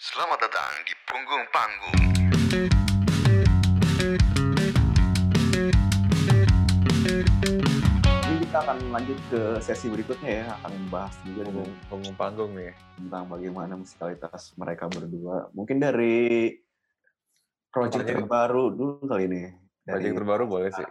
Selamat 0.00 0.40
datang 0.40 0.72
di 0.88 0.96
punggung 1.04 1.44
panggung. 1.52 2.00
Ini 8.08 8.36
kita 8.48 8.58
akan 8.64 8.96
lanjut 8.96 9.20
ke 9.28 9.60
sesi 9.60 9.92
berikutnya 9.92 10.30
ya, 10.40 10.44
akan 10.56 10.70
membahas 10.72 11.12
juga 11.20 11.44
nih, 11.44 11.52
punggung, 11.52 11.72
punggung 11.92 12.16
panggung 12.16 12.50
nih. 12.56 12.72
tentang 12.96 13.28
bagaimana 13.28 13.76
musikalitas 13.76 14.56
mereka 14.56 14.88
berdua. 14.88 15.52
Mungkin 15.52 15.76
dari 15.76 16.56
project 17.68 18.08
Project- 18.08 18.24
terbaru 18.24 18.64
dulu 18.72 19.04
kali 19.04 19.28
ini. 19.28 19.52
Dari 19.84 20.00
Project 20.00 20.16
terbaru 20.16 20.44
boleh 20.48 20.70
sih. 20.72 20.86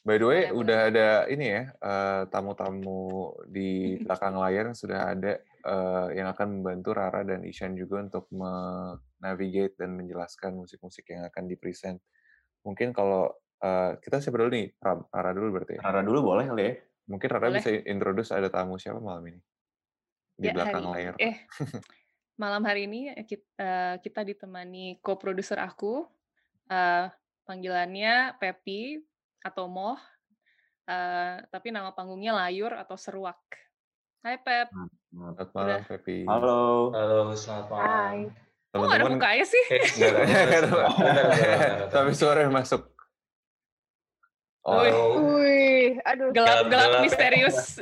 By 0.00 0.16
the 0.16 0.24
way, 0.32 0.48
Boleh, 0.48 0.56
udah 0.64 0.78
ada 0.88 1.08
ini 1.28 1.44
ya 1.44 1.62
eh, 1.76 2.22
tamu-tamu 2.32 3.36
di 3.52 3.68
belakang 4.08 4.40
layar 4.40 4.72
sudah 4.72 5.12
ada 5.12 5.36
eh, 5.62 6.08
yang 6.18 6.28
akan 6.30 6.60
membantu 6.60 6.90
Rara 6.92 7.22
dan 7.22 7.46
Ishan 7.46 7.78
juga 7.78 8.02
untuk 8.02 8.26
menavigate 8.30 9.78
dan 9.78 9.94
menjelaskan 9.94 10.58
musik-musik 10.58 11.06
yang 11.08 11.24
akan 11.26 11.46
di-present. 11.46 11.98
Mungkin 12.66 12.90
kalau 12.90 13.30
eh, 13.62 13.94
kita 14.02 14.18
siapa 14.18 14.42
dulu 14.42 14.50
nih? 14.50 14.74
Rara 14.82 15.30
dulu 15.30 15.48
berarti. 15.54 15.78
ya? 15.78 15.80
Rara 15.86 16.02
dulu 16.02 16.34
boleh 16.34 16.46
kali 16.50 16.62
ya? 16.66 16.74
Mungkin 17.10 17.28
Rara 17.30 17.46
Boleh. 17.50 17.58
bisa 17.62 17.70
introduce 17.70 18.30
ada 18.30 18.50
tamu 18.50 18.78
siapa 18.78 18.98
malam 18.98 19.22
ini 19.26 19.40
di 20.32 20.48
Ya, 20.50 20.54
belakang 20.54 20.82
hari- 20.90 20.94
layar. 21.06 21.14
Eh, 21.18 21.36
malam 22.42 22.62
hari 22.66 22.90
ini 22.90 23.14
eh, 23.14 23.22
kit- 23.22 23.50
eh, 23.54 23.98
kita, 24.02 24.26
ditemani 24.26 24.98
co-producer 24.98 25.58
aku, 25.58 26.06
eh, 26.66 27.06
panggilannya 27.46 28.38
Pepi 28.38 28.98
atau 29.42 29.66
Moh, 29.66 29.98
eh, 30.86 31.42
tapi 31.50 31.70
nama 31.70 31.90
panggungnya 31.94 32.34
Layur 32.34 32.74
atau 32.74 32.94
Seruak. 32.98 33.38
Hai 34.22 34.38
Pep, 34.38 34.70
Selamat 35.12 35.48
malam, 35.52 35.80
Pepi. 35.84 36.24
Halo. 36.24 36.88
Halo, 36.96 37.36
selamat 37.36 37.66
malam. 37.68 37.84
Hai. 37.84 38.18
kok 38.72 38.80
nggak 38.80 38.96
ada 38.96 39.04
Teman-teman, 39.04 39.12
mukanya 39.20 39.44
sih? 39.44 39.64
Tapi 41.92 42.10
suara 42.16 42.48
yang 42.48 42.56
masuk. 42.56 42.88
Oh, 44.64 44.80
Wih. 44.80 44.88
Halo, 44.88 45.04
Wih, 45.36 45.88
aduh. 46.00 46.28
Gelap-gelap 46.32 47.04
misterius. 47.04 47.76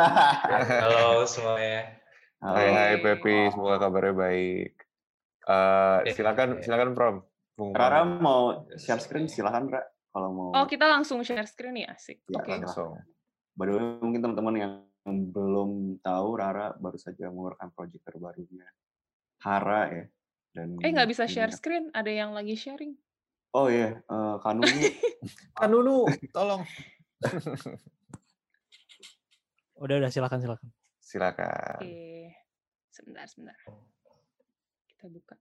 halo 0.80 1.28
semuanya. 1.28 2.00
Halo. 2.40 2.56
Hai 2.56 2.68
hai. 2.72 2.92
Pepi, 3.04 3.52
semoga 3.52 3.76
kabarnya 3.76 4.14
baik. 4.16 4.72
Eh 5.44 6.08
Eh, 6.08 6.14
silakan 6.16 6.56
eh. 6.56 6.64
silakan 6.64 6.96
Prom. 6.96 7.16
Bung 7.52 7.76
Rara 7.76 8.00
mau 8.08 8.64
share 8.80 9.04
screen 9.04 9.28
silahkan 9.28 9.68
Ra. 9.68 9.84
Kalau 10.08 10.32
mau 10.32 10.48
Oh, 10.56 10.64
kita 10.64 10.88
langsung 10.88 11.20
share 11.20 11.44
screen 11.44 11.84
ya, 11.84 11.92
asik. 11.92 12.24
Ya, 12.32 12.40
Oke. 12.40 12.48
langsung. 12.48 12.96
By 13.52 13.68
the 13.68 13.76
way, 13.76 13.84
mungkin 14.00 14.24
teman-teman 14.24 14.54
yang 14.56 14.72
belum 15.04 15.98
tahu 15.98 16.28
Rara 16.38 16.78
baru 16.78 16.94
saja 16.94 17.26
mengeluarkan 17.26 17.74
project 17.74 18.06
terbarunya. 18.06 18.66
Hara 19.42 19.82
ya. 19.90 20.04
Dan 20.52 20.78
Eh, 20.78 20.90
nggak 20.92 21.08
bisa 21.10 21.24
ini- 21.26 21.32
share 21.32 21.50
screen, 21.50 21.90
ada 21.90 22.12
yang 22.12 22.30
lagi 22.30 22.54
sharing. 22.54 22.94
Oh 23.52 23.68
iya, 23.68 24.00
eh, 24.00 24.36
Kanuni 24.40 24.88
Kanunu, 25.52 26.06
tolong. 26.36 26.62
Udah 29.82 29.98
udah 29.98 30.10
silakan 30.14 30.38
silakan. 30.38 30.68
Silakan. 31.02 31.82
Oke, 31.82 32.30
sebentar, 32.88 33.26
sebentar. 33.26 33.58
Kita 34.86 35.10
buka. 35.10 35.34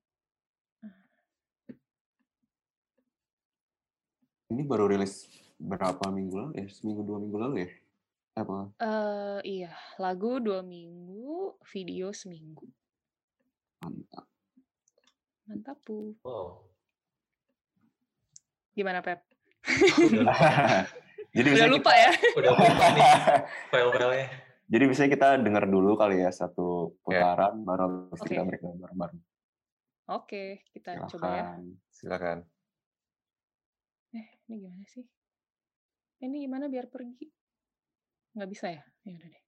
ini 4.51 4.67
baru 4.67 4.91
rilis 4.91 5.31
berapa 5.55 6.11
minggu 6.11 6.35
lalu 6.35 6.53
ya? 6.59 6.65
Seminggu 6.67 7.05
dua 7.05 7.21
minggu 7.21 7.37
lalu 7.39 7.55
ya? 7.63 7.69
Apa? 8.41 8.73
Eh, 8.81 9.39
iya, 9.45 9.71
lagu 10.01 10.41
dua 10.41 10.65
minggu, 10.65 11.61
video 11.69 12.09
seminggu. 12.09 12.65
Mantap. 13.85 14.25
Mantap, 15.45 15.77
Bu. 15.85 16.17
Wow. 16.25 16.65
Gimana, 18.73 19.05
Pep? 19.05 19.21
Udah, 20.09 20.89
Jadi 21.37 21.47
Udah 21.55 21.69
lupa 21.69 21.91
ya? 21.95 22.11
udah 22.39 22.51
buka 22.57 22.87
nih 22.91 23.11
file-filenya. 23.71 24.27
Jadi 24.71 24.83
bisa 24.87 25.03
kita 25.07 25.39
dengar 25.39 25.67
dulu 25.67 25.95
kali 25.99 26.23
ya 26.23 26.31
satu 26.31 26.95
putaran 27.03 27.63
baru 27.63 27.81
habis 27.87 28.19
Oke. 28.23 28.31
kita 28.31 28.43
breakdown 28.47 28.79
bareng-bareng. 28.79 29.21
Oke, 30.11 30.43
kita 30.75 31.07
coba 31.07 31.27
ya. 31.31 31.45
Silakan. 31.91 32.43
Eh, 34.11 34.27
ini 34.47 34.55
gimana 34.67 34.83
sih? 34.91 35.07
Ini 36.19 36.35
gimana 36.47 36.67
biar 36.67 36.91
pergi? 36.91 37.40
Nggak 38.35 38.49
bisa 38.51 38.65
ya? 38.71 38.81
Ya 39.03 39.11
udah 39.17 39.29
deh. 39.33 39.41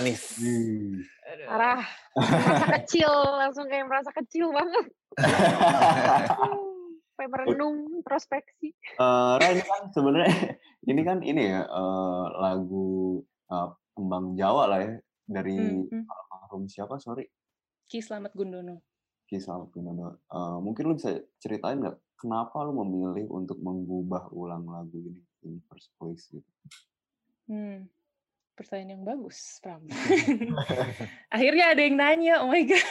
Manis. 0.00 0.40
Wih. 0.40 1.04
parah. 1.44 1.84
Merasa 2.16 2.66
kecil, 2.80 3.12
langsung 3.36 3.68
kayak 3.68 3.84
merasa 3.84 4.10
kecil 4.16 4.48
banget. 4.48 4.88
Kayak 7.20 7.36
merenung, 7.36 8.00
introspeksi. 8.00 8.72
Eh, 8.96 9.32
Ra, 9.36 9.46
ini 9.52 9.60
kan 9.60 9.92
sebenarnya 9.92 10.56
ini 10.88 11.02
kan 11.04 11.20
ini 11.20 11.52
ya 11.52 11.68
eh, 11.68 12.24
lagu 12.40 13.20
eh, 13.52 13.68
kembang 13.92 14.40
Jawa 14.40 14.72
lah 14.72 14.80
ya 14.80 14.96
dari 15.28 15.52
Hmm, 15.60 15.84
hmm. 15.84 16.08
almarhum 16.08 16.64
siapa 16.64 16.96
sorry 16.96 17.28
Ki 17.84 18.00
Slamet 18.00 18.32
Gundono. 18.32 18.80
Ki 19.28 19.36
Slamet 19.36 19.68
Gundono. 19.68 20.24
Eh, 20.32 20.58
mungkin 20.64 20.88
lu 20.88 20.96
bisa 20.96 21.12
ceritain 21.44 21.84
nggak 21.84 22.00
kenapa 22.16 22.64
lu 22.64 22.72
memilih 22.80 23.28
untuk 23.28 23.60
mengubah 23.60 24.32
ulang 24.32 24.64
lagu 24.64 24.96
ini 25.04 25.20
in 25.44 25.60
first 25.68 25.92
place 26.00 26.24
gitu? 26.32 26.48
Hmm. 27.52 27.84
Pertanyaan 28.60 29.00
yang 29.00 29.04
bagus, 29.08 29.56
Pram. 29.64 29.80
Akhirnya 31.34 31.72
ada 31.72 31.80
yang 31.80 31.96
nanya, 31.96 32.44
oh 32.44 32.52
my 32.52 32.60
god. 32.68 32.84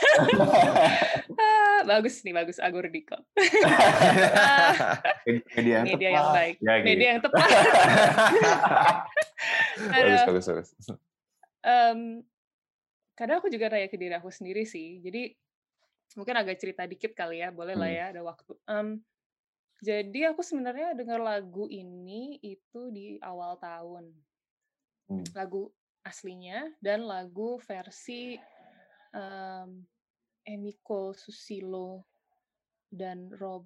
Ah, 1.39 1.87
bagus 1.87 2.19
nih, 2.19 2.35
bagus 2.35 2.59
Agur 2.59 2.83
Diko. 2.91 3.15
Ah, 3.63 4.99
Media 5.55 5.79
yang 5.79 5.85
media 5.87 5.95
tepat. 5.95 6.11
yang 6.11 6.27
baik. 6.35 6.55
Ya, 6.59 6.73
gitu. 6.75 6.83
Media 6.83 7.07
yang 7.07 7.21
tepat. 7.23 7.47
bagus, 9.87 10.21
bagus, 10.27 10.45
bagus. 10.51 10.69
Em, 11.63 11.99
kadang 13.15 13.39
aku 13.39 13.47
juga 13.47 13.71
nanya 13.71 13.87
ke 13.87 13.95
diri 13.95 14.11
aku 14.11 14.27
sendiri 14.27 14.67
sih. 14.67 14.99
Jadi 14.99 15.31
mungkin 16.19 16.35
agak 16.35 16.59
cerita 16.59 16.83
dikit 16.83 17.15
kali 17.15 17.39
ya, 17.39 17.55
boleh 17.55 17.79
lah 17.79 17.87
Hmm. 17.87 17.95
ya, 17.95 18.05
ada 18.11 18.21
waktu. 18.25 18.51
Em, 18.67 18.87
jadi 19.79 20.35
aku 20.35 20.43
sebenarnya 20.43 20.91
dengar 20.91 21.23
lagu 21.23 21.71
ini 21.71 22.35
itu 22.43 22.91
di 22.91 23.15
awal 23.23 23.55
tahun. 23.55 24.11
Hmm. 25.09 25.25
Lagu 25.33 25.73
aslinya 26.05 26.69
dan 26.79 27.03
lagu 27.03 27.57
versi 27.59 28.37
em, 29.11 29.69
Emiko 30.45 31.11
Susilo 31.17 32.05
dan 32.89 33.29
Rob 33.33 33.65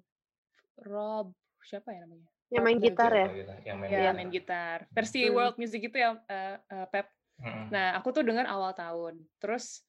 Rob 0.80 1.32
siapa 1.62 1.92
ya 1.94 2.04
namanya? 2.04 2.28
Yang 2.52 2.60
Rob 2.60 2.66
main 2.66 2.78
gitar 2.80 3.12
Belger. 3.12 3.14
ya? 3.14 3.28
Gitu, 3.32 3.52
Yang 3.64 3.76
main 3.78 3.88
Ya, 3.88 4.00
gitar. 4.00 4.12
main 4.16 4.30
gitar. 4.32 4.78
Versi 4.92 5.20
Hmm. 5.24 5.34
world 5.36 5.56
music 5.60 5.80
itu 5.88 5.96
ya 6.00 6.10
eh, 6.28 6.56
eh, 6.60 6.86
Pep. 6.88 7.06
Mm-mm. 7.40 7.66
Nah, 7.72 7.86
aku 7.98 8.08
tuh 8.14 8.24
dengar 8.24 8.46
awal 8.48 8.72
tahun. 8.72 9.20
Terus 9.38 9.84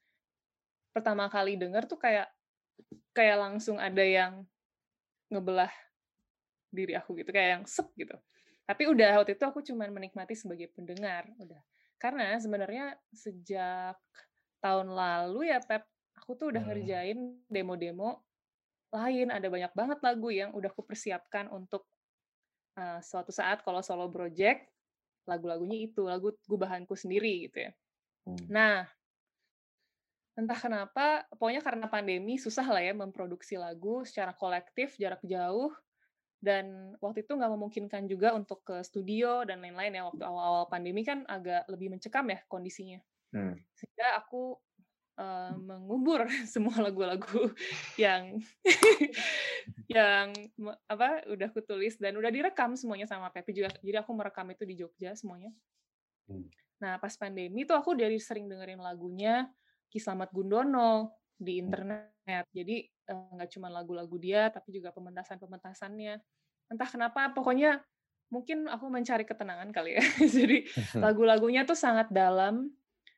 pertama 0.92 1.28
kali 1.28 1.60
dengar 1.60 1.88
tuh 1.88 2.00
kayak 2.00 2.28
kayak 3.16 3.38
langsung 3.40 3.80
ada 3.80 4.04
yang 4.04 4.44
ngebelah 5.32 5.72
diri 6.72 6.96
aku 6.96 7.16
gitu, 7.20 7.32
kayak 7.32 7.60
yang 7.60 7.64
sep 7.64 7.88
gitu. 7.96 8.16
Tapi 8.66 8.84
udah 8.90 9.22
waktu 9.22 9.38
itu 9.38 9.46
aku 9.46 9.62
cuman 9.62 9.94
menikmati 9.94 10.34
sebagai 10.34 10.74
pendengar, 10.74 11.30
udah. 11.38 11.62
Karena 12.02 12.34
sebenarnya 12.42 12.98
sejak 13.14 13.98
tahun 14.60 14.90
lalu 14.90 15.54
ya 15.54 15.62
Pep, 15.62 15.86
aku 16.18 16.34
tuh 16.34 16.50
udah 16.50 16.62
Hmm. 16.66 16.70
ngerjain 16.74 17.20
demo-demo 17.46 18.26
lain, 18.90 19.30
ada 19.30 19.48
banyak 19.52 19.74
banget 19.76 20.00
lagu 20.02 20.30
yang 20.34 20.50
udah 20.56 20.72
aku 20.72 20.82
persiapkan 20.82 21.52
untuk 21.54 21.86
uh, 22.80 23.00
suatu 23.04 23.30
saat 23.30 23.62
kalau 23.62 23.86
solo 23.86 24.10
project, 24.10 24.66
lagu-lagunya 25.30 25.86
itu, 25.86 26.06
lagu 26.08 26.34
gubahanku 26.50 26.98
sendiri 26.98 27.50
gitu 27.50 27.70
ya. 27.70 27.72
Hmm. 28.26 28.46
Nah, 28.50 28.76
entah 30.36 30.60
kenapa, 30.60 31.28
pokoknya 31.36 31.62
karena 31.62 31.86
pandemi 31.92 32.36
susah 32.42 32.66
lah 32.66 32.82
ya 32.82 32.94
memproduksi 32.98 33.56
lagu 33.60 34.04
secara 34.08 34.34
kolektif, 34.36 34.96
jarak 34.98 35.22
jauh, 35.24 35.72
dan 36.44 36.96
waktu 37.02 37.26
itu 37.26 37.34
nggak 37.34 37.52
memungkinkan 37.52 38.04
juga 38.06 38.36
untuk 38.36 38.62
ke 38.62 38.84
studio 38.86 39.44
dan 39.48 39.64
lain-lain 39.64 39.98
ya, 39.98 40.04
waktu 40.06 40.24
awal-awal 40.24 40.66
pandemi 40.70 41.02
kan 41.02 41.24
agak 41.26 41.66
lebih 41.72 41.92
mencekam 41.92 42.28
ya 42.30 42.40
kondisinya. 42.46 43.00
Hmm. 43.34 43.58
Sehingga 43.74 44.20
aku 44.20 44.56
uh, 45.20 45.54
mengubur 45.58 46.28
semua 46.54 46.76
lagu-lagu 46.80 47.52
yang 48.02 48.40
yang 49.96 50.32
apa 50.88 51.26
udah 51.32 51.48
aku 51.50 51.64
tulis 51.64 51.98
dan 51.98 52.16
udah 52.20 52.30
direkam 52.32 52.76
semuanya 52.78 53.08
sama 53.10 53.32
Pepi 53.32 53.56
juga. 53.56 53.74
Jadi 53.82 53.98
aku 53.98 54.12
merekam 54.14 54.48
itu 54.52 54.64
di 54.64 54.76
Jogja 54.78 55.16
semuanya. 55.18 55.52
Hmm. 56.30 56.48
Nah, 56.76 57.00
pas 57.00 57.16
pandemi 57.16 57.64
tuh 57.64 57.80
aku 57.80 57.96
dari 57.96 58.20
sering 58.20 58.52
dengerin 58.52 58.84
lagunya 58.84 59.48
Ki 59.88 59.98
Slamet 59.98 60.30
Gundono 60.36 61.16
di 61.36 61.60
internet. 61.60 62.46
Jadi 62.52 62.88
eh, 62.88 63.16
nggak 63.36 63.50
cuma 63.56 63.68
lagu-lagu 63.70 64.16
dia, 64.18 64.50
tapi 64.50 64.76
juga 64.76 64.92
pementasan-pementasannya. 64.96 66.16
Entah 66.72 66.90
kenapa, 66.90 67.30
pokoknya 67.36 67.84
mungkin 68.34 68.66
aku 68.66 68.90
mencari 68.90 69.24
ketenangan 69.24 69.70
kali 69.70 70.00
ya. 70.00 70.04
Jadi 70.38 70.66
lagu-lagunya 71.04 71.68
tuh 71.68 71.78
sangat 71.78 72.10
dalam. 72.10 72.72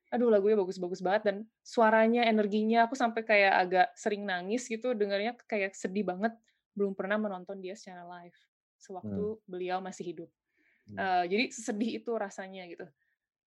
Aduh, 0.07 0.31
lagunya 0.31 0.55
bagus-bagus 0.55 1.03
banget 1.03 1.23
dan 1.27 1.37
suaranya, 1.59 2.23
energinya, 2.23 2.87
aku 2.87 2.95
sampai 2.95 3.27
kayak 3.27 3.53
agak 3.67 3.87
sering 3.99 4.23
nangis 4.23 4.63
gitu, 4.71 4.95
dengarnya 4.95 5.35
kayak 5.51 5.75
sedih 5.75 6.07
banget. 6.07 6.31
Belum 6.71 6.95
pernah 6.95 7.19
menonton 7.19 7.59
dia 7.59 7.75
secara 7.75 8.07
live 8.07 8.37
sewaktu 8.77 9.41
beliau 9.49 9.81
masih 9.83 10.13
hidup. 10.13 10.29
Hmm. 10.87 10.97
Eh, 10.97 11.23
jadi 11.27 11.43
sedih 11.51 11.91
itu 11.99 12.11
rasanya 12.15 12.63
gitu. 12.71 12.85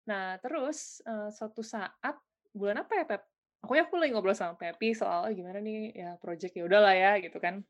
Nah, 0.04 0.36
terus 0.42 1.00
eh, 1.06 1.30
suatu 1.32 1.64
saat 1.64 2.18
bulan 2.52 2.84
apa 2.84 2.92
ya, 2.98 3.04
Pep? 3.06 3.22
Aku 3.60 3.76
aku 3.76 4.00
lagi 4.00 4.16
ngobrol 4.16 4.32
sama 4.32 4.56
Pepi 4.56 4.96
soal 4.96 5.28
"Eh, 5.28 5.36
gimana 5.36 5.60
nih 5.60 5.92
ya 5.92 6.16
project 6.16 6.56
ya 6.56 6.64
udahlah 6.64 6.96
ya 6.96 7.20
gitu 7.20 7.36
kan. 7.36 7.60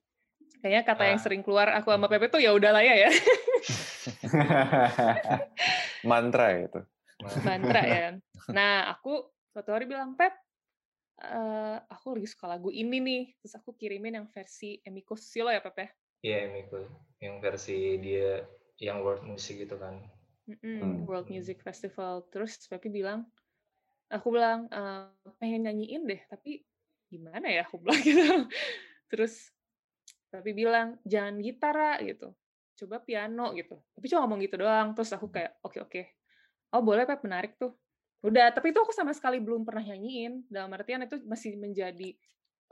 Kayaknya 0.62 0.82
kata 0.86 1.02
yang 1.06 1.18
Ah. 1.18 1.22
sering 1.22 1.42
keluar 1.42 1.66
aku 1.74 1.90
sama 1.90 2.06
Pepi 2.06 2.30
tuh 2.30 2.38
ya 2.38 2.54
udahlah 2.54 2.82
ya 2.84 2.94
ya. 2.94 3.10
Mantra 6.10 6.46
itu. 6.56 6.80
Mantra 7.44 7.82
ya. 7.84 8.06
Nah, 8.56 8.90
aku 8.90 9.30
suatu 9.54 9.70
hari 9.70 9.86
bilang, 9.86 10.18
"Pep, 10.18 10.34
eh, 11.22 11.78
aku 11.86 12.18
lagi 12.18 12.26
suka 12.26 12.50
lagu 12.50 12.70
ini 12.70 12.98
nih." 12.98 13.22
Terus 13.38 13.54
aku 13.54 13.74
kirimin 13.74 14.18
yang 14.18 14.26
versi 14.26 14.82
Emiko 14.82 15.14
Susilo 15.14 15.50
ya, 15.50 15.62
Pep 15.62 15.76
ya. 15.78 15.88
Iya, 16.20 16.40
Miko. 16.50 16.78
Yang 17.22 17.34
versi 17.38 17.78
dia 18.02 18.42
yang 18.78 19.02
world 19.02 19.22
music 19.22 19.62
gitu 19.64 19.78
kan. 19.78 20.02
Mm-mm, 20.48 20.78
Hmm. 20.82 20.96
World 21.06 21.30
Music 21.30 21.62
Festival. 21.62 22.26
Terus 22.32 22.58
Pepi 22.66 22.90
bilang, 22.90 23.28
aku 24.12 24.28
bilang 24.34 24.66
"Eh, 24.70 25.04
pengen 25.40 25.66
nyanyiin 25.70 26.02
deh, 26.10 26.20
tapi 26.30 26.62
gimana 27.10 27.46
ya 27.50 27.62
aku 27.66 27.78
bilang 27.82 28.00
gitu. 28.06 28.46
Terus 29.10 29.50
Pepi 30.30 30.52
bilang 30.54 30.98
jangan 31.06 31.42
gitar 31.42 31.74
Ra," 31.74 31.92
gitu, 32.06 32.30
coba 32.84 33.02
piano 33.02 33.50
gitu. 33.58 33.78
Tapi 33.98 34.04
cuma 34.10 34.26
ngomong 34.26 34.40
gitu 34.46 34.56
doang. 34.62 34.94
Terus 34.94 35.10
aku 35.14 35.26
kayak 35.30 35.58
oke 35.66 35.78
oke, 35.86 36.02
oh 36.76 36.82
boleh 36.84 37.04
Pep 37.08 37.22
menarik 37.26 37.56
tuh. 37.58 37.74
Udah, 38.26 38.52
tapi 38.54 38.72
itu 38.74 38.80
aku 38.82 38.92
sama 38.94 39.12
sekali 39.16 39.38
belum 39.42 39.64
pernah 39.66 39.82
nyanyiin. 39.86 40.46
Dalam 40.50 40.70
artian 40.76 41.02
itu 41.06 41.18
masih 41.26 41.56
menjadi 41.58 42.14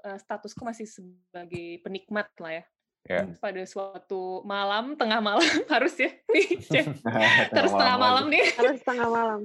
statusku 0.03 0.63
masih 0.67 0.87
sebagai 0.89 1.83
penikmat 1.85 2.31
lah 2.43 2.63
ya. 2.63 2.65
Ya. 3.09 3.25
Pada 3.41 3.65
suatu 3.65 4.45
malam, 4.45 4.93
tengah 4.93 5.25
malam 5.25 5.41
harus 5.73 5.97
ya, 5.97 6.13
nih, 6.29 6.61
harus 7.57 7.73
Tengah 7.73 7.97
malam 7.97 8.01
malam 8.05 8.25
nih. 8.29 8.45
Harus 8.53 8.81
tengah 8.85 9.09
malam. 9.09 9.41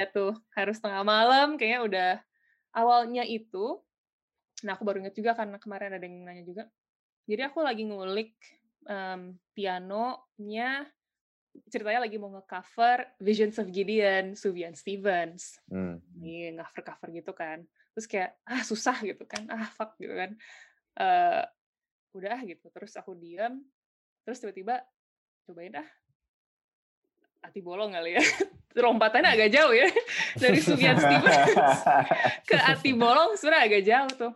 ya 0.00 0.06
tuh 0.08 0.32
harus 0.56 0.76
tengah 0.80 1.02
malam 1.04 1.60
kayaknya 1.60 1.80
udah 1.84 2.10
awalnya 2.72 3.28
itu. 3.28 3.76
Nah 4.64 4.72
aku 4.72 4.88
baru 4.88 5.04
inget 5.04 5.20
juga 5.20 5.36
karena 5.36 5.60
kemarin 5.60 6.00
ada 6.00 6.04
yang 6.08 6.24
nanya 6.24 6.44
juga. 6.48 6.64
Jadi 7.28 7.44
aku 7.44 7.60
lagi 7.60 7.84
ngulik 7.84 8.32
em, 8.88 9.36
pianonya 9.52 10.88
ceritanya 11.70 12.02
lagi 12.02 12.16
mau 12.18 12.34
nge-cover 12.34 13.14
Visions 13.22 13.60
of 13.62 13.68
Gideon 13.68 14.34
Sufjan 14.34 14.74
Stevens. 14.74 15.60
Hmm. 15.68 16.00
nih 16.24 16.56
cover-cover 16.56 17.08
gitu 17.12 17.32
kan. 17.36 17.68
Terus 17.92 18.06
kayak 18.08 18.30
ah 18.48 18.64
susah 18.64 18.96
gitu 19.04 19.28
kan. 19.28 19.44
Ah 19.52 19.68
fuck 19.68 19.92
gitu 20.00 20.16
kan. 20.16 20.32
Eh 20.96 21.44
udah 22.14 22.38
ah 22.38 22.42
gitu 22.46 22.70
terus 22.70 22.94
aku 22.94 23.12
diam 23.18 23.58
terus 24.22 24.38
tiba-tiba 24.40 24.80
cobain 25.44 25.74
ah 25.76 25.88
hati 27.44 27.60
bolong 27.60 27.92
kali 27.92 28.16
ya 28.16 28.24
lompatannya 28.74 29.30
agak 29.38 29.50
jauh 29.54 29.70
ya 29.70 29.86
dari 30.42 30.58
Sufjan 30.58 30.98
Stevens 30.98 31.38
ke 32.48 32.56
hati 32.58 32.90
bolong 32.90 33.38
sebenarnya 33.38 33.64
agak 33.70 33.82
jauh 33.86 34.12
tuh. 34.18 34.34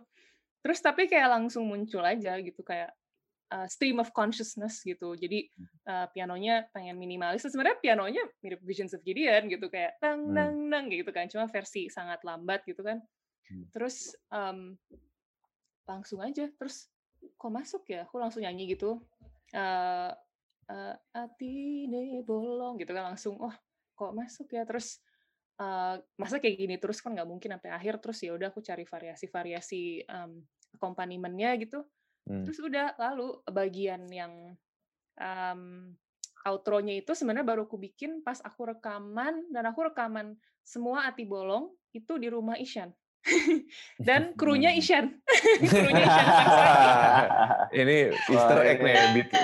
Terus 0.59 0.79
tapi 0.79 1.07
kayak 1.11 1.27
langsung 1.27 1.67
muncul 1.67 2.03
aja 2.03 2.39
gitu 2.39 2.63
kayak 2.63 2.91
uh, 3.51 3.67
stream 3.67 3.99
of 3.99 4.11
consciousness 4.15 4.79
gitu. 4.83 5.15
Jadi 5.19 5.51
uh, 5.91 6.07
pianonya 6.11 6.71
pengen 6.71 6.95
minimalis 6.95 7.43
sebenarnya 7.47 7.79
pianonya 7.83 8.23
mirip 8.39 8.63
Visions 8.63 8.95
of 8.95 9.03
Gideon 9.03 9.51
gitu 9.51 9.67
kayak 9.67 9.99
dang 9.99 10.31
Hmm. 10.31 10.35
dang 10.35 10.55
dang 10.71 10.85
gitu 10.87 11.11
kan 11.11 11.27
cuma 11.27 11.51
versi 11.51 11.91
sangat 11.91 12.23
lambat 12.23 12.63
gitu 12.63 12.79
kan. 12.79 13.03
Hmm. 13.49 13.65
terus 13.73 14.13
um, 14.29 14.77
langsung 15.89 16.21
aja 16.21 16.45
terus 16.61 16.85
kok 17.19 17.51
masuk 17.51 17.83
ya? 17.89 18.05
Aku 18.07 18.17
langsung 18.21 18.43
nyanyi 18.43 18.75
gitu. 18.75 19.01
Eh 19.53 20.11
eh, 20.69 20.95
ati 21.13 21.89
ne 21.89 22.21
bolong 22.21 22.77
gitu 22.77 22.93
kan 22.93 23.13
langsung 23.13 23.37
wah 23.41 23.55
kok 23.97 24.11
masuk 24.15 24.51
ya? 24.53 24.63
Terus 24.63 24.99
eh, 25.59 25.95
masa 26.19 26.39
kayak 26.39 26.55
gini 26.55 26.75
terus 26.79 26.99
kan 27.03 27.15
nggak 27.15 27.29
mungkin 27.29 27.55
sampai 27.57 27.71
akhir 27.73 27.99
terus 27.99 28.19
ya 28.23 28.31
udah 28.35 28.51
aku 28.51 28.63
cari 28.63 28.83
variasi-variasi 28.87 30.07
um, 30.07 30.43
akompanimennya 30.75 31.57
gitu. 31.59 31.83
Hmm. 32.29 32.45
terus 32.45 32.61
udah 32.61 32.93
lalu 33.01 33.41
bagian 33.49 34.05
yang 34.13 34.53
um, 35.17 35.61
outro-nya 36.45 36.95
itu 36.95 37.11
sebenarnya 37.17 37.47
baru 37.47 37.67
aku 37.67 37.81
bikin 37.81 38.21
pas 38.21 38.39
aku 38.45 38.69
rekaman 38.69 39.49
dan 39.51 39.67
aku 39.67 39.91
rekaman 39.91 40.37
semua 40.63 41.09
ati 41.09 41.25
bolong 41.27 41.73
itu 41.91 42.21
di 42.21 42.29
rumah 42.31 42.55
Ishan 42.55 42.93
dan 44.07 44.33
krunya 44.33 44.71
Hmm. 44.71 44.81
Ishan. 44.81 45.05
Krunya 45.69 46.03
Ishan 46.07 46.25
Ini 47.69 47.97
Easter 48.31 48.57
egg 48.63 48.79
nih, 48.79 48.95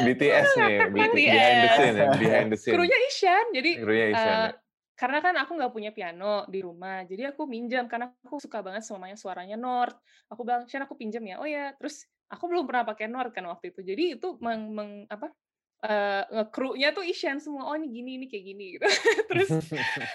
BTS 0.08 0.50
nih, 0.58 0.76
B- 0.90 1.12
behind 1.20 1.58
the 1.60 1.70
scene, 1.76 1.96
ya, 1.96 2.08
behind 2.16 2.50
the 2.50 2.60
scene. 2.60 2.74
krunya 2.76 2.98
Ishan 3.12 3.46
jadi 3.54 3.72
Krunya 3.84 4.08
Ishan, 4.16 4.32
eh, 4.32 4.48
ya. 4.50 4.52
karena 4.96 5.18
kan 5.20 5.36
aku 5.38 5.52
nggak 5.60 5.74
punya 5.76 5.92
piano 5.92 6.48
di 6.48 6.64
rumah 6.64 7.04
jadi 7.04 7.36
aku 7.36 7.44
minjam 7.46 7.86
karena 7.86 8.16
aku 8.24 8.40
suka 8.40 8.64
banget 8.64 8.88
sama 8.88 9.12
yang 9.12 9.20
suaranya 9.20 9.58
North. 9.60 10.00
Aku 10.32 10.48
bilang 10.48 10.66
Shan 10.66 10.88
aku 10.88 10.96
pinjam 10.96 11.22
ya. 11.28 11.38
Oh 11.38 11.48
ya 11.48 11.76
terus 11.76 12.08
aku 12.32 12.48
belum 12.48 12.64
pernah 12.66 12.88
pakai 12.88 13.12
North 13.12 13.36
kan 13.36 13.44
waktu 13.46 13.76
itu. 13.76 13.84
Jadi 13.84 14.04
itu 14.18 14.40
meng, 14.40 14.72
meng- 14.72 15.06
apa 15.12 15.30
eh 15.86 16.24
ngekrunya 16.32 16.96
tuh 16.96 17.04
Ishan 17.06 17.38
semua 17.38 17.68
oh 17.70 17.76
ini 17.78 17.92
gini 17.92 18.12
ini 18.18 18.26
kayak 18.32 18.46
gini 18.48 18.66
gitu. 18.80 18.88
Terus 19.30 19.50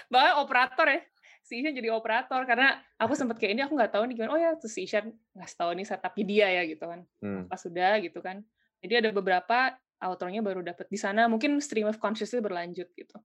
bahkan 0.09 0.41
operator 0.41 0.87
ya 0.89 1.01
si 1.41 1.59
Ishan 1.61 1.73
jadi 1.73 1.89
operator. 1.91 2.45
Karena 2.45 2.79
aku 2.95 3.13
sempat 3.17 3.37
kayak 3.41 3.51
ini 3.57 3.61
aku 3.65 3.73
nggak 3.75 3.91
tahu 3.91 4.03
nih 4.07 4.15
gimana. 4.17 4.31
Oh 4.33 4.39
ya 4.39 4.51
terus 4.57 4.73
si 4.77 4.85
Ishan 4.85 5.09
nggak 5.33 5.51
tahu 5.57 5.71
nih 5.75 5.85
setupnya 5.85 6.23
dia 6.25 6.47
ya 6.49 6.63
gitu 6.65 6.85
kan. 6.85 7.01
Hmm. 7.21 7.43
pas 7.49 7.59
sudah 7.59 7.99
gitu 7.99 8.19
kan. 8.21 8.41
Jadi 8.81 8.93
ada 9.05 9.09
beberapa 9.13 9.75
outro-nya 10.01 10.41
baru 10.41 10.65
dapat 10.65 10.89
di 10.89 10.97
sana. 10.97 11.29
Mungkin 11.29 11.61
stream 11.61 11.85
of 11.85 12.01
consciousness 12.01 12.41
berlanjut 12.41 12.89
gitu. 12.97 13.17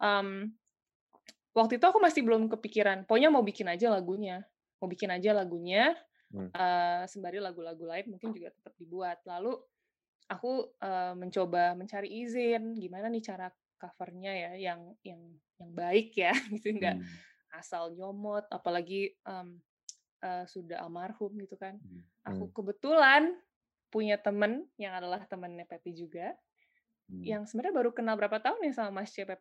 Em, 0.00 0.52
waktu 1.52 1.76
itu 1.76 1.84
aku 1.84 2.00
masih 2.00 2.24
belum 2.24 2.48
kepikiran. 2.48 3.04
Pokoknya 3.04 3.28
mau 3.28 3.44
bikin 3.44 3.68
aja 3.68 3.92
lagunya. 3.92 4.44
Mau 4.80 4.88
bikin 4.88 5.10
aja 5.12 5.32
lagunya 5.32 5.92
Hmm. 6.34 6.50
eh, 6.50 7.06
sembari 7.06 7.38
lagu-lagu 7.38 7.86
lain 7.86 8.10
mungkin 8.10 8.34
juga 8.34 8.50
tetap 8.50 8.74
dibuat. 8.74 9.22
Lalu 9.22 9.54
aku 10.26 10.72
eh, 10.82 11.14
mencoba 11.14 11.78
mencari 11.78 12.10
izin. 12.26 12.74
Gimana 12.74 13.06
nih 13.06 13.22
cara 13.22 13.46
covernya 13.78 14.32
ya 14.34 14.50
yang 14.56 14.80
yang 15.04 15.20
yang 15.60 15.70
baik 15.70 16.16
ya 16.16 16.32
gitu. 16.58 16.74
Nggak 16.74 16.96
Hmm. 16.98 17.06
Asal 17.54 17.94
nyomot 17.94 18.44
apalagi 18.50 19.14
em, 19.24 19.58
eh, 20.20 20.44
sudah 20.46 20.82
almarhum 20.82 21.32
gitu 21.38 21.54
kan 21.56 21.76
Hmm. 21.78 22.02
aku 22.24 22.50
kebetulan 22.52 23.36
punya 23.92 24.16
temen 24.18 24.66
yang 24.74 24.96
adalah 24.96 25.22
temennya 25.28 25.64
Pepi 25.64 25.92
juga 25.92 26.34
Hmm. 27.04 27.20
yang 27.20 27.42
sebenarnya 27.44 27.76
baru 27.84 27.90
kenal 27.92 28.16
berapa 28.16 28.40
tahun 28.40 28.64
ya 28.64 28.72
sama 28.72 29.04
Mas 29.04 29.12
Cepep 29.12 29.36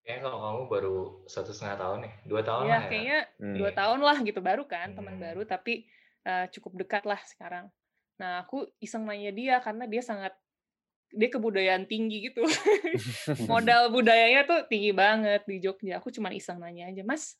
Kayaknya 0.00 0.20
kalau 0.24 0.38
kamu 0.40 0.60
baru 0.72 0.96
satu 1.28 1.52
setengah 1.52 1.76
tahun 1.76 1.98
nih, 2.08 2.14
dua 2.24 2.40
tahun 2.40 2.62
ya 2.64 2.68
lah 2.72 2.80
ya. 2.80 2.88
kayaknya 2.88 3.18
Hmm. 3.36 3.56
dua 3.60 3.70
tahun 3.76 4.00
lah 4.00 4.16
gitu 4.24 4.40
baru 4.40 4.64
kan 4.64 4.88
teman 4.96 5.14
Hmm. 5.16 5.24
baru 5.28 5.42
tapi 5.44 5.84
eh, 6.24 6.46
cukup 6.56 6.72
dekat 6.80 7.04
lah 7.04 7.20
sekarang 7.28 7.68
nah 8.16 8.44
aku 8.44 8.64
iseng 8.80 9.04
nanya 9.04 9.28
dia 9.32 9.60
karena 9.60 9.84
dia 9.84 10.00
sangat 10.00 10.32
dia 11.10 11.28
kebudayaan 11.28 11.84
tinggi 11.90 12.30
gitu. 12.30 12.46
Modal 13.50 13.90
budayanya 13.90 14.46
tuh 14.46 14.66
tinggi 14.70 14.94
banget 14.94 15.42
di 15.46 15.58
Jogja. 15.58 15.98
Aku 15.98 16.10
cuma 16.14 16.30
iseng 16.30 16.62
nanya 16.62 16.90
aja, 16.90 17.02
Mas, 17.02 17.34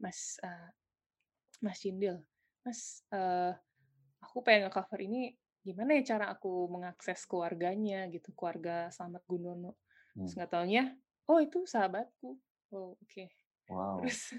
Mas, 0.00 0.40
uh, 0.40 0.68
Mas 1.60 1.80
Cindil, 1.80 2.20
Mas, 2.64 3.04
uh, 3.12 3.52
aku 4.20 4.40
pengen 4.40 4.68
nge-cover 4.68 5.00
ini 5.04 5.36
gimana 5.60 5.98
ya 5.98 6.16
cara 6.16 6.30
aku 6.30 6.70
mengakses 6.70 7.26
keluarganya 7.26 8.06
gitu, 8.08 8.30
keluarga 8.32 8.88
Slamet 8.94 9.24
Gunono. 9.26 9.74
Terus 10.16 10.32
Hmm. 10.32 10.36
nggak 10.40 10.50
taunya, 10.50 10.84
oh 11.28 11.38
itu 11.42 11.68
sahabatku. 11.68 12.38
Oh 12.72 12.96
oke. 12.96 13.24
Wow. 13.68 14.00
Terus 14.00 14.32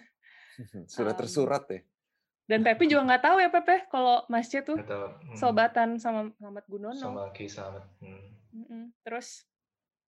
Sudah 0.94 1.14
um, 1.14 1.20
tersurat 1.22 1.64
ya? 1.70 1.82
dan 2.48 2.64
Pepi 2.64 2.88
juga 2.88 3.04
nggak 3.04 3.24
tahu 3.28 3.38
ya 3.44 3.52
Pepe 3.52 3.76
kalau 3.92 4.24
Mas 4.32 4.48
C 4.48 4.64
tuh 4.64 4.80
hmm, 4.80 5.36
sobatan 5.36 6.00
sama 6.00 6.32
Slamet 6.40 6.64
Gunono. 6.72 6.96
sama 6.96 7.28
Ki 7.36 7.44
Slamet. 7.46 7.84
Hmm. 8.00 8.24
Mm-mm. 8.58 8.90
Terus 9.06 9.46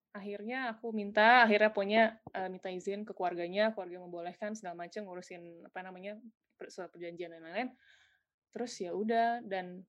akhirnya 0.10 0.74
aku 0.74 0.90
minta, 0.90 1.46
akhirnya 1.46 1.70
punya 1.70 2.18
eh, 2.34 2.50
minta 2.50 2.74
izin 2.74 3.06
ke 3.06 3.14
keluarganya, 3.14 3.70
keluarga 3.78 4.02
membolehkan 4.02 4.58
segala 4.58 4.74
macam 4.74 5.06
ngurusin 5.06 5.70
apa 5.70 5.80
namanya 5.86 6.18
surat 6.68 6.90
perjanjian 6.90 7.30
dan 7.30 7.46
lain-lain. 7.46 7.70
Terus 8.50 8.74
ya 8.82 8.92
udah 8.98 9.46
dan 9.46 9.86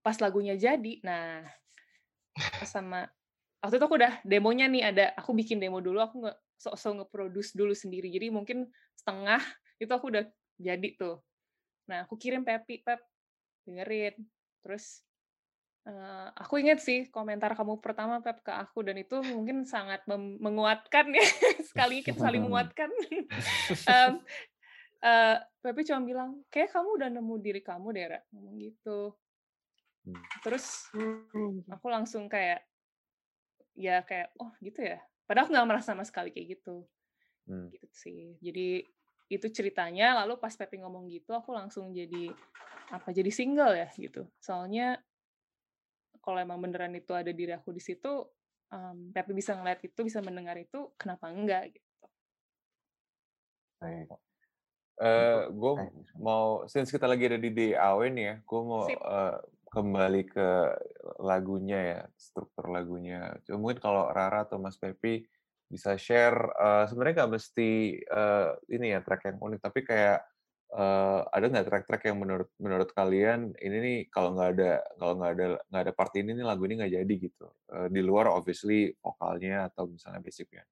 pas 0.00 0.16
lagunya 0.20 0.56
jadi, 0.56 1.00
nah 1.04 1.44
pas 2.34 2.68
sama 2.68 3.08
waktu 3.60 3.76
itu 3.80 3.84
aku 3.84 3.96
udah 3.96 4.20
demonya 4.24 4.68
nih 4.68 4.82
ada, 4.88 5.04
aku 5.16 5.36
bikin 5.36 5.60
demo 5.60 5.84
dulu, 5.84 6.00
aku 6.00 6.24
nggak 6.24 6.38
sok-sok 6.56 6.92
nge-produce 7.04 7.52
dulu 7.52 7.76
sendiri. 7.76 8.08
Jadi 8.08 8.32
mungkin 8.32 8.68
setengah 8.96 9.40
itu 9.76 9.92
aku 9.92 10.08
udah 10.12 10.24
jadi 10.56 10.88
tuh. 10.96 11.20
Nah 11.92 12.08
aku 12.08 12.16
kirim 12.16 12.40
Pepi, 12.40 12.80
Pep 12.80 13.04
dengerin. 13.68 14.16
Terus 14.64 15.04
eh, 15.84 16.28
aku 16.40 16.60
ingat 16.60 16.80
sih 16.80 17.08
komentar 17.12 17.52
kamu 17.52 17.80
pertama 17.84 18.24
Pep 18.24 18.40
ke 18.40 18.52
aku 18.52 18.80
dan 18.84 18.96
itu 18.96 19.20
mungkin 19.20 19.68
sangat 19.68 20.04
mem- 20.08 20.40
menguatkan 20.40 21.12
ya 21.12 21.20
sekali 21.68 22.00
kita 22.00 22.16
saling 22.20 22.40
menguatkan. 22.48 22.88
Em, 23.88 24.12
eh, 25.04 25.36
Pepi 25.60 25.84
cuma 25.84 26.00
bilang 26.04 26.30
kayak 26.48 26.72
kamu 26.72 26.88
udah 27.00 27.08
nemu 27.12 27.34
diri 27.40 27.60
kamu 27.60 27.86
deh 27.92 28.04
Ra." 28.16 28.20
ngomong 28.32 28.56
gitu. 28.60 29.12
Hmm. 30.04 30.20
Terus 30.44 30.88
Anjir. 30.92 31.64
aku 31.72 31.86
langsung 31.88 32.28
kayak 32.28 32.64
ya 33.74 34.00
kayak 34.06 34.32
oh 34.38 34.52
gitu 34.62 34.80
ya. 34.84 35.02
Padahal 35.24 35.48
aku 35.48 35.52
nggak 35.56 35.68
merasa 35.68 35.92
sama 35.92 36.04
sekali 36.04 36.30
kayak 36.32 36.60
gitu 36.60 36.84
Hmm. 37.44 37.68
gitu 37.68 37.88
sih. 37.92 38.40
Jadi 38.40 38.88
itu 39.28 39.46
ceritanya. 39.52 40.16
Lalu 40.24 40.40
pas 40.40 40.56
Pepi 40.56 40.80
ngomong 40.80 41.12
gitu, 41.12 41.36
aku 41.36 41.52
langsung 41.52 41.92
jadi 41.92 42.32
apa? 42.88 43.12
Jadi 43.12 43.28
single 43.28 43.76
ya 43.76 43.88
gitu. 43.92 44.24
Soalnya 44.40 44.96
kalau 46.24 46.38
emang 46.40 46.58
beneran 46.64 46.94
itu 46.96 47.12
ada 47.12 47.30
diri 47.30 47.52
aku 47.52 47.70
di 47.76 47.82
situ, 47.84 48.08
em, 48.72 49.12
Pepi 49.14 49.32
bisa 49.36 49.52
ngeliat 49.58 49.80
itu, 49.84 50.00
bisa 50.08 50.20
mendengar 50.24 50.56
itu, 50.56 50.90
kenapa 50.96 51.28
enggak 51.30 51.76
gitu? 51.76 52.04
Baik. 53.80 54.08
Eh, 55.02 55.40
Untuk 55.42 55.58
gue 55.60 55.74
eh, 55.82 55.90
mau, 56.22 56.64
since 56.70 56.88
kita 56.94 57.06
lagi 57.10 57.26
ada 57.26 57.38
di 57.40 57.50
DAW 57.50 58.00
nih 58.14 58.24
ya, 58.30 58.34
gue 58.46 58.60
mau 58.62 58.86
Sip. 58.86 59.00
eh, 59.02 59.36
kembali 59.74 60.22
ke 60.30 60.48
lagunya 61.18 61.78
ya, 61.82 62.00
struktur 62.14 62.70
lagunya. 62.70 63.34
Cuma 63.44 63.58
mungkin 63.58 63.78
kalau 63.82 64.06
Rara 64.14 64.46
atau 64.46 64.62
Mas 64.62 64.78
Pepi 64.78 65.26
bisa 65.66 65.98
share, 65.98 66.38
eh, 66.54 66.84
sebenarnya 66.88 67.14
nggak 67.26 67.32
mesti 67.36 67.70
eh, 68.00 68.48
ini 68.74 68.86
ya 68.94 69.00
track 69.02 69.22
yang 69.34 69.38
unik, 69.42 69.60
tapi 69.66 69.80
kayak 69.82 70.18
eh, 70.74 71.20
ada 71.30 71.46
nggak 71.46 71.66
track-track 71.70 72.02
yang 72.10 72.18
menurut 72.18 72.50
menurut 72.58 72.90
kalian 72.90 73.54
ini 73.62 73.76
nih 73.78 73.98
kalau 74.10 74.34
nggak 74.34 74.50
ada 74.58 74.72
kalau 74.98 75.14
nggak 75.18 75.32
ada 75.38 75.46
nggak 75.70 75.82
ada 75.86 75.92
part 75.94 76.12
ini 76.18 76.30
nih 76.34 76.46
lagu 76.46 76.62
ini 76.66 76.74
nggak 76.82 76.94
jadi 76.98 77.14
gitu. 77.14 77.46
Eh, 77.70 77.88
di 77.94 78.00
luar 78.02 78.26
obviously 78.34 78.90
vokalnya 78.98 79.70
atau 79.70 79.86
misalnya 79.86 80.18
basicnya. 80.18 80.66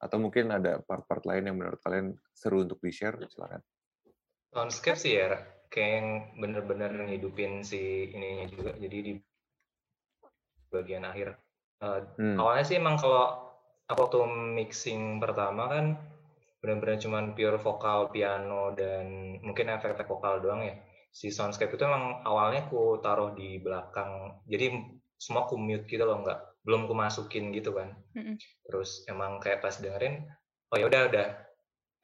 Atau 0.00 0.16
mungkin 0.16 0.48
ada 0.48 0.80
part-part 0.80 1.28
lain 1.28 1.52
yang 1.52 1.56
menurut 1.60 1.76
kalian 1.84 2.16
seru 2.32 2.64
untuk 2.64 2.80
di-share, 2.80 3.20
silakan. 3.28 3.60
Soundscape 4.48 4.96
sih 4.96 5.20
ya, 5.20 5.36
kayak 5.68 5.90
yang 6.00 6.08
bener-bener 6.40 7.04
ngidupin 7.04 7.60
si 7.60 8.08
ininya 8.08 8.48
juga. 8.48 8.72
Jadi 8.80 8.96
di 9.04 9.12
bagian 10.72 11.04
akhir. 11.04 11.36
Eh, 11.84 12.00
Hmm. 12.16 12.36
awalnya 12.40 12.64
sih 12.64 12.76
emang 12.80 12.96
kalau 12.96 13.52
aku 13.90 14.00
waktu 14.06 14.18
mixing 14.56 15.18
pertama 15.20 15.66
kan 15.68 15.86
benar-benar 16.60 17.00
cuman 17.00 17.24
pure 17.32 17.56
vokal, 17.56 18.12
piano 18.12 18.76
dan 18.76 19.36
mungkin 19.40 19.72
efek-efek 19.72 20.06
vokal 20.06 20.44
doang 20.44 20.60
ya. 20.64 20.76
Si 21.10 21.32
soundscape 21.32 21.74
itu 21.74 21.82
emang 21.82 22.22
awalnya 22.22 22.68
ku 22.70 23.00
taruh 23.02 23.34
di 23.34 23.58
belakang. 23.58 24.40
Jadi 24.46 24.76
semua 25.16 25.48
ku 25.48 25.56
mute 25.58 25.88
gitu 25.88 26.04
loh, 26.04 26.22
nggak 26.22 26.62
belum 26.62 26.86
ku 26.86 26.94
masukin 26.94 27.50
gitu 27.50 27.72
kan. 27.72 27.96
Mm-mm. 28.14 28.36
Terus 28.68 29.08
emang 29.08 29.40
kayak 29.40 29.64
pas 29.64 29.74
dengerin, 29.74 30.28
oh 30.70 30.76
ya 30.76 30.86
udah 30.86 31.02
udah 31.10 31.26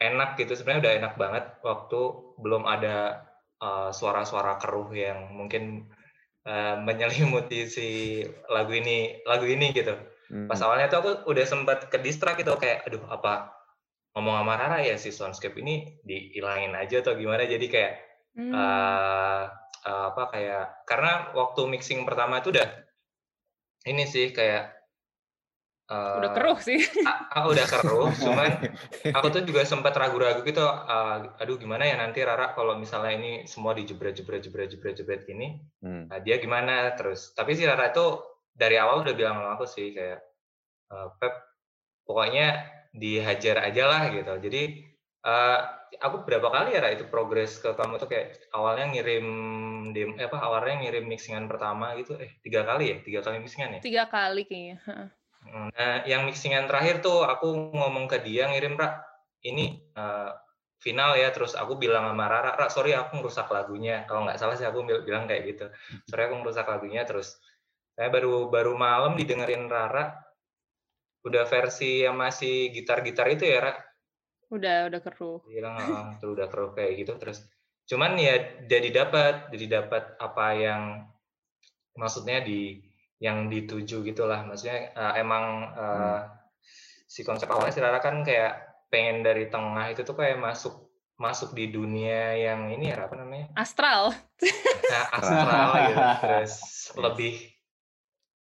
enak 0.00 0.40
gitu. 0.40 0.56
Sebenarnya 0.56 0.82
udah 0.82 0.94
enak 1.04 1.14
banget 1.20 1.44
waktu 1.62 2.00
belum 2.40 2.64
ada 2.64 3.28
uh, 3.60 3.90
suara-suara 3.92 4.56
keruh 4.58 4.88
yang 4.92 5.36
mungkin 5.36 5.92
uh, 6.48 6.76
menyelimuti 6.80 7.68
si 7.68 7.88
lagu 8.48 8.72
ini 8.72 9.20
lagu 9.28 9.44
ini 9.44 9.70
gitu 9.76 9.94
pas 10.26 10.58
Hmm. 10.58 10.66
awalnya 10.66 10.90
tuh 10.90 10.98
aku 10.98 11.10
udah 11.30 11.46
sempat 11.46 11.86
ke 11.86 12.02
distrak 12.02 12.34
gitu 12.42 12.50
kayak 12.58 12.82
aduh 12.82 12.98
apa 13.06 13.54
ngomong 14.16 14.34
sama 14.40 14.54
Rara 14.56 14.78
ya 14.80 14.96
si 14.96 15.12
soundscape 15.12 15.60
ini 15.60 16.00
dihilangin 16.00 16.72
aja 16.72 17.04
atau 17.04 17.14
gimana 17.14 17.44
jadi 17.44 17.66
kayak 17.68 17.92
Hmm. 18.36 18.52
eh 18.52 19.44
eh, 19.84 20.04
apa 20.12 20.28
kayak 20.28 20.84
karena 20.84 21.32
waktu 21.32 21.64
mixing 21.64 22.04
pertama 22.04 22.40
itu 22.40 22.52
udah 22.52 22.68
ini 23.86 24.04
sih 24.04 24.28
kayak 24.28 24.76
Udah 25.88 26.30
eh, 26.30 26.36
keruh 26.36 26.58
sih. 26.58 26.82
aku 27.32 27.48
udah 27.54 27.64
keruh 27.64 28.10
cuman 28.28 28.50
aku 29.08 29.26
tuh 29.30 29.40
juga 29.40 29.64
sempat 29.64 29.96
ragu-ragu 29.96 30.42
gitu 30.42 30.60
eh, 30.60 31.16
aduh 31.38 31.56
gimana 31.56 31.88
ya 31.88 31.96
nanti 31.96 32.20
Rara 32.20 32.52
kalau 32.52 32.76
misalnya 32.76 33.16
ini 33.16 33.32
semua 33.46 33.72
dijebret 33.72 34.12
jebret 34.12 34.44
jebret 34.44 34.68
jebret 34.68 34.94
jebret 34.94 35.22
gini 35.24 35.56
Hmm. 35.80 36.12
Nah, 36.12 36.18
dia 36.20 36.36
gimana 36.36 36.92
terus 36.92 37.32
tapi 37.32 37.56
si 37.56 37.64
Rara 37.64 37.88
itu 37.88 38.20
dari 38.52 38.76
awal 38.76 39.00
udah 39.00 39.14
bilang 39.16 39.40
sama 39.40 39.56
aku 39.56 39.64
sih 39.64 39.96
kayak 39.96 40.20
"Eh, 40.92 41.08
Pep 41.16 41.34
pokoknya 42.04 42.75
dihajar 42.96 43.56
aja 43.68 43.82
lah 43.86 44.02
gitu. 44.10 44.32
Jadi 44.40 44.62
eh, 45.22 45.58
aku 46.00 46.24
berapa 46.24 46.48
kali 46.48 46.74
ya 46.76 46.80
Ra, 46.82 46.90
itu 46.96 47.04
progres 47.06 47.60
ke 47.60 47.76
kamu 47.76 48.00
tuh 48.00 48.08
kayak 48.08 48.50
awalnya 48.56 48.90
ngirim 48.90 49.26
dem 49.92 50.16
eh, 50.16 50.26
apa 50.26 50.38
awalnya 50.40 50.82
ngirim 50.82 51.04
mixingan 51.06 51.46
pertama 51.46 51.92
gitu. 52.00 52.16
Eh 52.16 52.40
tiga 52.40 52.64
kali 52.64 52.84
ya? 52.92 52.96
Tiga 53.04 53.20
kali 53.22 53.36
mixingan 53.44 53.78
ya? 53.78 53.80
Tiga 53.84 54.04
kali 54.08 54.42
kayaknya. 54.48 54.78
Heeh. 54.88 55.08
nah 55.46 56.02
yang 56.10 56.26
mixingan 56.26 56.66
terakhir 56.66 57.06
tuh 57.06 57.22
aku 57.22 57.70
ngomong 57.70 58.10
ke 58.10 58.18
dia 58.24 58.50
ngirim 58.50 58.74
Ra 58.74 58.98
ini 59.44 59.78
eh, 59.94 60.30
final 60.80 61.14
ya. 61.20 61.28
Terus 61.30 61.52
aku 61.54 61.76
bilang 61.76 62.08
sama 62.08 62.26
Rara 62.26 62.52
Ra 62.56 62.66
sorry 62.72 62.96
aku 62.96 63.20
ngerusak 63.20 63.46
lagunya. 63.52 64.08
Kalau 64.08 64.24
nggak 64.26 64.40
salah 64.40 64.56
sih 64.58 64.66
aku 64.66 64.82
bil- 64.82 65.04
bilang 65.04 65.28
kayak 65.28 65.42
gitu. 65.54 65.66
Sorry 66.08 66.26
aku 66.26 66.34
ngerusak 66.42 66.66
lagunya. 66.66 67.04
Terus 67.06 67.36
saya 67.96 68.12
baru 68.12 68.52
baru 68.52 68.76
malam 68.76 69.16
didengerin 69.16 69.68
Rara 69.72 70.25
udah 71.26 71.42
versi 71.50 72.06
yang 72.06 72.14
masih 72.14 72.70
gitar-gitar 72.70 73.26
itu 73.34 73.44
ya 73.44 73.58
Ra? 73.58 73.74
Udah, 74.54 74.86
udah 74.86 75.00
keruh. 75.02 75.42
Bilang 75.42 75.74
"Ah, 75.74 76.06
tuh 76.22 76.38
udah 76.38 76.46
keruh 76.46 76.70
kayak 76.70 77.02
gitu 77.02 77.18
terus. 77.18 77.42
Cuman 77.90 78.14
ya 78.14 78.62
jadi 78.66 78.88
dapat 78.94 79.50
jadi 79.50 79.82
dapat 79.82 80.14
apa 80.22 80.46
yang 80.54 80.82
maksudnya 81.98 82.42
di 82.46 82.78
yang 83.18 83.50
dituju 83.50 84.06
gitulah. 84.06 84.46
Maksudnya 84.46 84.94
eh, 84.94 85.14
emang 85.18 85.44
eh, 85.74 86.20
si 87.10 87.26
konsep 87.26 87.50
awalnya 87.50 87.74
si 87.74 87.82
Rara 87.82 87.98
kan 87.98 88.22
kayak 88.22 88.86
pengen 88.86 89.26
dari 89.26 89.50
tengah 89.50 89.90
itu 89.90 90.06
tuh 90.06 90.14
kayak 90.14 90.38
masuk 90.38 90.86
masuk 91.16 91.56
di 91.56 91.72
dunia 91.72 92.36
yang 92.38 92.70
ini 92.70 92.92
ya 92.92 93.08
apa 93.08 93.18
namanya? 93.18 93.50
Astral. 93.56 94.12
nah, 94.92 95.04
astral 95.16 95.70
gitu 95.90 96.02
terus 96.22 96.54
lebih 96.94 97.55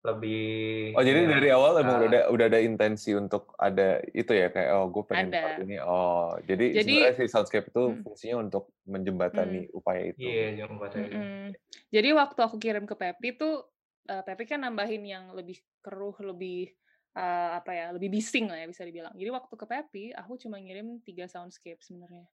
lebih 0.07 0.95
Oh 0.95 1.03
jadi 1.03 1.27
ya, 1.27 1.29
dari 1.35 1.49
awal 1.51 1.83
emang 1.83 1.99
udah 1.99 2.07
ada 2.07 2.21
udah 2.31 2.45
ada 2.47 2.59
intensi 2.63 3.11
untuk 3.11 3.51
ada 3.59 3.99
itu 4.15 4.31
ya 4.31 4.47
kayak 4.47 4.71
oh 4.79 4.87
gue 4.87 5.03
pengen 5.03 5.29
Ada. 5.35 5.41
part 5.43 5.59
ini 5.61 5.75
oh 5.83 6.33
jadi, 6.47 6.65
Jadi- 6.79 6.83
sebenarnya 6.87 7.15
si 7.19 7.25
soundscape 7.27 7.67
itu 7.69 7.83
Hmm. 7.91 8.01
fungsinya 8.01 8.35
untuk 8.47 8.71
menjembatani 8.87 9.67
upaya 9.75 10.01
itu. 10.09 10.23
iya 10.23 10.55
itu 10.55 10.63
Mm-mm. 10.97 11.51
Jadi 11.91 12.09
waktu 12.15 12.39
aku 12.39 12.55
kirim 12.57 12.87
ke 12.87 12.95
Pepi 12.95 13.35
tuh, 13.35 13.67
eh, 14.07 14.23
Pepi 14.23 14.43
kan 14.47 14.63
nambahin 14.63 15.03
yang 15.03 15.35
lebih 15.35 15.59
keruh, 15.83 16.15
lebih 16.23 16.71
eh, 17.17 17.49
apa 17.57 17.73
ya, 17.73 17.85
lebih 17.97 18.13
bising 18.13 18.45
lah 18.45 18.61
ya 18.61 18.69
bisa 18.69 18.85
dibilang. 18.85 19.09
Jadi 19.17 19.29
waktu 19.33 19.53
ke 19.57 19.65
Pepi, 19.65 20.03
aku 20.13 20.37
cuma 20.37 20.61
ngirim 20.61 21.01
tiga 21.01 21.25
soundscape 21.25 21.81
sebenarnya. 21.81 22.29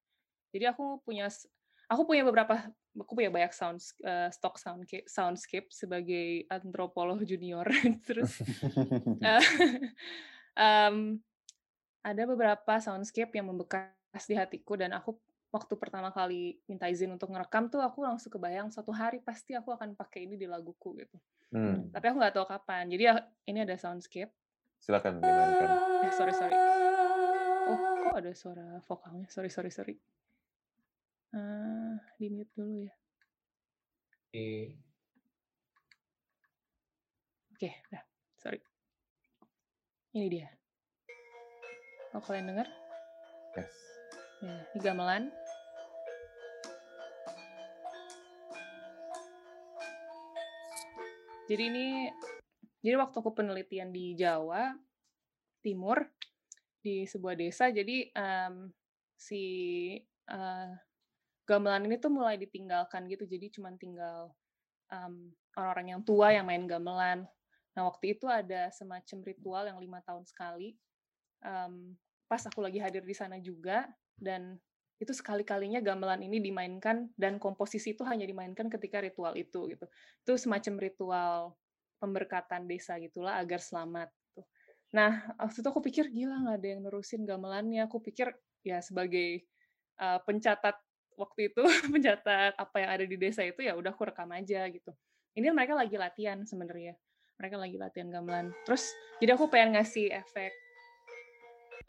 Jadi 0.52 0.64
aku 0.68 1.00
punya, 1.00 1.24
aku 1.88 2.02
punya 2.08 2.22
beberapa, 2.24 2.70
aku 2.96 3.12
punya 3.12 3.30
banyak 3.30 3.52
sound 3.52 3.80
eh, 4.04 4.30
stock 4.32 4.56
soundcape, 4.56 5.06
soundscape 5.08 5.68
sebagai 5.70 6.48
antropolog 6.48 7.20
junior. 7.24 7.66
Terus 8.06 8.40
eh, 9.28 9.44
em, 10.64 11.20
ada 12.04 12.22
beberapa 12.28 12.72
soundscape 12.80 13.32
yang 13.36 13.52
membekas 13.52 14.24
di 14.28 14.34
hatiku 14.36 14.76
dan 14.76 14.94
aku 14.94 15.16
waktu 15.54 15.78
pertama 15.78 16.10
kali 16.10 16.58
minta 16.66 16.90
izin 16.90 17.14
untuk 17.14 17.30
ngerekam 17.30 17.70
tuh 17.70 17.78
aku 17.78 18.02
langsung 18.02 18.34
kebayang 18.34 18.74
suatu 18.74 18.90
hari 18.90 19.22
pasti 19.22 19.54
aku 19.54 19.70
akan 19.70 19.94
pakai 19.94 20.26
ini 20.26 20.34
di 20.34 20.50
laguku 20.50 20.98
gitu. 20.98 21.16
Hmm, 21.54 21.94
Tapi 21.94 22.04
aku 22.10 22.16
nggak 22.18 22.34
tahu 22.34 22.46
kapan. 22.50 22.90
Jadi 22.90 23.02
ya, 23.06 23.14
ini 23.46 23.62
ada 23.62 23.78
soundscape. 23.78 24.34
silakan 24.84 25.16
dimainkan. 25.16 25.70
Eh 26.04 26.12
sorry 26.12 26.34
sorry. 26.36 26.52
Oh 27.72 27.78
kok 28.04 28.16
ada 28.20 28.32
suara 28.36 28.66
vokalnya? 28.84 29.24
Sorry 29.32 29.48
sorry 29.48 29.72
sorry. 29.72 29.96
Eh, 31.34 31.94
di 32.14 32.30
mute 32.30 32.54
dulu 32.54 32.86
ya. 32.86 32.94
Di 34.30 34.70
Oke, 37.50 37.70
udah. 37.90 38.02
Sorry. 38.38 38.62
Ini 40.14 40.26
dia. 40.30 40.46
Oh 42.14 42.22
kalian 42.22 42.54
dengar? 42.54 42.70
Yes. 43.58 43.74
Ya, 44.46 44.62
ini 44.62 44.78
gamelan. 44.78 45.34
Jadi 51.50 51.62
ini, 51.66 51.86
jadi 52.78 52.94
waktu 52.94 53.18
aku 53.18 53.34
penelitian 53.34 53.90
di 53.90 54.14
Jawa 54.14 54.70
Timur 55.58 55.98
di 56.78 57.10
sebuah 57.10 57.34
desa, 57.34 57.74
jadi 57.74 58.06
em, 58.14 58.70
si 59.18 59.42
eh, 60.30 60.72
gamelan 61.44 61.84
ini 61.86 61.96
tuh 62.00 62.12
mulai 62.12 62.40
ditinggalkan 62.40 63.08
gitu, 63.08 63.28
jadi 63.28 63.52
cuman 63.52 63.76
tinggal 63.76 64.32
em, 64.92 65.32
orang-orang 65.56 65.86
yang 65.96 66.00
tua 66.02 66.32
yang 66.32 66.48
main 66.48 66.64
gamelan. 66.64 67.28
Nah 67.76 67.82
waktu 67.88 68.16
itu 68.16 68.26
ada 68.28 68.70
semacam 68.72 69.18
ritual 69.24 69.64
yang 69.68 69.78
lima 69.80 70.00
tahun 70.04 70.24
sekali. 70.24 70.76
Em, 71.44 71.96
pas 72.24 72.40
aku 72.40 72.64
lagi 72.64 72.80
hadir 72.80 73.04
di 73.04 73.12
sana 73.12 73.36
juga, 73.38 73.84
dan 74.16 74.56
itu 75.02 75.10
sekali-kalinya 75.10 75.82
gamelan 75.82 76.22
ini 76.22 76.38
dimainkan 76.38 77.10
dan 77.18 77.42
komposisi 77.42 77.92
itu 77.92 78.06
hanya 78.06 78.24
dimainkan 78.24 78.70
ketika 78.70 79.02
ritual 79.02 79.34
itu 79.34 79.68
gitu. 79.68 79.86
Itu 80.22 80.32
semacam 80.38 80.74
ritual 80.80 81.36
pemberkatan 81.98 82.70
desa 82.70 82.96
gitulah 83.02 83.36
agar 83.42 83.58
selamat. 83.58 84.08
Gitu. 84.32 84.42
Nah 84.94 85.34
waktu 85.36 85.60
itu 85.60 85.68
aku 85.68 85.82
pikir 85.82 86.04
gila 86.14 86.46
nggak 86.46 86.56
ada 86.62 86.68
yang 86.70 86.80
nerusin 86.86 87.26
gamelannya. 87.26 87.84
Aku 87.90 87.98
pikir 88.00 88.32
ya 88.62 88.78
sebagai 88.80 89.44
uh, 89.98 90.22
pencatat 90.22 90.78
waktu 91.16 91.52
itu 91.52 91.62
pencatat 91.92 92.54
apa 92.54 92.76
yang 92.80 92.90
ada 93.00 93.04
di 93.04 93.16
desa 93.16 93.42
itu 93.42 93.60
ya 93.64 93.74
udah 93.78 93.94
aku 93.94 94.10
rekam 94.10 94.30
aja 94.34 94.66
gitu. 94.68 94.90
Ini 95.34 95.50
mereka 95.50 95.74
lagi 95.74 95.98
latihan 95.98 96.42
sebenarnya. 96.46 96.94
Mereka 97.42 97.56
lagi 97.58 97.76
latihan 97.78 98.08
gamelan. 98.10 98.54
Terus 98.62 98.86
jadi 99.18 99.34
aku 99.34 99.50
pengen 99.50 99.74
ngasih 99.74 100.10
efek 100.14 100.54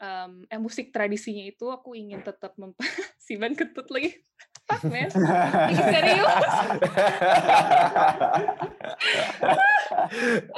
um, 0.00 0.44
eh, 0.48 0.60
musik 0.60 0.92
tradisinya 0.92 1.44
itu 1.44 1.66
aku 1.68 1.96
ingin 1.96 2.20
tetap 2.20 2.52
memp 2.60 2.76
si 3.16 3.36
ban 3.36 3.52
ketut 3.58 3.88
lagi 3.88 4.16
man 4.82 5.06
Ih, 5.70 5.78
serius 5.94 6.34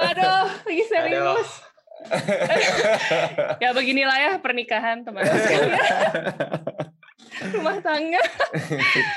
aduh 0.00 0.46
lagi 0.64 0.80
aduh. 0.80 0.88
serius 0.88 1.50
ya 3.60 3.70
beginilah 3.76 4.16
ya 4.16 4.32
pernikahan 4.40 5.04
teman-teman 5.04 5.76
rumah 7.55 7.76
tangga 7.81 8.23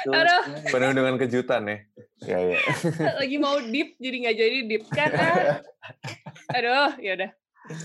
aduh 0.09 0.43
Penuh 0.71 0.91
dengan 0.95 1.15
kejutan 1.19 1.63
ya. 1.67 1.77
Ya, 2.21 2.39
ya. 2.53 2.59
lagi 3.21 3.37
mau 3.41 3.57
deep 3.59 3.97
jadi 3.97 4.15
nggak 4.27 4.37
jadi 4.37 4.57
deep 4.69 4.83
kan 4.93 5.11
ah. 5.17 5.57
aduh 6.53 6.93
ya 7.01 7.17
udah 7.17 7.31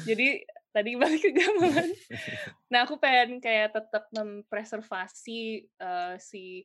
jadi 0.04 0.44
tadi 0.76 0.90
balik 1.00 1.24
ke 1.24 1.30
gamelan 1.32 1.88
nah 2.68 2.84
aku 2.84 3.00
pengen 3.00 3.40
kayak 3.40 3.72
tetap 3.72 4.12
mempreservasi 4.12 5.64
eh, 5.64 6.14
si 6.20 6.60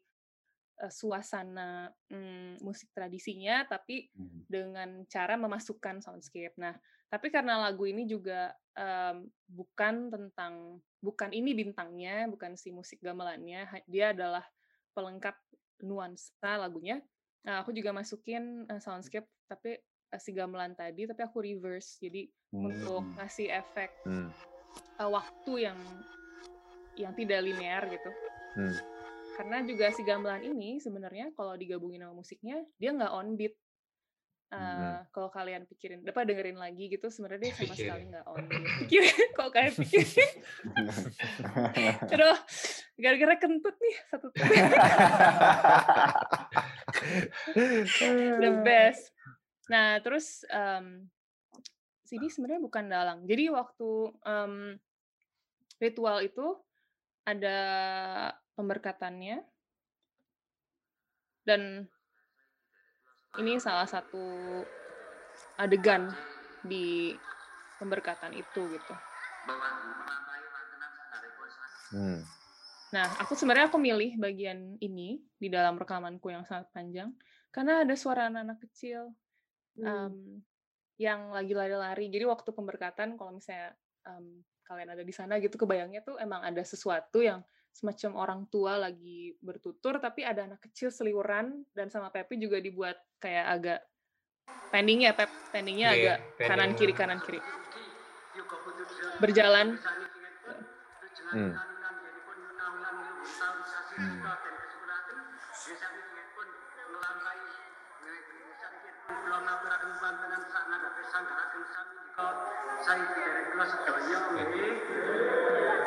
eh, 0.81 0.91
suasana 0.91 1.87
mm, 2.11 2.59
musik 2.59 2.91
tradisinya 2.91 3.63
tapi 3.63 4.11
Hmm. 4.11 4.43
dengan 4.51 4.89
cara 5.07 5.39
memasukkan 5.39 6.03
soundscape 6.03 6.59
nah 6.59 6.75
tapi 7.11 7.27
karena 7.27 7.59
lagu 7.59 7.83
ini 7.83 8.07
juga 8.07 8.55
em, 8.71 9.27
bukan 9.51 10.07
tentang 10.07 10.79
bukan 11.03 11.29
ini 11.35 11.51
bintangnya 11.51 12.31
bukan 12.31 12.55
si 12.55 12.71
musik 12.71 13.03
gamelannya 13.03 13.67
dia 13.83 14.15
adalah 14.15 14.47
pelengkap 14.95 15.35
nuansa 15.83 16.55
lagunya 16.55 17.03
Nah, 17.41 17.65
aku 17.65 17.73
juga 17.73 17.89
masukin 17.93 18.69
eh, 18.69 18.81
soundscape 18.81 19.25
tapi 19.49 19.81
eh, 19.81 20.21
si 20.21 20.31
gamelan 20.33 20.77
tadi 20.77 21.09
tapi 21.09 21.21
aku 21.25 21.41
reverse. 21.41 21.97
Jadi 21.97 22.29
untuk 22.53 23.01
Hmm. 23.01 23.15
ngasih 23.17 23.47
efek 23.49 23.89
Hmm. 24.05 24.29
eh, 25.01 25.09
waktu 25.09 25.53
yang 25.65 25.79
yang 26.93 27.13
tidak 27.17 27.39
linear 27.41 27.81
gitu. 27.89 28.11
Hmm. 28.53 28.75
Karena 29.33 29.57
juga 29.65 29.89
si 29.89 30.05
gamelan 30.05 30.43
ini 30.45 30.77
sebenarnya 30.77 31.33
kalau 31.33 31.57
digabungin 31.57 32.05
sama 32.05 32.13
musiknya 32.21 32.61
dia 32.77 32.93
nggak 32.93 33.13
on 33.13 33.33
beat. 33.39 33.55
Hmm. 34.51 35.07
Kalau 35.15 35.31
kalian 35.31 35.63
pikirin, 35.63 36.03
dapat 36.03 36.27
dengerin 36.27 36.59
lagi 36.59 36.91
gitu 36.91 37.07
sebenarnya 37.07 37.47
dia 37.47 37.53
sama 37.55 37.71
sekali 37.71 38.03
nggak 38.11 38.25
on. 38.27 38.45
Pikirin, 38.83 39.27
kalau 39.39 39.47
kalian 39.47 39.75
pikirin, 39.79 40.31
aduh, 42.11 42.39
gara-gara 42.99 43.35
kentut 43.39 43.75
nih 43.79 43.95
satu 44.11 44.27
the 48.43 48.51
best. 48.59 49.15
Nah, 49.71 50.03
terus 50.03 50.43
em, 50.51 51.07
sini 52.03 52.27
sebenarnya 52.27 52.59
bukan 52.59 52.91
dalang. 52.91 53.19
Jadi 53.23 53.47
waktu 53.55 54.11
em, 54.27 54.75
ritual 55.79 56.27
itu 56.27 56.59
ada 57.23 57.59
pemberkatannya 58.59 59.47
dan 61.47 61.87
ini 63.39 63.61
salah 63.63 63.87
satu 63.87 64.59
adegan 65.55 66.11
di 66.65 67.15
pemberkatan 67.79 68.35
itu 68.35 68.61
gitu. 68.75 68.93
Hmm. 71.91 72.19
Nah, 72.91 73.07
aku 73.23 73.33
sebenarnya 73.39 73.71
aku 73.71 73.79
milih 73.79 74.19
bagian 74.19 74.75
ini 74.83 75.23
di 75.39 75.47
dalam 75.47 75.79
rekamanku 75.79 76.27
yang 76.27 76.43
sangat 76.43 76.67
panjang 76.75 77.15
karena 77.51 77.87
ada 77.87 77.95
suara 77.95 78.27
anak-anak 78.27 78.59
kecil 78.67 79.15
Hmm. 79.79 79.87
em, 79.87 80.15
yang 80.99 81.31
lagi 81.31 81.55
lari-lari. 81.55 82.11
Jadi 82.11 82.27
waktu 82.27 82.51
pemberkatan 82.51 83.15
kalau 83.15 83.39
misalnya 83.39 83.71
em, 84.03 84.43
kalian 84.67 84.89
ada 84.91 85.03
di 85.03 85.13
sana 85.15 85.39
gitu 85.39 85.55
kebayangnya 85.55 86.03
tuh 86.03 86.19
emang 86.19 86.43
ada 86.43 86.59
sesuatu 86.59 87.23
yang 87.23 87.39
semacam 87.71 88.11
orang 88.19 88.41
tua 88.47 88.75
lagi 88.77 89.33
bertutur 89.39 89.97
tapi 89.97 90.21
ada 90.21 90.43
anak 90.45 90.59
kecil 90.61 90.91
seliweran 90.91 91.63
dan 91.71 91.87
sama 91.87 92.11
Pepi 92.11 92.35
juga 92.35 92.59
dibuat 92.59 92.99
kayak 93.17 93.45
agak 93.47 93.79
pending 94.69 95.07
ya 95.07 95.15
Pep, 95.15 95.31
pendingnya 95.49 95.89
Iya, 95.91 95.97
agak 95.97 96.17
kanan 96.37 96.59
pending. 96.71 96.79
kiri 96.79 96.93
kanan 96.93 97.19
kiri. 97.23 97.39
Berjalan 99.19 99.79
Hmm. 101.31 101.55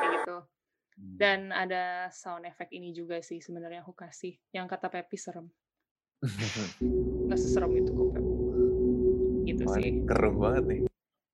kayak 0.01 0.13
gitu. 0.21 0.37
Hmm. 0.95 1.19
Dan 1.19 1.41
ada 1.51 2.07
sound 2.15 2.47
effect 2.47 2.71
ini 2.71 2.95
juga 2.95 3.19
sih 3.19 3.43
sebenarnya 3.43 3.83
aku 3.83 3.95
kasih. 3.95 4.39
Yang 4.55 4.67
kata 4.79 4.87
Pepi 4.91 5.19
serem. 5.19 5.47
Nggak 7.27 7.41
seserem 7.41 7.71
itu 7.75 7.91
kok 7.91 8.09
Pep. 8.15 8.25
Gitu 9.45 9.63
Wah, 9.67 9.77
sih. 9.77 9.91
keruh 10.07 10.35
banget 10.39 10.65
nih. 10.71 10.81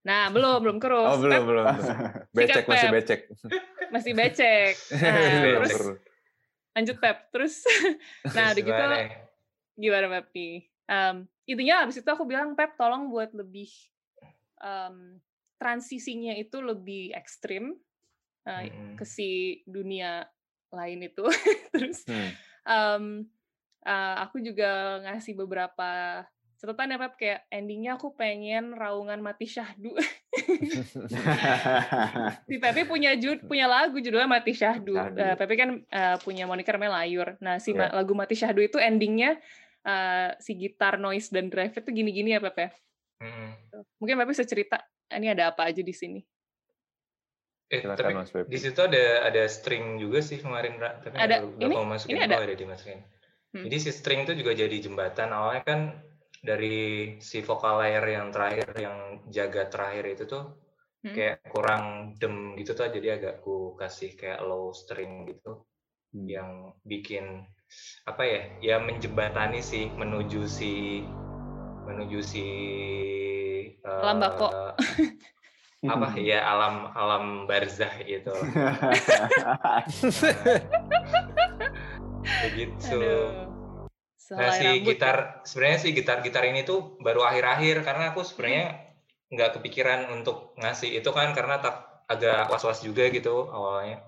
Nah, 0.00 0.32
belum, 0.32 0.58
belum 0.64 0.78
keruh. 0.80 1.06
Oh, 1.12 1.18
belum, 1.20 1.32
Pep 1.36 1.44
belum. 1.44 1.66
belum. 1.76 1.96
Becek, 2.36 2.64
masih 2.64 2.88
Pep. 2.88 2.94
becek. 2.96 3.20
masih 3.94 4.12
becek. 4.16 4.74
Nah, 4.96 5.42
terus 5.60 5.74
lanjut 6.72 6.96
Pep. 6.96 7.18
Terus, 7.28 7.54
nah 8.32 8.48
udah 8.54 8.62
gitu 8.64 8.72
Gimana? 8.72 8.96
gimana 9.76 10.06
Pep 10.08 10.26
nih? 10.32 10.54
Em, 10.90 11.16
intinya 11.46 11.86
abis 11.86 12.00
itu 12.00 12.08
aku 12.10 12.24
bilang 12.24 12.56
Pep 12.56 12.74
tolong 12.80 13.12
buat 13.12 13.30
lebih 13.36 13.68
em, 14.64 15.20
transisinya 15.60 16.32
itu 16.40 16.56
lebih 16.64 17.12
ekstrim 17.12 17.76
eh, 18.58 18.70
Mm-mm. 18.70 18.98
ke 18.98 19.04
si 19.06 19.30
dunia 19.62 20.26
lain 20.70 21.06
itu. 21.06 21.22
Terus 21.74 22.02
Hmm. 22.04 22.30
em, 22.66 23.04
eh, 23.82 24.14
aku 24.20 24.42
juga 24.42 24.98
ngasih 25.02 25.38
beberapa 25.38 26.22
catatan 26.60 26.92
ya 26.92 26.98
Pep 27.00 27.14
kayak 27.16 27.40
endingnya 27.48 27.96
aku 27.96 28.12
pengen 28.12 28.76
raungan 28.76 29.16
mati 29.18 29.48
syahdu. 29.48 29.96
si 32.48 32.56
Pepe 32.60 32.84
punya 32.84 33.16
jud 33.16 33.40
punya 33.50 33.64
lagu 33.64 33.96
judulnya 33.96 34.28
Mati 34.28 34.52
Syahdu. 34.52 34.92
Syahdu. 34.92 35.18
Eh, 35.18 35.34
Pepe 35.36 35.54
kan 35.56 35.70
eh, 35.80 36.16
punya 36.20 36.44
moniker 36.44 36.76
namanya 36.76 37.02
Layur. 37.02 37.28
Nah, 37.40 37.56
si 37.58 37.72
ma- 37.72 37.88
Iya. 37.88 37.96
lagu 37.96 38.12
Mati 38.12 38.34
Syahdu 38.36 38.60
itu 38.60 38.76
endingnya 38.76 39.40
eh, 39.80 40.30
si 40.38 40.52
gitar 40.54 41.00
noise 41.00 41.32
dan 41.32 41.48
drive 41.48 41.72
itu 41.72 41.88
gini-gini 41.88 42.36
ya 42.36 42.40
Pepe. 42.40 42.68
Mm-mm. 43.24 43.84
Mungkin 43.96 44.14
Pepe 44.20 44.30
bisa 44.30 44.44
cerita 44.44 44.76
ini 45.10 45.32
ada 45.32 45.50
apa 45.50 45.66
aja 45.66 45.80
di 45.80 45.94
sini. 45.96 46.20
Eh, 47.70 47.86
Silakan 47.86 48.02
tapi 48.02 48.12
Mas 48.18 48.30
di 48.34 48.58
situ 48.58 48.80
ada 48.82 49.30
ada 49.30 49.42
string 49.46 50.02
juga 50.02 50.18
sih 50.18 50.42
kemarin, 50.42 50.74
Ra. 50.82 50.98
Tapi 50.98 51.14
Ada. 51.14 51.46
Ini? 51.54 51.74
mau 51.78 51.86
masukin 51.86 52.18
Ini 52.18 52.20
ada? 52.26 52.34
Oh, 52.38 52.42
ada 52.42 52.54
dimasukin. 52.58 52.98
Hmm. 53.54 53.62
Jadi 53.66 53.76
si 53.78 53.90
string 53.94 54.26
itu 54.26 54.34
juga 54.34 54.58
jadi 54.58 54.76
jembatan. 54.82 55.30
Awalnya 55.30 55.62
kan 55.62 55.80
dari 56.42 57.14
si 57.22 57.46
vokal 57.46 57.78
layer 57.78 58.02
yang 58.10 58.34
terakhir, 58.34 58.74
yang 58.74 59.22
jaga 59.30 59.70
terakhir 59.70 60.04
itu 60.18 60.26
tuh 60.26 60.44
Hmm. 61.00 61.16
kayak 61.16 61.40
kurang 61.48 61.84
dem 62.20 62.58
gitu 62.60 62.76
tuh, 62.76 62.90
jadi 62.92 63.16
agak 63.16 63.40
ku 63.40 63.72
kasih 63.78 64.18
kayak 64.20 64.44
low 64.44 64.74
string 64.74 65.24
gitu 65.30 65.64
Hmm. 66.12 66.26
yang 66.26 66.50
bikin 66.82 67.46
apa 68.02 68.22
ya? 68.26 68.42
Ya 68.60 68.76
menjembatani 68.82 69.62
sih 69.62 69.94
menuju 69.94 70.44
si 70.50 71.06
menuju 71.86 72.18
si 72.20 72.44
eh, 73.78 74.02
Alam 74.02 74.18
bako. 74.18 74.50
apa 75.80 76.12
ya 76.20 76.44
alam 76.44 76.92
alam 76.92 77.24
barzah 77.48 77.88
gitu. 78.04 78.32
Begitu. 82.20 83.00
Nah 84.36 84.50
si 84.52 84.66
rambut. 84.68 84.84
gitar 84.84 85.40
sebenarnya 85.48 85.78
si 85.80 85.88
gitar-gitar 85.96 86.44
ini 86.44 86.68
tuh 86.68 87.00
baru 87.00 87.24
akhir-akhir 87.24 87.80
karena 87.80 88.12
aku 88.12 88.20
sebenarnya 88.28 88.92
nggak 89.32 89.56
kepikiran 89.56 90.12
untuk 90.12 90.52
ngasih 90.60 91.00
itu 91.00 91.10
kan 91.16 91.32
karena 91.32 91.64
tak 91.64 92.04
agak 92.12 92.52
was-was 92.52 92.84
juga 92.84 93.08
gitu 93.08 93.48
awalnya. 93.48 94.04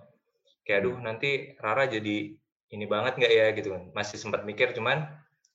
Kayak 0.68 0.78
aduh 0.84 0.96
nanti 1.00 1.56
Rara 1.56 1.88
jadi 1.88 2.36
ini 2.72 2.84
banget 2.84 3.16
nggak 3.16 3.32
ya 3.32 3.46
gitu 3.56 3.72
kan. 3.72 3.88
Masih 3.96 4.20
sempat 4.20 4.44
mikir 4.44 4.76
cuman 4.76 5.08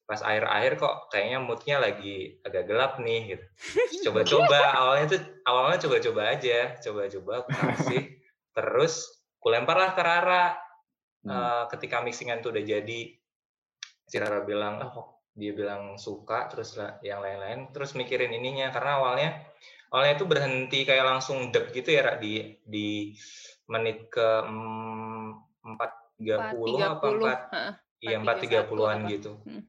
pas 0.08 0.24
akhir-akhir 0.24 0.80
kok 0.80 1.12
kayaknya 1.12 1.44
moodnya 1.44 1.78
lagi 1.84 2.40
agak 2.48 2.64
gelap 2.66 2.98
nih 3.04 3.36
gitu. 3.36 3.46
Coba-coba 4.10 4.60
awalnya 4.72 5.06
tuh 5.12 5.22
awalnya 5.44 5.78
coba-coba 5.84 6.22
aja, 6.32 6.80
coba-coba 6.80 7.32
aku 7.44 7.50
kasih 7.52 8.04
terus 8.56 8.94
kulemparlah 9.44 9.92
ke 9.94 10.02
Rara 10.02 10.46
Hmm. 11.28 11.34
Eh, 11.34 11.64
ketika 11.76 12.00
mixingan 12.00 12.40
tuh 12.40 12.56
udah 12.56 12.64
jadi 12.64 13.00
si 14.08 14.16
Rara 14.16 14.48
bilang 14.48 14.80
oh 14.96 15.20
dia 15.36 15.52
bilang 15.52 16.00
suka 16.00 16.48
terus 16.48 16.80
lah 16.80 17.04
yang 17.04 17.20
lain-lain 17.20 17.68
terus 17.76 18.00
mikirin 18.00 18.32
ininya 18.32 18.72
karena 18.72 19.02
awalnya 19.02 19.30
awalnya 19.92 20.14
itu 20.16 20.26
berhenti 20.26 20.88
kayak 20.88 21.04
langsung 21.04 21.52
dep 21.52 21.76
gitu 21.76 21.94
ya 21.94 22.02
Ra, 22.08 22.14
di 22.16 22.56
di 22.64 23.12
menit 23.68 24.08
ke 24.08 24.30
empat 25.68 25.92
tiga 26.16 26.56
puluh 26.56 26.80
apa 26.80 27.06
4.30, 27.06 27.20
empat 27.20 27.40
iya 28.00 28.16
empat 28.24 28.36
tiga 28.40 28.60
4.31 28.64 28.70
puluhan 28.72 29.00
gitu 29.12 29.32
Hmm. 29.44 29.62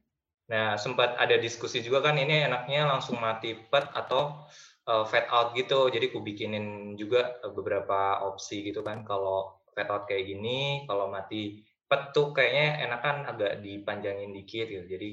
Nah 0.49 0.75
sempat 0.81 1.13
ada 1.21 1.37
diskusi 1.37 1.85
juga 1.85 2.01
kan 2.01 2.17
ini 2.17 2.49
enaknya 2.49 2.89
langsung 2.89 3.21
mati 3.21 3.53
pet 3.53 3.85
atau 3.93 4.49
uh, 4.89 5.05
fade 5.05 5.29
out 5.29 5.53
gitu 5.53 5.93
jadi 5.93 6.09
ku 6.09 6.25
bikinin 6.25 6.97
juga 6.97 7.37
beberapa 7.53 8.25
opsi 8.25 8.65
gitu 8.65 8.81
kan 8.81 9.05
kalau 9.05 9.61
fade 9.77 9.93
out 9.93 10.09
kayak 10.09 10.25
gini 10.25 10.89
kalau 10.89 11.07
mati 11.07 11.61
pet 11.85 12.09
tuh 12.11 12.33
kayaknya 12.33 12.89
enakan 12.89 13.29
agak 13.29 13.61
dipanjangin 13.61 14.33
dikit 14.33 14.65
gitu 14.65 14.85
jadi 14.89 15.09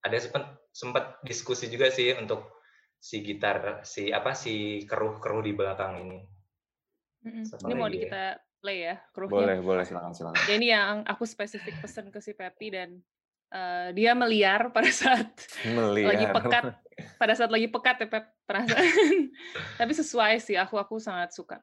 ada 0.00 0.16
sempet 0.16 0.44
sempet 0.72 1.04
diskusi 1.28 1.68
juga 1.68 1.92
sih 1.92 2.16
untuk 2.16 2.64
si 2.96 3.20
gitar 3.20 3.84
si 3.84 4.08
apa 4.08 4.32
si 4.32 4.84
keruh-keruh 4.88 5.44
di 5.44 5.52
belakang 5.52 6.08
ini 6.08 6.40
Mm-mm. 7.20 7.44
Satu 7.44 7.68
Ini 7.68 7.74
mau 7.76 7.88
ya. 7.88 8.00
kita 8.00 8.24
play 8.60 8.78
ya, 8.84 8.94
kruhnya. 9.12 9.32
Boleh, 9.32 9.56
boleh. 9.60 9.84
silakan 9.84 10.12
silakan. 10.16 10.40
Ya, 10.48 10.54
ini 10.56 10.66
yang 10.72 11.04
aku 11.04 11.24
spesifik 11.28 11.80
pesen 11.80 12.08
ke 12.08 12.20
si 12.20 12.32
Pepi 12.32 12.72
dan 12.72 13.00
eh, 13.50 13.88
dia 13.94 14.14
meliar 14.14 14.70
pada 14.70 14.90
saat 14.90 15.30
Meliar. 15.66 16.14
lagi 16.14 16.26
pekat, 16.30 16.64
pada 17.18 17.34
saat 17.36 17.50
lagi 17.50 17.66
pekat 17.66 17.96
ya 18.02 18.06
Pep 18.06 18.24
perasaan. 18.46 19.30
Tapi 19.80 19.92
sesuai 19.94 20.38
sih, 20.42 20.56
aku 20.58 20.78
aku 20.78 20.98
sangat 20.98 21.34
suka. 21.34 21.62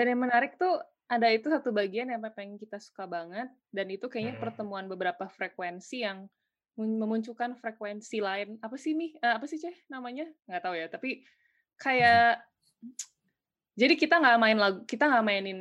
Dan 0.00 0.16
yang 0.16 0.24
menarik 0.24 0.56
tuh 0.56 0.80
ada 1.12 1.28
itu 1.28 1.52
satu 1.52 1.76
bagian 1.76 2.08
yang 2.08 2.24
pengen 2.32 2.56
kita 2.56 2.80
suka 2.80 3.04
banget 3.04 3.52
dan 3.68 3.86
itu 3.92 4.08
kayaknya 4.08 4.40
Hmm. 4.40 4.44
pertemuan 4.48 4.88
beberapa 4.88 5.28
frekuensi 5.28 6.08
yang 6.08 6.24
mun- 6.72 6.96
memunculkan 6.96 7.52
frekuensi 7.52 8.24
lain 8.24 8.56
apa 8.64 8.80
sih 8.80 8.96
mi 8.96 9.12
Eh, 9.20 9.28
apa 9.36 9.44
sih 9.44 9.60
ceh 9.60 9.76
namanya 9.92 10.24
nggak 10.48 10.62
tahu 10.64 10.72
ya 10.72 10.88
tapi 10.88 11.20
kayak 11.76 12.40
jadi 13.80 13.92
kita 13.92 14.24
nggak 14.24 14.38
main 14.40 14.56
lagu 14.56 14.78
kita 14.88 15.04
nggak 15.04 15.26
mainin 15.26 15.60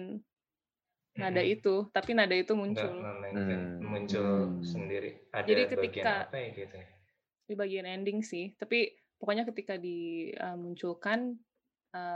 nada 1.19 1.43
Mm-mm. 1.43 1.55
itu 1.59 1.75
tapi 1.91 2.15
nada 2.15 2.31
itu 2.31 2.55
Nggak 2.55 2.63
muncul 2.63 2.93
Hmm. 3.35 3.83
muncul 3.83 4.29
Hmm. 4.55 4.63
sendiri 4.63 5.11
ada 5.35 5.43
Jadi 5.43 5.61
bagian 5.67 5.75
ketika- 5.83 6.23
apa 6.31 6.37
ya 6.39 6.47
gitu 6.55 6.75
ya 6.79 6.87
di 7.43 7.53
bagian 7.59 7.85
ending 7.89 8.23
sih 8.23 8.55
tapi 8.55 8.87
pokoknya 9.19 9.43
ketika 9.43 9.75
dimunculkan 9.75 11.35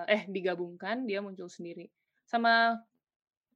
eh 0.07 0.23
digabungkan 0.29 1.03
dia 1.03 1.19
muncul 1.19 1.49
sendiri 1.49 1.89
sama 2.23 2.79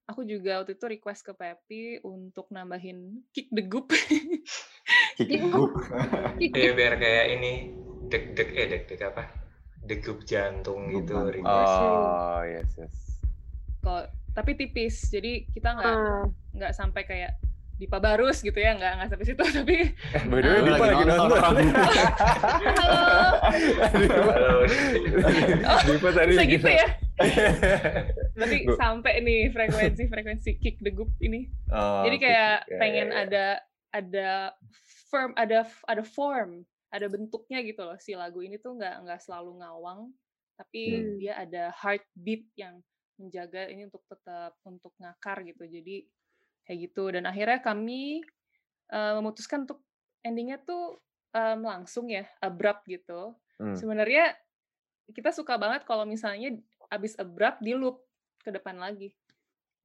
aku 0.08 0.24
juga 0.24 0.64
waktu 0.64 0.80
itu 0.80 0.86
request 0.88 1.22
ke 1.24 1.34
Pepi 1.36 1.84
untuk 2.04 2.48
nambahin 2.50 3.24
kick 3.36 3.52
the 3.52 3.64
goop 3.64 3.92
Kick 5.20 5.44
group. 5.52 5.76
Iya 6.40 6.72
biar 6.72 6.96
kayak 6.96 7.26
ini 7.36 7.76
deg-deg 8.08 8.50
eh 8.56 8.68
deg-deg 8.72 9.02
apa? 9.04 9.28
Degup 9.84 10.24
jantung 10.24 10.88
gitu. 10.88 11.28
request. 11.28 11.76
Oh, 11.76 12.40
yes, 12.48 12.72
yes. 12.80 12.96
kok 13.84 14.12
tapi 14.32 14.54
tipis 14.54 15.10
jadi 15.10 15.48
kita 15.50 15.76
nggak 15.76 15.96
Ah. 15.96 16.24
nggak 16.56 16.74
sampai 16.76 17.02
kayak 17.08 17.40
Dipa 17.78 17.98
Barus 17.98 18.42
gitu 18.42 18.56
ya 18.56 18.74
nggak 18.74 18.92
nggak 18.92 19.08
sampai 19.08 19.26
situ 19.26 19.44
tapi 19.58 19.76
Eh, 19.94 20.24
by 20.24 20.40
the 20.40 20.50
way. 20.50 20.62
Dipa 20.64 20.86
lagi 20.88 21.04
nonton. 21.06 21.38
halo 21.38 21.62
Halo. 24.28 24.56
oh 25.64 25.80
Dipa 25.84 26.10
tadi 26.12 26.32
bisa 26.32 26.44
gitu 26.44 26.68
ya 26.68 26.88
berarti 28.36 28.58
Gua- 28.64 28.78
sampai 28.78 29.14
nih 29.20 29.50
frekuensi 29.50 30.04
frekuensi 30.06 30.52
kick 30.56 30.78
the 30.80 30.90
goop 30.90 31.10
ini 31.20 31.50
Oh, 31.68 32.02
jadi 32.04 32.18
kayak. 32.20 32.56
Ya, 32.64 32.78
pengen 32.78 33.08
ya, 33.08 33.12
ya. 33.12 33.22
ada 33.24 33.46
ada 33.90 34.30
firm 35.08 35.32
ada 35.34 35.60
ada 35.84 36.04
form 36.04 36.62
ada 36.88 37.06
bentuknya 37.08 37.60
gitu 37.62 37.82
loh 37.84 37.98
si 37.98 38.14
lagu 38.14 38.40
ini 38.40 38.56
tuh 38.56 38.74
nggak 38.74 38.96
nggak 39.02 39.20
selalu 39.20 39.58
ngawang 39.58 40.14
tapi 40.56 40.82
Hmm. 40.96 41.18
dia 41.18 41.34
ada 41.38 41.64
heartbeat 41.76 42.46
yang 42.56 42.82
menjaga 43.16 43.66
ini 43.66 43.86
untuk 43.86 44.02
tetap 44.06 44.54
untuk 44.64 44.94
ngakar 44.96 45.42
gitu 45.44 45.66
jadi 45.66 46.06
kayak 46.68 46.92
gitu 46.92 47.10
dan 47.16 47.24
akhirnya 47.26 47.64
kami 47.64 48.22
eh, 48.92 49.14
memutuskan 49.16 49.64
untuk 49.64 49.80
endingnya 50.22 50.60
tuh 50.60 51.00
em, 51.32 51.64
langsung 51.64 52.12
ya 52.12 52.28
abrupt 52.44 52.84
gitu 52.86 53.34
Hmm. 53.58 53.74
sebenarnya 53.74 54.38
kita 55.10 55.34
suka 55.34 55.58
banget 55.58 55.82
kalau 55.82 56.06
misalnya 56.06 56.62
abis 56.94 57.18
abrupt 57.18 57.58
di 57.58 57.74
loop 57.74 58.06
ke 58.46 58.54
depan 58.54 58.78
lagi 58.78 59.18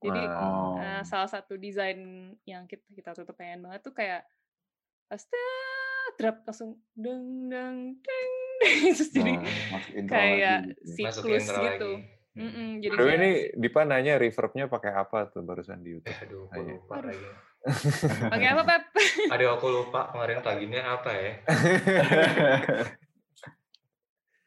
jadi 0.03 0.21
Wow. 0.29 0.77
Eh, 0.83 1.03
salah 1.07 1.25
satu 1.31 1.55
desain 1.57 1.97
yang 2.43 2.67
kita 2.69 2.83
kita 2.91 3.17
tuh 3.17 3.33
pengen 3.33 3.63
banget 3.65 3.81
tuh 3.81 3.95
kayak 3.95 4.27
pasti 5.07 5.33
drop 6.19 6.43
langsung 6.45 6.77
deng 6.93 7.49
deng 7.49 7.97
deng 7.97 8.31
deng 8.61 8.79
terus 8.99 9.09
jadi 9.09 9.33
Oh, 9.73 9.81
intro 9.95 10.13
kayak 10.13 10.59
gitu. 10.69 10.91
Masuk 11.01 11.23
siklus 11.25 11.45
gitu 11.49 11.89
lagi. 11.97 12.22
Jadi 12.33 12.89
the 12.89 12.97
way, 12.97 12.97
kayak 12.97 13.15
ini 13.15 13.31
Dipa 13.53 13.81
nanya 13.83 14.17
reverbnya 14.17 14.65
pakai 14.65 14.91
apa 14.91 15.29
tuh 15.29 15.41
barusan 15.41 15.79
di 15.79 15.93
YouTube? 15.93 16.17
Aduh, 16.17 16.49
aku 16.49 16.61
lupa 16.67 16.93
Aduh. 16.97 17.09
lagi. 17.13 17.27
pakai 18.33 18.47
apa 18.49 18.63
pep 18.65 18.83
Aduh, 19.29 19.49
aku 19.53 19.67
lupa 19.71 20.09
kemarin 20.09 20.41
pluginnya 20.41 20.81
apa 20.83 21.11
ya. 21.13 21.31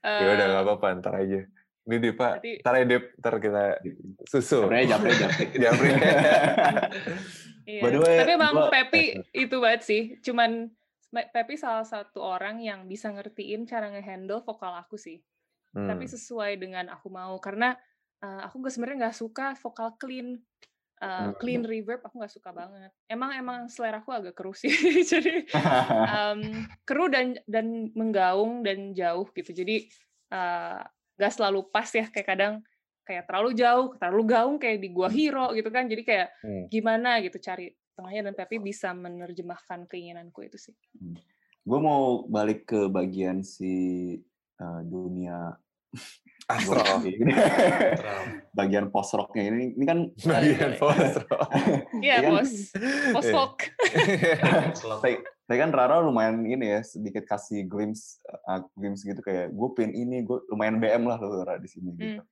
ya 0.07 0.27
udah 0.29 0.37
Eh, 0.37 0.49
nggak 0.49 0.65
apa-apa, 0.65 0.87
ntar 0.99 1.15
aja. 1.17 1.41
Ini 1.87 1.97
deh 1.97 2.13
Pak, 2.13 2.33
Nanti- 2.37 2.59
ntar 2.61 2.75
Dep, 2.83 3.05
ntar 3.17 3.35
kita 3.39 3.65
susul. 4.25 4.67
Japri, 4.67 4.87
japri, 4.87 5.13
japri. 5.15 5.45
Japri. 5.57 5.89
Iya. 7.67 7.81
By 7.83 7.91
the 7.91 7.99
way, 7.99 8.17
Tapi 8.19 8.33
emang 8.35 8.55
gua- 8.57 8.71
Pepi 8.71 9.03
itu 9.33 9.57
banget 9.59 9.83
sih. 9.83 10.03
Cuman 10.21 10.71
Pepi 11.11 11.55
salah 11.55 11.83
satu 11.83 12.19
orang 12.19 12.59
yang 12.59 12.87
bisa 12.87 13.09
ngertiin 13.09 13.65
cara 13.65 13.89
ngehandle 13.89 14.43
vokal 14.43 14.75
aku 14.77 14.95
sih. 14.95 15.23
Hmm. 15.77 15.85
Tapi 15.93 16.09
sesuai 16.09 16.57
dengan 16.57 16.89
aku 16.89 17.13
mau 17.13 17.37
karena 17.37 17.77
uh, 18.25 18.49
aku 18.49 18.65
gak 18.65 18.73
sebenarnya 18.73 18.99
nggak 19.07 19.19
suka 19.21 19.53
vokal 19.61 19.93
clean. 20.01 20.41
Uh, 20.97 21.29
Hmm. 21.29 21.37
clean 21.37 21.61
reverb 21.61 22.01
aku 22.01 22.17
nggak 22.17 22.33
suka 22.33 22.57
banget. 22.57 22.89
Emang 23.05 23.29
emang 23.37 23.69
selera 23.69 24.01
aku 24.01 24.17
agak 24.17 24.33
keruh 24.33 24.57
sih. 24.57 24.73
Jadi 25.13 25.45
um, 26.09 26.41
keruh 26.89 27.13
dan 27.13 27.37
dan 27.45 27.93
menggaung 27.93 28.65
dan 28.65 28.97
jauh 28.97 29.29
gitu. 29.37 29.53
Jadi 29.53 29.93
uh, 30.33 30.81
nggak 31.21 31.33
selalu 31.37 31.69
pas 31.69 31.85
ya 31.93 32.09
kayak 32.09 32.25
kadang 32.33 32.55
kayak 33.05 33.29
terlalu 33.29 33.53
jauh, 33.53 33.93
terlalu 34.01 34.25
gaung 34.25 34.57
kayak 34.57 34.81
di 34.81 34.89
Gua 34.89 35.13
Hero 35.13 35.53
gitu 35.53 35.69
kan. 35.69 35.85
Jadi 35.85 36.01
kayak 36.01 36.29
Hmm. 36.41 36.65
gimana 36.73 37.21
gitu 37.21 37.37
cari 37.45 37.69
tengahnya 37.93 38.33
dan 38.33 38.35
Pepi 38.37 38.57
bisa 38.57 38.97
menerjemahkan 38.97 39.85
keinginanku 39.85 40.49
itu 40.49 40.57
sih. 40.57 40.75
gue 41.67 41.79
mau 41.83 42.23
balik 42.25 42.71
ke 42.71 42.87
bagian 42.87 43.43
si 43.43 44.15
uh, 44.63 44.81
dunia 44.87 45.51
Astro. 46.47 46.79
bagian 48.59 48.87
post 48.95 49.19
rocknya 49.19 49.51
ini 49.51 49.75
ini 49.75 49.85
kan 49.85 49.99
Bagian 50.15 50.79
Astro. 50.79 51.39
Iya, 51.99 52.15
Iya 52.15 52.17
kan? 52.23 52.31
bos. 52.39 52.53
Post 53.19 53.27
Iya. 53.27 53.35
Slot. 54.79 55.01
Tapi, 55.03 55.59
kan 55.59 55.71
Rara 55.75 55.99
lumayan 56.03 56.47
ini 56.47 56.71
ya 56.71 56.81
sedikit 56.87 57.27
kasih 57.27 57.67
glimpse 57.67 58.23
uh, 58.47 58.63
glimpse 58.79 59.03
gitu 59.03 59.19
kayak 59.23 59.51
gue 59.51 59.69
pin 59.75 59.91
ini 59.91 60.23
gue 60.23 60.39
lumayan 60.51 60.79
BM 60.79 61.03
lah 61.11 61.19
lo 61.19 61.43
Rara 61.43 61.59
di 61.59 61.67
sini 61.67 61.91
gitu. 61.99 62.23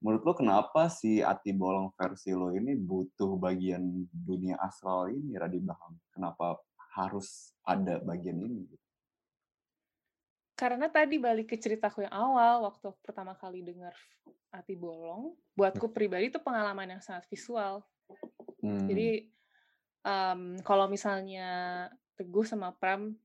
Menurut 0.00 0.24
lo 0.24 0.32
kenapa 0.32 0.88
si 0.88 1.20
Ati 1.20 1.52
Bolong 1.52 1.92
versi 1.92 2.32
lo 2.32 2.56
ini 2.56 2.72
butuh 2.72 3.36
bagian 3.36 3.84
dunia 4.08 4.56
astral 4.56 5.12
ini 5.12 5.36
Radi 5.36 5.60
Baham? 5.60 5.92
Kenapa 6.08 6.56
harus 6.96 7.52
ada 7.60 8.00
bagian 8.00 8.40
ini? 8.40 8.64
gitu? 8.64 8.89
Karena 10.60 10.92
tadi 10.92 11.16
balik 11.16 11.48
ke 11.48 11.56
ceritaku 11.56 12.04
yang 12.04 12.12
awal, 12.12 12.68
waktu 12.68 12.92
aku 12.92 13.00
pertama 13.00 13.32
kali 13.32 13.64
dengar 13.64 13.96
Ati 14.52 14.76
Bolong, 14.76 15.32
buatku 15.56 15.88
pribadi 15.88 16.28
itu 16.28 16.36
pengalaman 16.36 17.00
yang 17.00 17.00
sangat 17.00 17.24
visual. 17.32 17.80
Hmm. 18.60 18.84
Jadi 18.84 19.32
em, 20.04 20.60
kalau 20.60 20.84
misalnya 20.84 21.48
Teguh 22.12 22.44
sama 22.44 22.76
Pram 22.76 23.16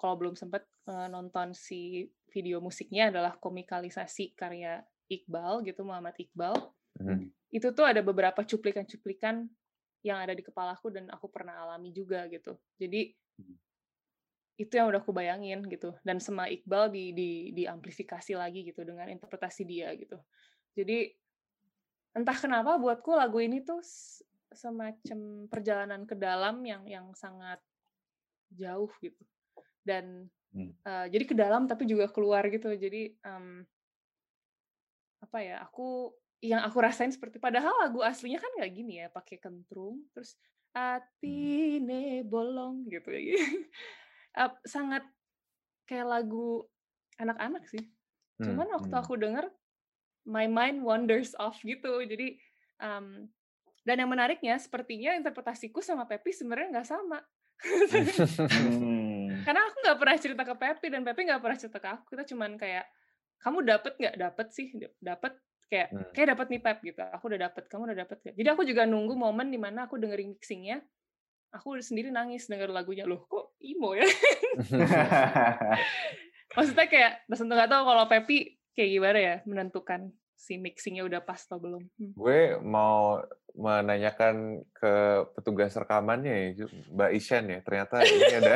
kalau 0.00 0.14
belum 0.16 0.32
sempat 0.32 0.64
eh, 0.88 1.08
nonton 1.12 1.52
si 1.52 2.08
video 2.32 2.64
musiknya 2.64 3.12
adalah 3.12 3.36
komikalisasi 3.36 4.32
karya 4.32 4.80
Iqbal 5.12 5.68
gitu 5.68 5.84
Muhammad 5.84 6.16
Iqbal. 6.16 6.56
Hmm. 6.96 7.28
Itu 7.52 7.76
tuh 7.76 7.84
ada 7.84 8.00
beberapa 8.00 8.40
cuplikan-cuplikan 8.40 9.44
yang 10.00 10.18
ada 10.24 10.32
di 10.32 10.40
kepalaku 10.40 10.88
dan 10.88 11.12
aku 11.12 11.28
pernah 11.28 11.68
alami 11.68 11.92
juga 11.92 12.24
gitu. 12.32 12.56
Jadi 12.80 13.12
itu 14.58 14.72
yang 14.74 14.90
udah 14.90 15.00
aku 15.00 15.14
bayangin 15.14 15.62
gitu. 15.70 15.94
Dan 16.02 16.18
sama 16.18 16.50
Iqbal 16.50 16.90
di 16.90 17.14
di 17.14 17.30
diamplifikasi 17.54 18.32
lagi 18.34 18.66
gitu 18.66 18.82
dengan 18.82 19.06
interpretasi 19.08 19.62
dia 19.62 19.94
gitu. 19.94 20.18
Jadi 20.74 21.14
entah 22.18 22.34
kenapa 22.34 22.74
buatku 22.76 23.14
lagu 23.14 23.38
ini 23.38 23.62
tuh 23.62 23.78
semacam 24.50 25.46
perjalanan 25.46 26.02
ke 26.02 26.18
dalam 26.18 26.58
yang 26.66 26.82
yang 26.90 27.06
sangat 27.14 27.62
jauh 28.52 28.90
gitu. 29.00 29.22
Dan 29.86 30.28
Hmm. 30.48 30.72
eh, 30.88 31.06
jadi 31.12 31.24
ke 31.28 31.36
dalam 31.36 31.68
tapi 31.68 31.84
juga 31.84 32.08
keluar 32.08 32.40
gitu. 32.48 32.72
Jadi 32.72 33.12
em, 33.20 33.68
apa 35.20 35.38
ya 35.42 35.60
aku 35.66 36.14
yang 36.38 36.62
aku 36.62 36.78
rasain 36.78 37.10
seperti 37.10 37.42
padahal 37.42 37.74
lagu 37.82 37.98
aslinya 38.00 38.38
kan 38.38 38.50
nggak 38.54 38.72
gini 38.72 39.02
ya 39.02 39.06
pakai 39.10 39.36
kentrung 39.42 40.06
terus 40.14 40.38
atine 40.70 42.22
bolong 42.22 42.86
gitu 42.86 43.10
ya 43.10 43.34
Ap- 44.36 44.60
sangat 44.64 45.04
kayak 45.84 46.06
lagu 46.08 46.64
anak-anak 47.16 47.64
sih 47.68 47.84
Hmm. 48.38 48.54
cuman 48.54 48.70
waktu 48.70 48.94
hmm. 48.94 49.02
aku 49.02 49.18
denger 49.18 49.50
my 50.22 50.46
mind 50.46 50.86
wanders 50.86 51.34
off 51.42 51.58
gitu 51.66 51.90
jadi 52.06 52.38
em, 52.78 53.26
dan 53.82 53.96
yang 53.98 54.06
menariknya 54.06 54.54
sepertinya 54.62 55.18
interpretasiku 55.18 55.82
sama 55.82 56.06
Pepi 56.06 56.30
sebenarnya 56.30 56.78
nggak 56.78 56.86
sama 56.86 57.18
Hmm. 57.58 59.42
karena 59.46 59.60
aku 59.66 59.76
nggak 59.82 59.98
pernah 59.98 60.16
cerita 60.22 60.42
ke 60.46 60.54
Pepi 60.54 60.86
dan 60.86 61.02
Pepi 61.02 61.26
nggak 61.26 61.42
pernah 61.42 61.58
cerita 61.58 61.78
ke 61.82 61.88
aku 61.90 62.04
kita 62.14 62.22
cuman 62.30 62.54
kayak 62.54 62.86
kamu 63.42 63.58
dapet 63.66 63.92
nggak 63.98 64.14
dapet 64.14 64.46
sih 64.54 64.66
dapet 65.02 65.34
kayak 65.66 65.88
Hmm. 65.90 66.10
kayak 66.14 66.28
dapet 66.38 66.46
nih 66.54 66.60
Pep 66.62 66.78
gitu 66.86 67.00
aku 67.02 67.24
udah 67.28 67.40
dapet 67.50 67.64
kamu 67.66 67.82
udah 67.92 67.98
dapet 68.06 68.18
gak? 68.22 68.34
jadi 68.38 68.48
aku 68.54 68.62
juga 68.64 68.86
nunggu 68.86 69.18
momen 69.18 69.50
di 69.50 69.58
mana 69.58 69.90
aku 69.90 69.98
dengerin 69.98 70.32
mixingnya 70.38 70.78
aku 71.50 71.78
sendiri 71.78 72.08
nangis 72.08 72.44
denger 72.44 72.68
lagunya 72.68 73.02
loh 73.02 73.24
kok 73.24 73.56
emo 73.58 73.92
ya 73.92 74.02
maksudnya 76.54 76.86
kayak 76.86 77.12
terus 77.24 77.40
nggak 77.42 77.66
tahu 77.66 77.82
kalau 77.84 78.04
Pepi 78.04 78.56
kayak 78.72 78.90
gimana 78.90 79.18
ya 79.18 79.34
menentukan 79.44 80.08
si 80.34 80.54
mixingnya 80.54 81.02
udah 81.02 81.20
pas 81.20 81.38
atau 81.40 81.58
belum 81.58 81.82
Hmm. 81.94 82.10
Gue 82.14 82.54
mau 82.58 83.18
menanyakan 83.58 84.62
ke 84.70 84.92
petugas 85.34 85.74
rekamannya 85.74 86.54
ya, 86.54 86.64
Mbak 86.88 87.10
Ishan 87.10 87.42
ya. 87.48 87.58
Ternyata 87.58 88.00
ini 88.00 88.32
ada 88.38 88.54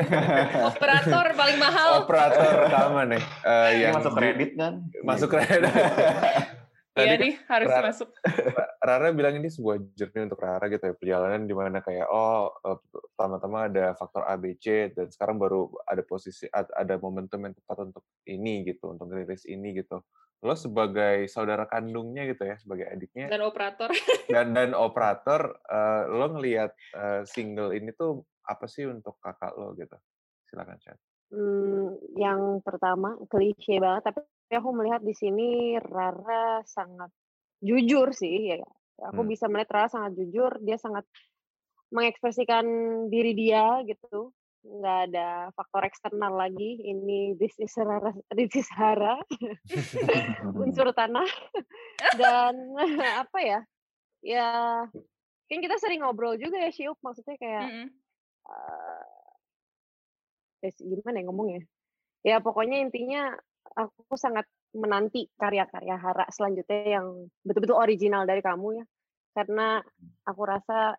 operator 0.72 1.26
paling 1.36 1.58
mahal 1.60 2.00
operator 2.00 2.48
rekaman 2.64 3.06
nih. 3.12 3.22
eh, 3.44 3.68
Ini 3.68 3.80
yang 3.82 3.92
masuk 3.92 4.08
di- 4.08 4.16
kredit 4.16 4.50
kan? 4.56 4.72
Masuk 5.04 5.28
kredit. 5.28 5.68
Tadi 6.92 7.08
iya 7.08 7.16
kan 7.16 7.22
nih 7.24 7.34
harus 7.48 7.68
Ra- 7.72 7.84
masuk. 7.88 8.08
Rara 8.86 9.08
bilang 9.16 9.34
ini 9.40 9.48
sebuah 9.48 9.76
journey 9.96 10.28
untuk 10.28 10.44
Rara 10.44 10.66
gitu 10.68 10.84
ya 10.84 10.94
perjalanan 10.94 11.48
di 11.48 11.54
mana 11.56 11.80
kayak 11.80 12.04
oh 12.12 12.52
eh, 12.68 12.78
pertama-tama 12.92 13.58
ada 13.72 13.96
faktor 13.96 14.28
ABC 14.28 14.92
dan 14.92 15.08
sekarang 15.08 15.40
baru 15.40 15.72
ada 15.88 16.04
posisi 16.04 16.44
ad- 16.52 16.70
ada 16.76 17.00
momentum 17.00 17.40
yang 17.40 17.56
tepat 17.56 17.76
untuk 17.88 18.04
ini 18.28 18.68
gitu 18.68 18.92
untuk 18.92 19.08
rilis 19.08 19.48
ini 19.48 19.72
gitu. 19.72 20.04
Lo 20.44 20.52
sebagai 20.52 21.24
saudara 21.32 21.64
kandungnya 21.64 22.28
gitu 22.28 22.44
ya 22.44 22.60
sebagai 22.60 22.92
adiknya 22.92 23.32
dan 23.32 23.40
operator. 23.40 23.88
dan 24.28 24.52
dan 24.52 24.70
operator 24.86 25.56
eh, 25.72 26.02
lo 26.12 26.26
ngelihat 26.36 26.76
eh, 26.76 27.22
single 27.24 27.72
ini 27.72 27.96
tuh 27.96 28.20
apa 28.44 28.68
sih 28.68 28.84
untuk 28.84 29.16
kakak 29.16 29.56
lo 29.56 29.72
gitu? 29.78 29.96
Silakan 30.44 30.76
chat 30.76 31.00
Hmm, 31.32 31.96
yang 32.12 32.60
pertama 32.60 33.16
klise 33.32 33.80
banget, 33.80 34.04
tapi 34.04 34.20
aku 34.58 34.70
melihat 34.76 35.00
di 35.00 35.14
sini 35.16 35.80
Rara 35.80 36.60
sangat 36.68 37.08
jujur 37.62 38.12
sih 38.12 38.56
ya. 38.56 38.60
Aku 39.10 39.24
Hmm. 39.24 39.30
bisa 39.30 39.48
melihat 39.48 39.70
Rara 39.72 39.88
sangat 39.88 40.12
jujur, 40.18 40.60
dia 40.60 40.76
sangat 40.76 41.08
mengekspresikan 41.92 42.64
diri 43.08 43.32
dia 43.32 43.80
gitu. 43.84 44.32
Nggak 44.62 44.98
ada 45.10 45.28
faktor 45.58 45.82
eksternal 45.88 46.38
lagi. 46.38 46.78
Ini 46.80 47.34
this 47.40 47.56
is 47.58 47.74
Rara, 47.78 48.14
this 48.32 48.54
is 48.54 48.68
Hara, 48.70 49.18
unsur 50.62 50.94
tanah. 50.94 51.26
Dan 52.20 52.76
apa 53.26 53.38
ya? 53.42 53.60
Ya, 54.22 54.46
kan 55.50 55.58
kita 55.58 55.82
sering 55.82 56.06
ngobrol 56.06 56.38
juga 56.38 56.62
ya 56.62 56.70
Syuk, 56.70 56.94
maksudnya 57.02 57.34
kayak 57.34 57.66
Mm-mm. 57.66 57.88
eh, 60.62 60.70
eh, 60.70 60.72
gimana 60.78 61.18
ya 61.18 61.24
ngomongnya? 61.26 61.62
Ya 62.22 62.38
pokoknya 62.38 62.86
intinya 62.86 63.34
aku 63.76 64.14
sangat 64.16 64.46
menanti 64.72 65.28
karya-karya 65.36 65.96
Hara 66.00 66.24
selanjutnya 66.32 67.00
yang 67.00 67.28
betul-betul 67.44 67.76
original 67.76 68.24
dari 68.24 68.40
kamu 68.40 68.82
ya. 68.82 68.84
Karena 69.32 69.80
aku 70.28 70.42
rasa 70.44 70.96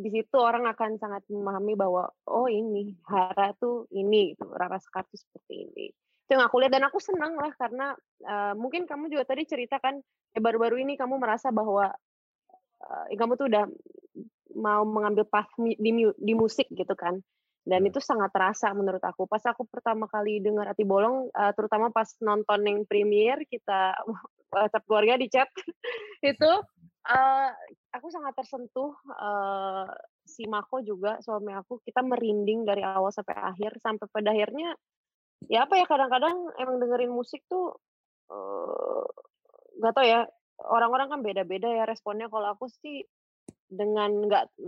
di 0.00 0.08
situ 0.08 0.36
orang 0.40 0.64
akan 0.64 0.96
sangat 0.96 1.28
memahami 1.28 1.76
bahwa 1.76 2.08
oh 2.28 2.48
ini 2.48 2.96
Hara 3.04 3.52
tuh 3.56 3.84
ini 3.92 4.32
gitu, 4.32 4.48
Rara 4.48 4.80
Sekar 4.80 5.04
tuh 5.08 5.20
seperti 5.20 5.54
ini. 5.68 5.86
Itu 6.24 6.38
yang 6.38 6.48
aku 6.48 6.62
lihat 6.62 6.72
dan 6.72 6.88
aku 6.88 7.00
senang 7.02 7.36
lah 7.36 7.52
karena 7.56 7.92
eh, 8.24 8.54
mungkin 8.56 8.88
kamu 8.88 9.12
juga 9.12 9.28
tadi 9.28 9.44
ceritakan 9.44 10.00
ya 10.32 10.40
baru-baru 10.40 10.80
ini 10.80 10.96
kamu 10.96 11.20
merasa 11.20 11.52
bahwa 11.52 11.92
eh, 13.10 13.16
kamu 13.16 13.36
tuh 13.36 13.46
udah 13.52 13.64
mau 14.56 14.82
mengambil 14.82 15.28
path 15.28 15.52
di, 15.58 15.76
di 16.10 16.34
musik 16.34 16.66
gitu 16.72 16.94
kan 16.96 17.20
dan 17.70 17.86
Hmm. 17.86 17.90
itu 17.94 18.02
sangat 18.02 18.34
terasa 18.34 18.74
menurut 18.74 18.98
aku. 18.98 19.30
Pas 19.30 19.42
aku 19.46 19.62
pertama 19.70 20.10
kali 20.10 20.42
dengar 20.42 20.66
Ati 20.66 20.82
Bolong 20.82 21.30
eh, 21.30 21.52
terutama 21.54 21.94
pas 21.94 22.10
nonton 22.18 22.66
yang 22.66 22.82
premiere 22.82 23.46
kita 23.46 23.94
WhatsApp 24.54 24.84
keluarga 24.90 25.14
di 25.14 25.30
chat 25.30 25.46
itu 26.34 26.50
eh, 27.06 27.48
aku 27.94 28.06
sangat 28.10 28.34
tersentuh 28.34 28.90
eh, 29.06 29.86
si 30.26 30.50
Mako 30.50 30.82
juga 30.82 31.22
suami 31.22 31.54
aku. 31.54 31.78
Kita 31.86 32.02
merinding 32.02 32.66
dari 32.66 32.82
awal 32.82 33.14
sampai 33.14 33.38
akhir. 33.38 33.78
Sampai 33.78 34.10
pada 34.10 34.34
akhirnya 34.34 34.74
ya 35.46 35.64
apa 35.64 35.78
ya 35.78 35.86
kadang-kadang 35.86 36.52
emang 36.58 36.76
dengerin 36.82 37.14
musik 37.14 37.46
tuh 37.46 37.78
eh, 38.34 39.06
nggak 39.78 39.94
tau 39.94 40.04
ya 40.04 40.26
orang-orang 40.66 41.08
kan 41.08 41.20
beda-beda 41.22 41.70
ya 41.70 41.86
responnya. 41.86 42.26
Kalau 42.26 42.50
aku 42.50 42.66
sih 42.66 43.06
dengan 43.70 44.26
nggak 44.26 44.58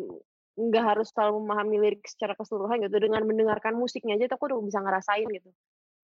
nggak 0.53 0.85
harus 0.85 1.09
selalu 1.13 1.43
memahami 1.43 1.77
lirik 1.81 2.05
secara 2.05 2.37
keseluruhan 2.37 2.85
gitu 2.85 2.97
dengan 3.01 3.25
mendengarkan 3.25 3.73
musiknya 3.73 4.21
aja 4.21 4.29
tuh 4.29 4.37
aku 4.37 4.45
udah 4.53 4.59
bisa 4.61 4.81
ngerasain 4.85 5.29
gitu 5.33 5.49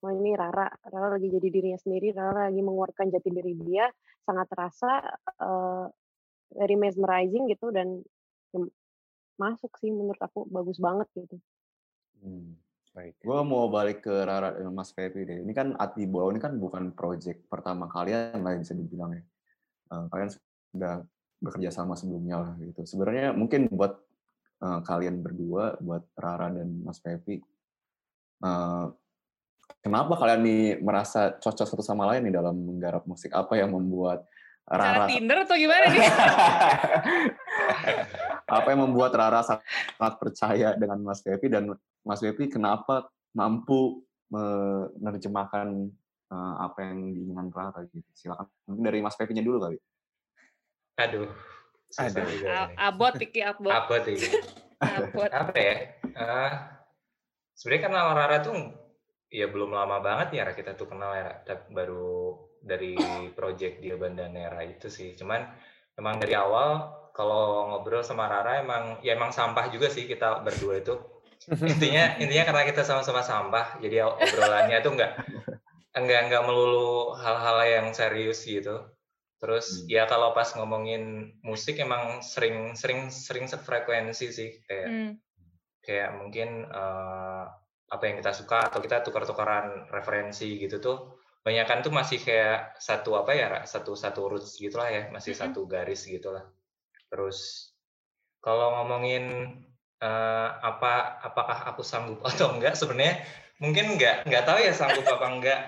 oh 0.02 0.12
ini 0.14 0.34
Rara, 0.38 0.70
Rara 0.86 1.18
lagi 1.18 1.26
jadi 1.26 1.48
dirinya 1.50 1.78
sendiri, 1.80 2.14
Rara 2.14 2.50
lagi 2.50 2.62
mengeluarkan 2.62 3.10
jati 3.10 3.28
diri 3.34 3.54
dia, 3.66 3.90
sangat 4.22 4.46
terasa 4.46 5.02
uh, 5.42 5.86
very 6.54 6.78
mesmerizing 6.78 7.50
gitu 7.50 7.74
dan 7.74 7.98
ya, 8.54 8.62
masuk 9.38 9.74
sih 9.82 9.90
menurut 9.90 10.18
aku 10.22 10.46
bagus 10.50 10.78
banget 10.78 11.08
gitu. 11.18 11.36
Hmm. 12.22 12.54
Baik. 12.96 13.14
Gue 13.22 13.40
mau 13.46 13.70
balik 13.70 14.02
ke 14.02 14.10
Rara 14.10 14.58
dan 14.58 14.74
Mas 14.74 14.90
Pepi 14.90 15.22
deh. 15.22 15.38
Ini 15.46 15.52
kan 15.54 15.78
Ati 15.78 16.02
Bola 16.02 16.34
ini 16.34 16.42
kan 16.42 16.58
bukan 16.58 16.90
project 16.98 17.46
pertama 17.46 17.86
kalian 17.86 18.42
lah 18.42 18.58
bisa 18.58 18.74
dibilang 18.74 19.14
ya. 19.14 19.22
Uh, 19.94 20.04
kalian 20.10 20.30
sudah 20.74 21.06
bekerja 21.38 21.70
sama 21.70 21.94
sebelumnya 21.94 22.42
lah 22.42 22.52
gitu. 22.58 22.82
Sebenarnya 22.82 23.30
mungkin 23.38 23.70
buat 23.70 24.02
uh, 24.62 24.80
kalian 24.82 25.22
berdua, 25.22 25.78
buat 25.78 26.04
Rara 26.18 26.52
dan 26.52 26.82
Mas 26.82 26.98
Pepi, 26.98 27.38
uh, 28.42 28.90
kenapa 29.82 30.18
kalian 30.18 30.42
nih 30.42 30.62
merasa 30.82 31.34
cocok 31.38 31.66
satu 31.66 31.82
sama 31.82 32.06
lain 32.14 32.28
nih 32.28 32.34
dalam 32.38 32.54
menggarap 32.54 33.06
musik? 33.06 33.30
Apa 33.34 33.58
yang 33.58 33.74
membuat 33.74 34.26
Rara 34.68 35.04
Cara 35.04 35.08
Tinder 35.08 35.38
atau 35.48 35.56
gimana 35.56 35.86
nih? 35.88 36.04
apa 38.58 38.66
yang 38.68 38.80
membuat 38.84 39.12
Rara 39.16 39.40
sangat 39.44 40.14
percaya 40.20 40.76
dengan 40.76 41.00
Mas 41.00 41.24
Pepi 41.24 41.48
dan 41.48 41.72
Mas 42.04 42.20
Pepi 42.20 42.52
kenapa 42.52 43.08
mampu 43.32 44.04
menerjemahkan 44.28 45.88
uh, 46.28 46.54
apa 46.60 46.84
yang 46.84 47.16
diinginkan 47.16 47.48
Rara 47.48 47.80
gitu. 47.88 48.04
Silakan 48.12 48.44
mungkin 48.68 48.84
dari 48.84 49.00
Mas 49.00 49.16
Pepinya 49.16 49.40
dulu 49.40 49.68
kali. 49.68 49.78
Aduh. 51.00 51.32
Aduh. 51.96 52.68
Abot 52.76 53.14
iki 53.16 53.40
abot. 53.50 53.72
Abot 53.72 54.04
iki. 54.04 54.28
abot. 54.82 55.30
Apa 55.32 55.56
ya? 55.56 55.76
Uh, 56.12 56.52
sebenarnya 57.56 57.82
kenal 57.88 58.06
Rara 58.12 58.38
tuh 58.44 58.54
ya 59.28 59.48
belum 59.48 59.72
lama 59.72 60.00
banget 60.00 60.40
ya 60.40 60.44
kita 60.56 60.76
tuh 60.76 60.88
kenal 60.88 61.12
ya 61.12 61.28
baru 61.68 62.36
dari 62.64 62.96
project 63.36 63.84
di 63.84 63.92
Bandanera 63.92 64.64
itu 64.64 64.88
sih 64.88 65.12
cuman 65.14 65.44
emang 65.94 66.16
dari 66.16 66.32
awal 66.32 66.90
kalau 67.12 67.68
ngobrol 67.68 68.00
sama 68.00 68.30
Rara 68.30 68.62
emang 68.62 69.02
ya 69.04 69.18
emang 69.18 69.34
sampah 69.34 69.68
juga 69.68 69.92
sih 69.92 70.08
kita 70.08 70.40
berdua 70.40 70.80
itu 70.80 70.96
intinya 71.50 72.14
intinya 72.22 72.44
karena 72.48 72.62
kita 72.66 72.82
sama-sama 72.86 73.20
sampah 73.20 73.78
jadi 73.82 74.08
obrolannya 74.08 74.78
tuh 74.80 74.92
enggak 74.96 75.12
enggak 75.92 76.20
enggak 76.30 76.42
melulu 76.46 77.14
hal-hal 77.18 77.58
yang 77.68 77.86
serius 77.92 78.42
gitu 78.46 78.86
terus 79.38 79.86
hmm. 79.86 79.86
ya 79.86 80.04
kalau 80.10 80.34
pas 80.34 80.50
ngomongin 80.58 81.34
musik 81.46 81.78
emang 81.78 82.20
sering 82.20 82.74
sering 82.74 83.10
sering 83.14 83.46
sefrekuensi 83.46 84.26
sih 84.34 84.50
kayak 84.66 84.88
hmm. 84.90 85.12
kayak 85.82 86.10
mungkin 86.18 86.66
uh, 86.66 87.46
apa 87.88 88.02
yang 88.04 88.20
kita 88.20 88.34
suka 88.36 88.68
atau 88.68 88.82
kita 88.82 89.00
tukar-tukaran 89.00 89.88
referensi 89.88 90.58
gitu 90.58 90.82
tuh 90.82 90.98
banyakan 91.40 91.80
tuh 91.80 91.94
masih 91.94 92.20
kayak 92.20 92.76
satu 92.76 93.16
apa 93.16 93.32
ya 93.32 93.48
satu 93.64 93.96
satu 93.96 94.28
roots 94.28 94.60
gitulah 94.60 94.90
ya 94.90 95.08
masih 95.08 95.32
mm 95.32 95.40
-hmm. 95.40 95.48
satu 95.54 95.60
garis 95.64 96.04
gitulah 96.04 96.44
terus 97.08 97.72
kalau 98.44 98.76
ngomongin 98.76 99.56
uh, 100.02 100.50
apa 100.60 101.22
apakah 101.24 101.58
aku 101.72 101.80
sanggup 101.80 102.20
atau 102.28 102.52
enggak 102.52 102.76
sebenarnya 102.76 103.22
mungkin 103.58 103.98
enggak 103.98 104.22
enggak 104.22 104.46
tahu 104.46 104.58
ya 104.62 104.70
sanggup 104.70 105.02
apa 105.02 105.26
enggak 105.34 105.60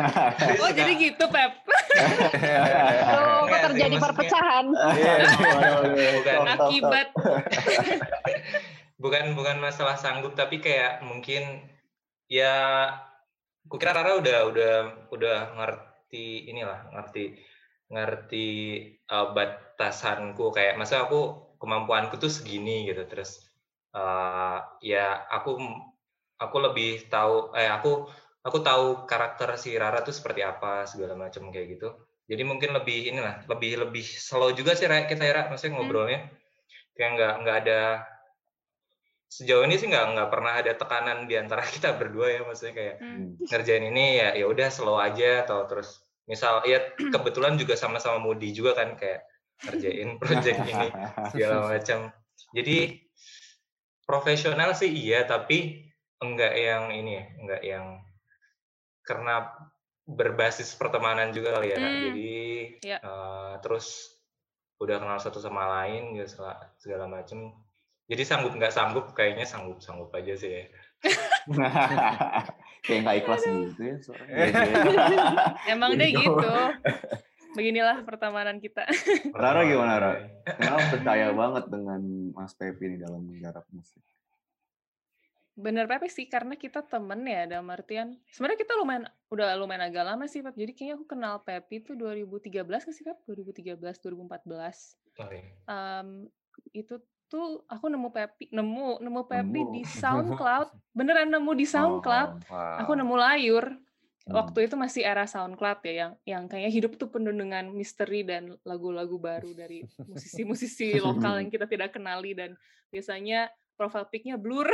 oh 0.62 0.70
jadi 0.70 0.92
gitu 0.94 1.26
Pep. 1.26 1.52
Oh 3.12 3.44
kok 3.48 3.60
terjadi 3.72 3.96
perpecahan. 4.00 4.66
Iya, 5.92 6.08
bukan. 6.18 6.36
Akibat. 6.56 7.08
Bukan 8.96 9.24
bukan 9.34 9.56
masalah 9.58 9.98
sanggup 9.98 10.38
tapi 10.38 10.62
kayak 10.62 11.02
mungkin 11.04 11.66
ya 12.30 12.88
kukira 13.66 13.92
Rara 13.92 14.18
udah 14.18 14.38
udah 14.48 14.74
udah 15.10 15.38
ngerti 15.58 16.48
inilah 16.48 16.90
ngerti 16.94 17.36
ngerti 17.92 18.48
uh, 19.10 19.34
batasanku. 19.34 20.54
Kayak 20.54 20.78
masa 20.80 21.04
aku 21.04 21.52
kemampuanku 21.58 22.16
tuh 22.16 22.30
segini 22.32 22.88
gitu. 22.88 23.04
Terus 23.04 23.42
uh, 23.92 24.62
ya 24.80 25.26
aku 25.28 25.58
aku 26.42 26.56
lebih 26.58 27.06
tahu 27.06 27.54
eh 27.54 27.70
aku 27.70 28.10
aku 28.42 28.58
tahu 28.60 29.06
karakter 29.06 29.54
si 29.54 29.78
Rara 29.78 30.02
tuh 30.02 30.14
seperti 30.14 30.42
apa 30.42 30.84
segala 30.84 31.14
macam 31.14 31.48
kayak 31.54 31.78
gitu 31.78 31.88
jadi 32.26 32.42
mungkin 32.42 32.74
lebih 32.74 33.14
inilah 33.14 33.46
lebih 33.46 33.86
lebih 33.86 34.02
slow 34.02 34.50
juga 34.50 34.74
sih 34.74 34.90
kita 34.90 35.22
ya 35.22 35.46
maksudnya 35.46 35.72
hmm. 35.72 35.78
ngobrolnya 35.78 36.20
kayak 36.98 37.10
nggak 37.18 37.34
nggak 37.42 37.56
ada 37.66 37.80
sejauh 39.32 39.64
ini 39.64 39.80
sih 39.80 39.88
nggak 39.88 40.06
nggak 40.12 40.28
pernah 40.28 40.52
ada 40.60 40.72
tekanan 40.76 41.24
di 41.24 41.34
antara 41.40 41.64
kita 41.74 41.96
berdua 41.96 42.28
ya 42.28 42.40
maksudnya 42.44 42.74
kayak 42.76 42.96
hmm. 43.00 43.28
ngerjain 43.48 43.84
ini 43.88 44.04
ya 44.20 44.28
ya 44.36 44.44
udah 44.50 44.68
slow 44.68 44.98
aja 44.98 45.46
atau 45.46 45.64
terus 45.64 46.02
misal 46.26 46.62
ya 46.68 46.94
kebetulan 46.96 47.58
juga 47.58 47.74
sama-sama 47.74 48.22
Moody 48.22 48.54
juga 48.54 48.78
kan 48.78 48.94
kayak 48.94 49.26
ngerjain 49.66 50.16
project 50.20 50.58
ini 50.66 50.88
segala 51.32 51.72
macam 51.72 52.10
jadi 52.52 53.00
profesional 54.04 54.76
sih 54.76 54.90
iya 54.92 55.24
tapi 55.24 55.91
enggak 56.22 56.54
yang 56.54 56.94
ini 56.94 57.10
ya 57.18 57.24
enggak 57.42 57.62
yang 57.66 57.86
karena 59.02 59.34
berbasis 60.06 60.74
pertemanan 60.78 61.34
juga 61.34 61.58
kali 61.58 61.74
ya 61.74 61.78
hmm. 61.78 62.02
jadi 62.10 62.34
yeah. 62.80 62.80
Iya. 62.82 62.98
uh, 63.02 63.52
terus 63.60 64.16
udah 64.82 64.98
kenal 64.98 65.18
satu 65.18 65.38
sama 65.38 65.66
lain 65.82 66.18
ya 66.18 66.26
segala, 66.26 66.74
segala 66.78 67.06
macam 67.06 67.54
jadi 68.12 68.22
sanggup 68.28 68.52
nggak 68.58 68.74
sanggup 68.74 69.06
kayaknya 69.16 69.48
sanggup 69.48 69.80
sanggup 69.80 70.12
aja 70.12 70.36
sih 70.36 70.50
ya. 70.52 70.64
Kayak 72.84 72.98
nggak 73.06 73.16
ikhlas 73.24 73.42
gitu 73.46 73.80
ya. 73.88 73.96
Emang 75.72 75.96
deh 75.96 76.10
gitu. 76.12 76.52
Beginilah 77.56 78.04
pertemanan 78.04 78.60
kita. 78.60 78.84
Rara 79.32 79.64
gimana 79.64 79.96
Rara? 79.96 80.24
Kenapa 80.44 80.84
percaya 80.92 81.32
banget 81.32 81.64
dengan 81.72 82.00
Mas 82.36 82.52
Pepi 82.52 82.84
nih 82.92 83.00
dalam 83.00 83.24
menggarap 83.24 83.64
musik? 83.72 84.04
Bener 85.52 85.84
Pepe 85.84 86.08
sih 86.08 86.24
karena 86.32 86.56
kita 86.56 86.80
temen 86.80 87.20
ya 87.28 87.44
dalam 87.44 87.68
artian 87.68 88.16
sebenarnya 88.32 88.64
kita 88.64 88.72
lumayan 88.80 89.04
udah 89.28 89.52
lumayan 89.60 89.84
agak 89.92 90.04
lama 90.08 90.24
sih 90.24 90.40
Pep. 90.40 90.56
Jadi 90.56 90.72
kayaknya 90.72 90.94
aku 90.96 91.06
kenal 91.12 91.44
Pepi 91.44 91.84
itu 91.84 91.92
2013 91.92 92.64
kan 92.64 92.92
sih 92.92 93.04
Pep? 93.04 93.20
2013 93.28 93.76
2014. 93.76 95.12
Sorry. 95.12 95.40
Um, 95.68 96.24
itu 96.72 96.96
tuh 97.28 97.64
aku 97.68 97.88
nemu 97.88 98.08
Pepi, 98.12 98.48
nemu 98.48 99.00
nemu 99.04 99.20
Pepi 99.28 99.60
nemu. 99.64 99.72
di 99.76 99.82
SoundCloud. 99.84 100.68
Beneran 100.96 101.28
nemu 101.28 101.52
di 101.52 101.66
SoundCloud. 101.68 102.30
Oh, 102.48 102.52
wow. 102.52 102.80
Aku 102.84 102.92
nemu 102.96 103.14
Layur. 103.16 103.66
Hmm. 104.22 104.38
Waktu 104.38 104.70
itu 104.70 104.76
masih 104.78 105.02
era 105.02 105.28
SoundCloud 105.28 105.80
ya 105.84 105.92
yang 105.92 106.12
yang 106.24 106.42
kayaknya 106.48 106.72
hidup 106.72 106.96
tuh 106.96 107.12
penuh 107.12 107.34
dengan 107.34 107.68
misteri 107.72 108.22
dan 108.22 108.56
lagu-lagu 108.64 109.20
baru 109.20 109.52
dari 109.52 109.84
musisi-musisi 110.12 110.96
lokal 110.96 111.44
yang 111.44 111.52
kita 111.52 111.68
tidak 111.68 111.92
kenali 111.96 112.32
dan 112.32 112.56
biasanya 112.92 113.52
profile 113.76 114.08
pic-nya 114.08 114.36
blur. 114.38 114.68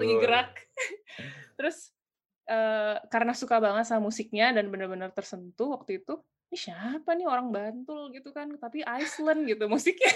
Lagi 0.00 0.14
gerak. 0.20 0.52
Terus 1.58 1.94
uh, 2.50 3.00
karena 3.08 3.32
suka 3.32 3.62
banget 3.62 3.88
sama 3.88 4.10
musiknya 4.10 4.52
dan 4.52 4.68
benar-benar 4.68 5.10
tersentuh 5.14 5.78
waktu 5.78 6.02
itu 6.02 6.20
ini 6.52 6.70
siapa 6.70 7.18
nih 7.18 7.26
orang 7.26 7.50
Bantul? 7.50 8.14
gitu 8.14 8.30
kan. 8.30 8.46
Tapi 8.60 8.86
Iceland 8.86 9.48
gitu 9.48 9.66
musiknya. 9.66 10.12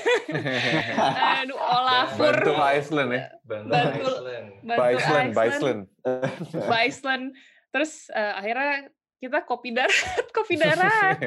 Aduh 1.43 1.59
Olafur. 1.59 2.31
Bantul 2.31 2.59
Iceland 2.63 3.11
ya? 3.11 3.25
Bantul 3.43 3.73
Bantul 3.75 4.15
Iceland. 4.95 5.29
Iceland 5.35 5.81
Iceland. 6.69 7.25
Terus 7.75 8.07
uh, 8.15 8.39
akhirnya 8.39 8.93
kita 9.19 9.43
kopi 9.43 9.75
darat 9.75 10.27
kopi 10.37 10.55
darat. 10.55 11.19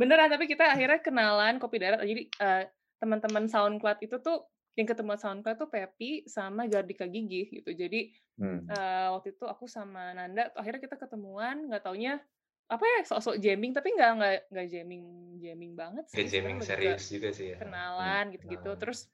Beneran 0.00 0.28
tapi 0.32 0.48
kita 0.48 0.64
akhirnya 0.64 1.00
kenalan 1.04 1.60
kopi 1.60 1.76
darat. 1.76 2.00
Jadi 2.00 2.32
uh, 2.40 2.64
teman-teman 2.96 3.46
SoundCloud 3.46 3.98
itu 4.02 4.16
tuh 4.20 4.46
yang 4.76 4.88
ketemu 4.88 5.16
SoundCloud 5.16 5.56
tuh 5.56 5.70
Pepi 5.72 6.28
sama 6.28 6.68
Gardika 6.68 7.08
Gigi 7.08 7.48
gitu 7.48 7.72
jadi 7.72 8.12
hmm. 8.40 8.68
uh, 8.68 9.08
waktu 9.16 9.32
itu 9.32 9.44
aku 9.48 9.64
sama 9.64 10.12
Nanda 10.12 10.52
akhirnya 10.52 10.80
kita 10.84 10.96
ketemuan 11.00 11.68
nggak 11.68 11.84
taunya 11.84 12.20
apa 12.66 12.82
ya 12.82 13.00
sok-sok 13.06 13.38
jamming 13.38 13.70
tapi 13.70 13.94
nggak 13.94 14.10
nggak 14.18 14.34
nggak 14.50 14.66
jamming 14.66 15.04
jamming 15.38 15.72
banget 15.78 16.04
sih. 16.10 16.18
Gak 16.18 16.28
jamming 16.34 16.58
serius 16.58 17.06
juga, 17.06 17.30
sih 17.30 17.54
ya. 17.54 17.56
Kenalan 17.62 18.34
gitu-gitu. 18.34 18.70
Hmm, 18.74 18.80
Terus 18.82 19.06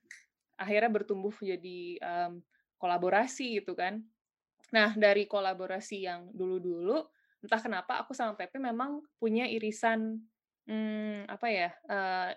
akhirnya 0.57 0.89
bertumbuh 0.89 1.35
jadi 1.37 2.01
um, 2.01 2.41
kolaborasi 2.81 3.61
gitu 3.61 3.77
kan. 3.77 4.01
Nah 4.73 4.97
dari 4.97 5.29
kolaborasi 5.29 6.09
yang 6.09 6.33
dulu-dulu 6.33 7.05
entah 7.45 7.61
kenapa 7.61 8.01
aku 8.01 8.17
sama 8.17 8.39
Pepe 8.39 8.57
memang 8.57 9.05
punya 9.21 9.45
irisan 9.45 10.17
hmm, 10.65 11.29
apa 11.29 11.47
ya 11.51 11.71
uh, 11.91 12.31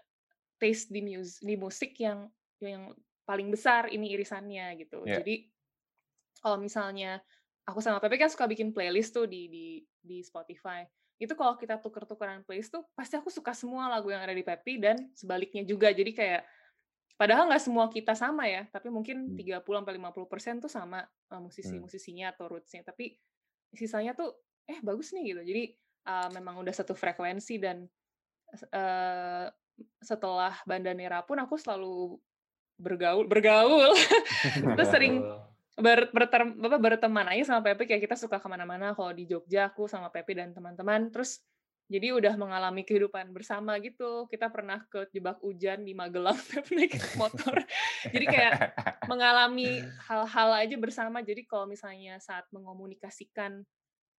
taste 0.61 0.91
di 0.93 1.01
mus 1.03 1.39
di 1.43 1.55
musik 1.59 1.95
yang 1.99 2.29
yang 2.63 2.93
paling 3.27 3.49
besar 3.51 3.89
ini 3.91 4.13
irisannya 4.15 4.77
gitu. 4.79 5.03
Yeah. 5.03 5.21
Jadi 5.21 5.49
kalau 6.41 6.57
misalnya 6.61 7.21
aku 7.65 7.81
sama 7.81 7.97
Pepe 8.03 8.21
kan 8.21 8.29
suka 8.29 8.45
bikin 8.45 8.71
playlist 8.71 9.15
tuh 9.17 9.25
di 9.25 9.49
di 9.49 9.65
di 10.01 10.21
Spotify 10.21 10.85
itu 11.15 11.31
kalau 11.33 11.55
kita 11.55 11.79
tuker-tukeran 11.79 12.43
playlist 12.43 12.75
tuh 12.75 12.83
pasti 12.93 13.15
aku 13.15 13.31
suka 13.31 13.55
semua 13.55 13.87
lagu 13.87 14.11
yang 14.11 14.21
ada 14.21 14.35
di 14.35 14.43
Pepi 14.43 14.77
dan 14.77 15.09
sebaliknya 15.15 15.63
juga 15.63 15.89
jadi 15.95 16.11
kayak 16.11 16.41
padahal 17.15 17.47
nggak 17.47 17.63
semua 17.63 17.87
kita 17.87 18.11
sama 18.11 18.43
ya, 18.47 18.67
tapi 18.67 18.91
mungkin 18.91 19.31
Hmm. 19.31 19.37
30 19.39 19.79
sampai 19.79 19.95
50% 19.95 20.59
tuh 20.59 20.71
sama 20.71 21.07
eh, 21.07 21.39
Hmm. 21.39 21.47
musisi-musisinya 21.47 22.35
atau 22.35 22.51
roots-nya, 22.51 22.83
tapi 22.83 23.15
sisanya 23.71 24.11
tuh 24.15 24.35
eh 24.67 24.79
bagus 24.83 25.15
nih 25.15 25.35
gitu. 25.35 25.41
Jadi 25.47 25.63
eh, 26.05 26.29
memang 26.35 26.59
udah 26.59 26.73
satu 26.75 26.91
frekuensi 26.91 27.55
dan 27.57 27.87
eh, 28.71 29.47
setelah 29.99 30.55
Bandanera 30.63 31.23
pun 31.25 31.39
aku 31.39 31.59
selalu 31.59 32.19
bergaul 32.75 33.25
bergaul. 33.27 33.95
Terus 34.75 34.89
sering 34.91 35.23
ber, 35.79 36.11
berter- 36.11 36.55
apa, 36.55 36.77
berteman 36.79 37.27
aja 37.31 37.55
sama 37.55 37.61
Pepe 37.63 37.87
kayak 37.87 38.03
kita 38.07 38.15
suka 38.19 38.39
ke 38.39 38.47
mana-mana. 38.47 38.95
Kalau 38.95 39.11
di 39.15 39.27
Jogja 39.27 39.71
aku 39.71 39.87
sama 39.87 40.11
Pepe 40.11 40.35
dan 40.35 40.51
teman-teman 40.51 41.11
terus 41.11 41.43
jadi 41.85 42.17
udah 42.17 42.33
mengalami 42.33 42.81
kehidupan 42.81 43.29
bersama 43.29 43.77
gitu. 43.77 44.25
Kita 44.27 44.49
pernah 44.49 44.81
ke 44.89 45.05
jebak 45.13 45.37
hujan 45.43 45.85
di 45.85 45.93
Magelang 45.93 46.35
Pepe 46.51 46.71
naik 46.75 46.93
motor. 47.15 47.63
Jadi 48.09 48.25
kayak 48.25 48.53
mengalami 49.05 49.85
hal-hal 50.09 50.49
aja 50.65 50.75
bersama. 50.75 51.21
Jadi 51.21 51.45
kalau 51.45 51.69
misalnya 51.69 52.17
saat 52.19 52.47
mengomunikasikan 52.51 53.63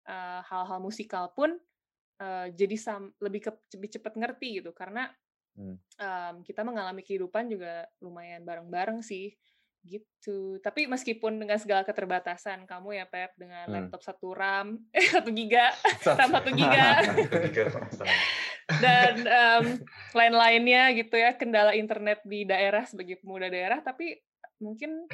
eh, 0.06 0.40
hal-hal 0.46 0.78
musikal 0.80 1.28
pun 1.34 1.58
eh, 2.22 2.46
jadi 2.54 2.76
sam- 2.78 3.12
lebih 3.20 3.50
ke 3.50 3.52
lebih 3.76 3.98
cepat 3.98 4.14
ngerti 4.14 4.62
gitu. 4.62 4.70
Karena 4.70 5.10
Hmm. 5.56 5.80
em, 5.96 6.34
kita 6.44 6.60
mengalami 6.60 7.00
kehidupan 7.00 7.48
juga 7.48 7.88
lumayan 7.98 8.44
bareng-bareng 8.44 9.00
sih 9.00 9.32
gitu. 9.80 10.58
Tapi 10.60 10.84
meskipun 10.84 11.38
dengan 11.38 11.56
segala 11.56 11.80
keterbatasan 11.80 12.66
kamu 12.66 13.00
ya 13.00 13.06
Pep 13.08 13.32
dengan 13.40 13.64
Hmm. 13.64 13.74
laptop 13.88 14.02
satu 14.04 14.36
RAM, 14.36 14.76
eh 14.92 15.06
satu 15.08 15.32
giga, 15.32 15.72
RAM 16.20 16.30
satu 16.36 16.50
giga 16.52 17.00
dan 18.84 19.14
em, 19.22 19.64
lain-lainnya 20.12 20.90
gitu 20.92 21.14
ya 21.16 21.32
kendala 21.38 21.72
internet 21.72 22.20
di 22.26 22.42
daerah 22.44 22.82
sebagai 22.84 23.16
pemuda 23.22 23.46
daerah. 23.48 23.78
Tapi 23.80 24.18
mungkin 24.58 25.06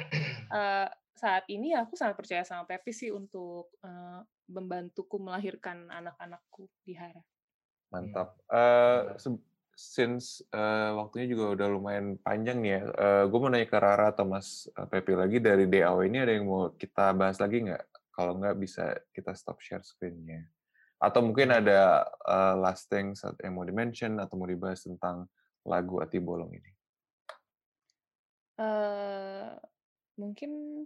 eh, 0.49 0.87
saat 1.13 1.45
ini 1.47 1.77
aku 1.77 1.93
sangat 1.93 2.17
percaya 2.17 2.41
sama 2.43 2.65
Pepi 2.65 2.91
sih 2.91 3.13
untuk 3.13 3.71
eh, 3.85 4.19
membantuku 4.49 5.21
melahirkan 5.21 5.87
anak-anakku 5.87 6.67
di 6.83 6.97
Hara. 6.97 7.21
Mantap. 7.93 8.41
Eh, 8.49 9.15
se- 9.21 9.52
since 9.73 10.45
eh, 10.53 10.91
waktunya 10.93 11.27
juga 11.29 11.57
udah 11.57 11.67
lumayan 11.69 12.15
panjang 12.21 12.61
nih 12.61 12.71
ya, 12.77 12.81
gue 13.25 13.39
mau 13.39 13.49
nanya 13.49 13.67
ke 13.67 13.77
Rara 13.77 14.13
atau 14.13 14.25
Mas 14.25 14.69
eh, 14.69 14.87
Pepi 14.87 15.13
lagi 15.17 15.37
dari 15.41 15.65
DAW 15.65 16.05
ini 16.05 16.17
ada 16.21 16.33
yang 16.33 16.45
mau 16.45 16.69
kita 16.73 17.11
bahas 17.17 17.41
lagi 17.41 17.65
nggak? 17.65 17.83
Kalau 18.13 18.37
nggak 18.37 18.55
bisa 18.61 18.93
kita 19.09 19.33
stop 19.33 19.57
share 19.57 19.81
screen-nya. 19.81 20.45
Atau 21.01 21.25
mungkin 21.25 21.51
ada 21.51 22.05
eh, 22.05 22.55
last 22.61 22.87
things 22.87 23.25
yang 23.41 23.53
mau 23.57 23.65
di-mention 23.65 24.21
atau 24.21 24.37
mau 24.37 24.47
dibahas 24.47 24.85
tentang 24.85 25.25
lagu 25.65 25.99
Ati 25.99 26.19
Bolong 26.19 26.53
ini. 26.53 26.71
eh 28.53 29.49
mungkin 30.13 30.85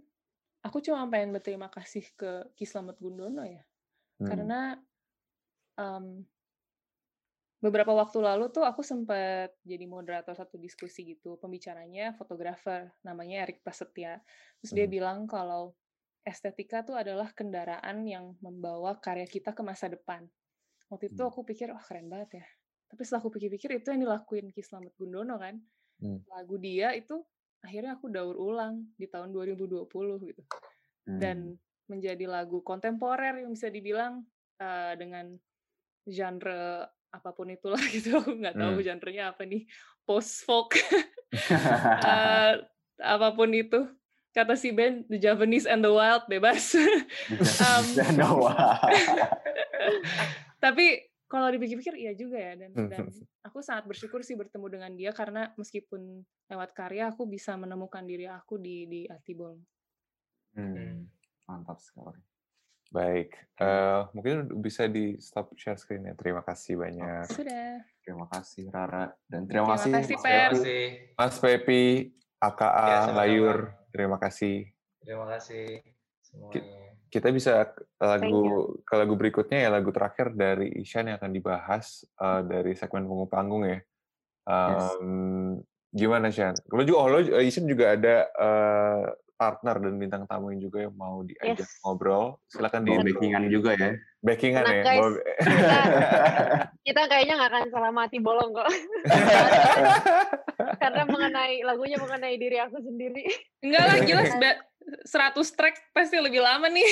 aku 0.64 0.80
cuma 0.80 1.04
pengen 1.12 1.36
berterima 1.36 1.68
kasih 1.68 2.04
ke 2.16 2.48
Ki 2.56 2.64
Slamet 2.64 2.96
Gundono 2.96 3.44
ya. 3.44 3.60
Hmm. 4.18 4.28
Karena 4.28 4.60
em, 5.78 6.24
beberapa 7.58 7.90
waktu 7.90 8.22
lalu 8.22 8.54
tuh 8.54 8.62
aku 8.62 8.86
sempat 8.86 9.50
jadi 9.66 9.84
moderator 9.90 10.34
satu 10.34 10.58
diskusi 10.58 11.02
gitu. 11.14 11.38
Pembicaranya 11.42 12.14
fotografer, 12.14 12.94
namanya 13.02 13.46
Erik 13.46 13.62
Prasetya. 13.66 14.22
Terus 14.62 14.72
dia 14.74 14.86
Hmm. 14.86 14.94
bilang 14.94 15.18
kalau 15.26 15.74
estetika 16.22 16.86
tuh 16.86 16.94
adalah 16.94 17.34
kendaraan 17.34 18.04
yang 18.06 18.36
membawa 18.44 18.98
karya 19.02 19.26
kita 19.26 19.56
ke 19.56 19.62
masa 19.66 19.90
depan. 19.90 20.28
Waktu 20.88 21.12
itu 21.12 21.22
Hmm. 21.24 21.30
aku 21.32 21.42
pikir, 21.44 21.72
wah 21.74 21.82
keren 21.82 22.06
banget 22.08 22.42
ya. 22.42 22.46
Tapi 22.88 23.00
setelah 23.04 23.20
aku 23.26 23.30
pikir-pikir, 23.36 23.68
itu 23.76 23.88
yang 23.92 24.00
dilakuin 24.06 24.48
Ki 24.54 24.62
Slamet 24.64 24.94
Gundono 24.96 25.36
kan. 25.36 25.60
Hmm. 26.00 26.22
Lagu 26.30 26.56
dia 26.62 26.94
itu 26.94 27.20
akhirnya 27.58 27.98
aku 27.98 28.06
daur 28.06 28.38
ulang 28.38 28.94
di 28.94 29.10
tahun 29.10 29.34
2020 29.34 30.22
gitu 30.22 30.46
Hmm. 31.08 31.18
dan 31.18 31.36
menjadi 31.90 32.28
lagu 32.28 32.62
kontemporer 32.62 33.42
yang 33.42 33.50
bisa 33.50 33.66
dibilang 33.72 34.22
eh, 34.58 34.94
dengan 34.98 35.38
genre 36.06 36.86
apa 37.08 37.30
pun 37.32 37.48
itulah 37.48 37.80
gitu. 37.94 38.16
Aku 38.16 38.34
nggak 38.34 38.54
tahu 38.54 38.72
Hmm. 38.74 38.84
genrenya 38.84 39.24
apa 39.32 39.44
nih 39.44 39.64
post 40.02 40.42
folk 40.42 40.76
eh, 42.08 42.52
apa 42.98 43.28
pun 43.32 43.50
itu. 43.50 43.88
Kata 44.28 44.54
si 44.54 44.70
Ben 44.70 45.02
the 45.08 45.18
Japanese 45.18 45.64
and 45.64 45.80
the 45.80 45.90
wild 45.90 46.22
bebas. 46.26 46.76
Em, 46.76 47.86
Jawa. 48.14 48.76
tapi 50.58 51.00
kalau 51.28 51.48
dipikir-pikir 51.50 51.94
iya 51.96 52.12
juga 52.12 52.38
ya. 52.38 52.52
Dan 52.54 52.70
dan 52.88 53.08
aku 53.42 53.58
sangat 53.60 53.84
bersyukur 53.84 54.20
sih 54.20 54.36
bertemu 54.36 54.66
dengan 54.68 54.92
dia 54.94 55.10
karena 55.12 55.52
meskipun 55.54 56.22
lewat 56.46 56.70
karya 56.72 57.10
aku 57.10 57.24
bisa 57.24 57.56
menemukan 57.56 58.04
diri 58.04 58.24
aku 58.24 58.56
di 58.56 58.84
di 58.86 59.00
Atibol 59.04 59.56
Hmm, 60.56 61.06
Mantap 61.44 61.78
sekali. 61.78 62.18
Baik, 62.88 63.36
eh, 63.60 64.00
mungkin 64.16 64.48
bisa 64.64 64.88
di 64.88 65.20
stop 65.20 65.52
share 65.60 65.76
screen-nya. 65.76 66.16
Terima 66.16 66.40
kasih 66.40 66.80
banyak. 66.80 67.28
sudah 67.28 67.84
Terima 68.00 68.24
kasih 68.32 68.72
Rara 68.72 69.12
dan 69.28 69.44
terima, 69.44 69.76
Terima 69.76 69.76
kasih 69.76 69.90
kasih, 69.92 70.14
Mas 70.16 70.24
Pepi. 70.24 70.32
kasih. 70.32 70.84
Mas 71.12 71.36
Pepi, 71.36 71.84
AKA 72.40 72.88
Ya. 72.88 73.00
Layur, 73.12 73.58
terima 73.92 74.16
kasih. 74.16 74.72
Terima 75.04 75.28
kasih 75.28 75.84
semuanya. 76.24 76.96
Kita 77.12 77.28
bisa 77.28 77.68
ke 77.76 77.84
lagu 78.00 78.76
ke 78.84 78.94
lagu 78.96 79.14
berikutnya 79.20 79.64
ya 79.64 79.68
lagu 79.68 79.92
terakhir 79.92 80.32
dari 80.32 80.72
Ishan 80.80 81.12
yang 81.12 81.20
akan 81.20 81.32
dibahas 81.36 82.08
eh, 82.16 82.40
dari 82.48 82.72
segmen 82.72 83.04
punggung 83.04 83.28
panggung 83.28 83.68
ya. 83.68 83.80
Yes. 84.48 84.96
Em, 84.96 85.60
Gimana 85.88 86.28
Shan? 86.28 86.52
Lo 86.68 86.84
juga, 86.84 86.98
oh, 87.00 87.08
lo 87.08 87.18
eh, 87.20 87.48
Ishan 87.48 87.64
juga 87.64 87.96
ada 87.96 88.28
eh, 88.28 89.04
partner 89.38 89.78
dan 89.78 89.94
bintang 89.96 90.22
tamu 90.26 90.50
yang 90.50 90.60
juga 90.60 90.78
yang 90.82 90.92
mau 90.92 91.22
diajak 91.22 91.62
Yes. 91.62 91.78
ngobrol. 91.80 92.36
Silakan 92.46 92.82
di 92.82 92.90
backingan 92.92 93.42
juga 93.46 93.70
ya. 93.72 93.94
backingan 94.18 94.60
Tenang, 94.60 94.74
ya. 94.74 94.82
guys. 94.82 94.98
bawa- 94.98 95.22
Kita 96.84 97.00
kayaknya 97.06 97.32
nggak 97.36 97.48
akan 97.48 97.62
salah 97.70 97.90
mati 97.90 98.16
bolong 98.18 98.50
kok. 98.50 98.66
Karena 100.78 101.02
mengenai 101.04 101.62
lagunya 101.62 101.96
mengenai 101.96 102.34
diri 102.34 102.58
aku 102.58 102.78
sendiri. 102.78 103.22
enggak 103.60 103.82
lah 103.84 103.96
jelas 104.02 104.30
ba- 104.34 104.60
100 105.04 105.36
track 105.52 105.74
pasti 105.92 106.16
lebih 106.16 106.40
lama 106.40 106.64
nih 106.66 106.88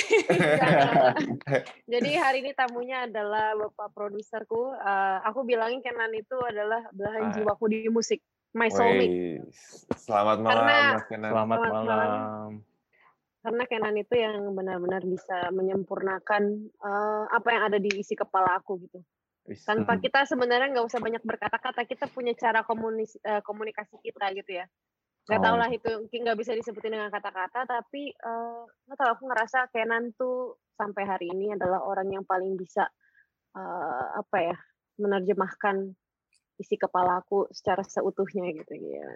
Jadi 1.83 2.09
hari 2.13 2.39
ini 2.39 2.51
tamunya 2.53 3.03
adalah 3.03 3.51
bapak 3.55 3.91
produserku. 3.91 4.71
Eh, 4.71 5.17
aku 5.23 5.43
bilangin 5.43 5.81
Kenan 5.81 6.11
itu 6.13 6.35
adalah 6.39 6.83
belahan 6.91 7.27
Ah. 7.27 7.31
jiwaku 7.33 7.63
di 7.67 7.79
musik. 7.87 8.19
My 8.57 8.69
soulmate. 8.73 9.45
Selamat 9.95 10.37
malam 10.41 10.65
Karena- 10.65 10.93
Mas 10.97 11.05
Kenan. 11.05 11.29
Selamat 11.29 11.57
Selamat 11.61 11.73
malam. 11.85 11.85
malam. 11.85 12.49
Karena 13.37 13.63
Kenan 13.69 13.95
itu 13.95 14.15
yang 14.17 14.37
benar-benar 14.51 15.01
bisa 15.05 15.37
menyempurnakan 15.53 16.43
eh, 16.67 17.23
apa 17.29 17.47
yang 17.53 17.63
ada 17.69 17.77
di 17.77 17.89
isi 17.93 18.17
kepala 18.17 18.57
aku 18.57 18.81
gitu. 18.81 18.99
Tanpa 19.63 19.95
kita 19.95 20.27
sebenarnya 20.27 20.75
nggak 20.75 20.87
usah 20.89 20.99
banyak 20.99 21.23
berkata-kata, 21.23 21.87
kita 21.87 22.11
punya 22.11 22.35
cara 22.35 22.65
komunis, 22.67 23.15
eh, 23.21 23.39
komunikasi 23.39 23.95
kita 24.01 24.33
gitu 24.35 24.59
ya. 24.59 24.65
Gak 25.27 25.39
tau 25.39 25.55
Oh. 25.55 25.59
lah 25.59 25.67
itu 25.67 25.87
mungkin 25.87 26.19
nggak 26.23 26.39
bisa 26.39 26.51
disebutin 26.51 26.95
dengan 26.97 27.07
kata-kata, 27.07 27.63
tapi 27.63 28.11
eh, 28.11 28.61
nggak 28.89 28.97
tahu 28.97 29.09
aku 29.15 29.23
ngerasa 29.29 29.69
Kenan 29.71 30.11
tuh 30.17 30.57
sampai 30.75 31.03
hari 31.05 31.27
ini 31.31 31.53
adalah 31.55 31.79
orang 31.85 32.09
yang 32.11 32.25
paling 32.25 32.57
bisa 32.57 32.89
eh, 33.55 34.07
apa 34.17 34.37
ya 34.43 34.57
menerjemahkan 34.97 35.95
isi 36.57 36.75
kepala 36.75 37.21
aku 37.21 37.47
secara 37.49 37.81
seutuhnya 37.81 38.51
gitu 38.51 38.73
ya. 38.75 39.07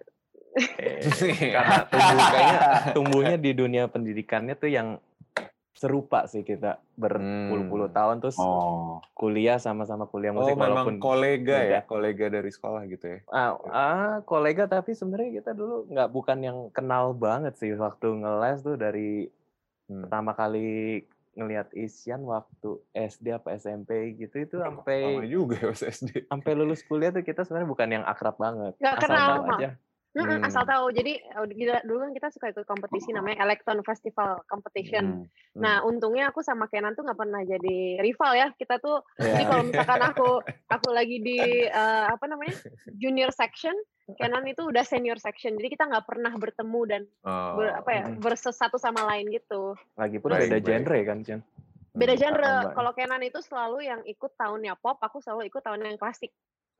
Karena 1.55 1.77
tumbuh, 1.87 2.19
kayaknya 2.27 2.59
tumbuhnya 2.95 3.35
di 3.35 3.51
dunia 3.51 3.83
pendidikannya 3.85 4.53
tuh 4.53 4.67
yang 4.67 4.87
serupa 5.71 6.27
sih 6.27 6.41
kita 6.41 6.77
berpuluh-puluh 6.93 7.89
Hmm. 7.89 7.95
tahun 7.95 8.15
terus 8.19 8.37
Oh. 8.37 9.01
kuliah 9.13 9.57
sama-sama 9.57 10.05
kuliah 10.05 10.29
Oh, 10.29 10.37
musik 10.37 10.53
memang 10.53 10.85
walaupun 10.85 10.95
kolega 10.99 11.57
ya, 11.57 11.81
kolega 11.81 12.29
dari 12.29 12.47
sekolah 12.47 12.85
gitu 12.85 13.05
ya. 13.07 13.19
ah, 13.27 13.55
ah, 13.65 14.15
kolega 14.21 14.67
tapi 14.67 14.91
sebenarnya 14.91 15.41
kita 15.41 15.51
dulu 15.51 15.87
nggak 15.87 16.09
bukan 16.09 16.37
yang 16.39 16.57
kenal 16.69 17.11
banget 17.11 17.55
sih 17.55 17.73
waktu 17.73 18.13
ngeles 18.15 18.61
tuh 18.61 18.75
dari 18.75 19.25
Hmm. 19.83 20.05
pertama 20.05 20.31
kali 20.31 21.03
ngelihat 21.31 21.71
Isyan 21.71 22.21
waktu 22.27 22.69
SD 22.91 23.31
apa 23.31 23.55
SMP 23.55 24.19
gitu 24.19 24.35
itu 24.35 24.55
sampai 24.59 25.23
juga 25.31 25.55
ya 25.55 25.71
pas 25.71 25.83
SD. 25.83 26.27
sampai 26.27 26.51
lulus 26.53 26.83
kuliah 26.83 27.15
tuh 27.15 27.23
kita 27.23 27.47
sebenarnya 27.47 27.69
bukan 27.71 27.87
yang 27.87 28.03
akrab 28.03 28.35
banget 28.35 28.75
Nggak 28.77 28.93
asal 28.99 29.03
kenal, 29.07 29.27
tahu 29.27 29.43
Mak. 29.47 29.57
aja 29.57 29.69
Hmm. 30.13 30.43
asal 30.43 30.63
tahu. 30.63 30.91
Jadi 30.91 31.23
gila- 31.49 31.79
dulu 31.81 32.03
kan 32.03 32.11
kita 32.11 32.27
suka 32.29 32.51
ikut 32.51 32.65
kompetisi 32.65 33.09
namanya 33.09 33.39
Electron 33.41 33.79
Festival 33.79 34.43
Competition. 34.43 35.23
Hmm. 35.23 35.27
Nah, 35.55 35.79
untungnya 35.81 36.27
aku 36.27 36.39
sama 36.39 36.67
Kenan 36.67 36.93
tuh 36.93 37.07
nggak 37.07 37.15
pernah 37.15 37.39
jadi 37.41 37.77
rival 37.97 38.31
ya. 38.33 38.47
Kita 38.51 38.75
tuh 38.77 38.99
jadi 39.15 39.39
ya 39.39 39.47
kalau 39.47 39.63
misalkan 39.63 40.01
aku 40.03 40.29
aku 40.75 40.87
lagi 40.91 41.17
di 41.17 41.39
eh, 41.63 42.05
apa 42.05 42.27
namanya 42.27 42.59
junior 42.91 43.31
section, 43.31 43.71
Kenan 44.11 44.43
itu 44.45 44.67
udah 44.67 44.83
senior 44.83 45.15
section. 45.15 45.55
Jadi 45.55 45.71
kita 45.71 45.87
nggak 45.87 46.03
pernah 46.03 46.35
bertemu 46.35 46.81
dan 46.83 47.01
Oh. 47.23 47.55
ber- 47.55 47.75
apa 47.77 47.89
ya 47.89 48.03
Mm. 48.05 48.19
bersesatu 48.19 48.75
sama 48.75 49.07
lain 49.07 49.31
gitu. 49.31 49.79
lagi 49.95 50.19
pun 50.19 50.35
Baik, 50.35 50.41
beda 50.43 50.57
baik. 50.57 50.65
genre 50.65 50.99
kan 51.05 51.17
Chan 51.23 51.41
Beda 51.91 52.15
Hmm. 52.15 52.21
genre. 52.21 52.53
Kalau 52.71 52.91
Kenan 52.91 53.19
itu 53.19 53.39
selalu 53.39 53.83
yang 53.83 53.99
ikut 54.03 54.31
tahunnya 54.35 54.75
pop, 54.75 54.95
aku 54.97 55.19
selalu 55.19 55.47
ikut 55.47 55.59
tahun 55.59 55.83
yang 55.85 55.95
klasik. 55.95 56.31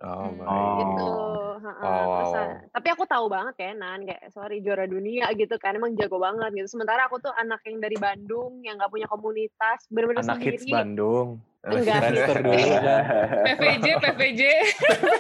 Oh, 0.02 0.26
Hmm. 0.26 0.36
baik. 0.36 0.76
gitu. 0.82 1.04
Oh. 1.04 1.54
Heeh, 1.62 1.78
Wow, 1.78 2.10
terus, 2.18 2.34
wow. 2.34 2.50
tapi 2.74 2.88
aku 2.90 3.04
tahu 3.06 3.26
banget 3.30 3.54
Kenan 3.54 4.02
kayak 4.02 4.22
sorry 4.30 4.58
juara 4.60 4.86
dunia 4.86 5.30
gitu 5.32 5.56
kan 5.56 5.72
emang 5.72 5.94
jago 5.94 6.18
banget 6.18 6.50
gitu. 6.56 6.68
Sementara 6.68 7.06
aku 7.06 7.18
tuh 7.18 7.30
anak 7.32 7.62
yang 7.64 7.78
dari 7.78 7.96
Bandung 7.96 8.60
yang 8.62 8.76
nggak 8.76 8.90
punya 8.90 9.06
komunitas 9.06 9.86
bener-bener 9.88 10.26
Anak 10.26 10.42
hits 10.42 10.66
sendiri. 10.66 10.74
Bandung. 10.74 11.40
Enggak 11.62 12.02
Transfer 12.02 12.38
dulu 12.42 12.58
kan. 12.58 13.02
PVJ, 13.46 13.86
PVJ. 14.02 14.42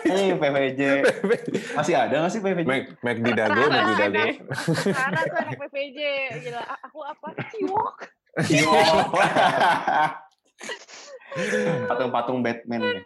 Hey, 0.01 0.34
PVJ. 0.41 0.82
Masih 1.77 1.93
ada 1.93 2.15
nggak 2.17 2.32
sih 2.34 2.41
PVJ? 2.41 2.65
Mac, 2.65 2.84
Mac 2.99 3.17
di 3.21 3.32
Dago, 3.32 3.61
Mac 3.61 3.86
di. 3.86 3.93
Dago. 3.93 4.23
Karena 4.89 5.19
tuh 5.21 5.38
anak 5.38 5.53
PVJ 5.61 5.99
gila. 6.41 6.61
Aku 6.82 6.99
apa? 7.05 7.27
Ciwok. 7.53 7.97
Patung-patung 11.88 12.41
Batman 12.41 12.82
ya. 12.82 12.99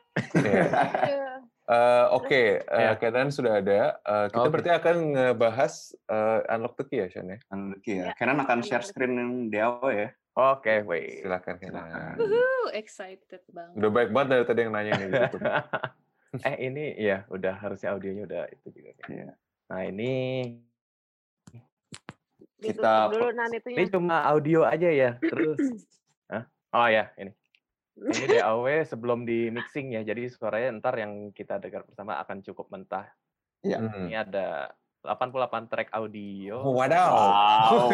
Eh, 1.66 2.06
Oke, 2.14 2.62
eh, 2.62 2.78
Ya. 2.78 2.94
Kenan 2.94 3.34
sudah 3.34 3.58
ada. 3.58 3.98
Eh, 3.98 4.26
kita 4.30 4.46
Oke. 4.46 4.52
berarti 4.54 4.72
akan 4.72 4.96
ngebahas 5.12 5.74
eh, 6.06 6.54
Unlock 6.54 6.78
the 6.78 6.86
Key 6.86 6.98
ya, 7.02 7.08
Shan 7.10 7.26
ya? 7.26 7.38
Oke 7.50 7.92
ya. 7.98 8.06
Ya. 8.06 8.14
Kenan 8.14 8.38
akan 8.38 8.62
share 8.62 8.86
screen 8.86 9.50
di 9.50 9.58
awal 9.58 9.90
ya. 9.90 10.10
Oke, 10.36 10.86
wait. 10.86 11.26
Silakan 11.26 11.56
Kenan. 11.58 12.20
Wuhu, 12.22 12.70
excited 12.70 13.42
banget. 13.50 13.82
Udah 13.82 13.90
baik 13.90 14.10
banget 14.14 14.28
dari 14.30 14.44
tadi 14.46 14.60
yang 14.62 14.74
nanya 14.78 14.92
nih. 14.94 15.08
YouTube. 15.10 15.42
eh 16.52 16.56
ini 16.62 16.86
ya 17.00 17.24
udah 17.32 17.54
harusnya 17.58 17.96
audionya 17.96 18.24
udah 18.28 18.44
itu 18.52 18.68
juga. 18.70 18.92
kan. 19.02 19.08
Iya. 19.10 19.30
Nah 19.72 19.82
ini 19.88 20.12
Kita- 22.60 23.10
dulu 23.10 23.30
nan 23.32 23.50
itunya. 23.52 23.78
ini 23.80 23.86
cuma 23.88 24.22
audio 24.26 24.62
aja 24.66 24.90
ya. 24.90 25.10
Terus, 25.18 25.58
Hah? 26.32 26.44
oh 26.74 26.88
ya 26.90 27.10
ini. 27.16 27.32
Ini 27.96 28.26
DAW 28.44 28.66
sebelum 28.84 29.24
di 29.24 29.48
mixing 29.52 29.96
ya. 29.96 30.02
Jadi 30.04 30.28
suaranya 30.28 30.80
ntar 30.84 31.00
yang 31.00 31.32
kita 31.32 31.60
dengar 31.64 31.88
bersama 31.88 32.20
akan 32.20 32.44
cukup 32.44 32.68
mentah. 32.68 33.08
Hmm. 33.64 34.12
Ini 34.12 34.14
ada 34.20 34.76
88 35.06 35.72
track 35.72 35.90
audio. 35.96 36.62
Wadaw. 36.66 37.12
Wow. 37.14 37.78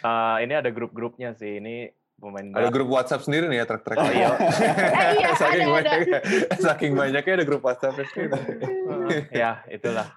Eh, 0.00 0.36
ini 0.48 0.56
ada 0.56 0.72
grup-grupnya 0.72 1.36
sih. 1.36 1.60
Ini 1.60 1.92
pemain 2.16 2.48
ada 2.56 2.72
grup 2.72 2.88
WhatsApp 2.88 3.28
sendiri 3.28 3.44
nih 3.52 3.60
ya 3.60 3.66
track-track. 3.68 3.96
Oh, 4.00 4.08
iya. 4.08 4.32
Eh, 4.40 5.10
iya, 5.20 5.30
saking 5.36 5.68
ada, 5.68 5.68
ada. 5.68 5.76
banyaknya, 5.76 6.20
saking 6.56 6.92
banyaknya 6.96 7.32
ada 7.36 7.44
grup 7.44 7.60
WhatsApp 7.60 8.00
sendiri. 8.08 8.32
Heeh, 8.40 9.20
ya 9.36 9.60
itulah 9.68 10.08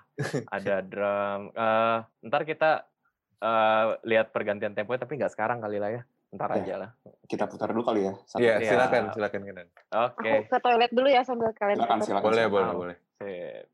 ada 0.47 0.75
drum 0.79 1.51
Eh, 1.51 1.97
ntar 2.23 2.47
kita 2.47 2.87
eh, 3.43 3.85
lihat 4.07 4.31
pergantian 4.31 4.71
tempo 4.71 4.95
tapi 4.95 5.19
nggak 5.19 5.35
sekarang 5.35 5.59
kali 5.59 5.83
lah 5.83 5.91
ya 5.91 6.01
ntar 6.33 6.49
Oke. 6.49 6.59
aja 6.61 6.75
lah 6.81 6.89
Kita 7.23 7.47
putar 7.47 7.71
dulu 7.71 7.85
kali 7.85 8.03
ya. 8.03 8.13
Iya, 8.35 8.53
Iya. 8.59 8.69
silakan, 8.75 9.03
silakan 9.15 9.41
Kenan. 9.45 9.67
oke 9.89 10.27
Aku 10.27 10.37
ke 10.49 10.57
toilet 10.59 10.91
dulu 10.91 11.07
ya 11.07 11.21
sambil 11.23 11.49
kalian 11.53 11.77
Silakan, 11.79 11.97
silakan. 12.01 12.25
Boleh, 12.27 12.45
boleh, 12.49 12.73
boleh. 12.73 12.97
Sip. 13.17 13.65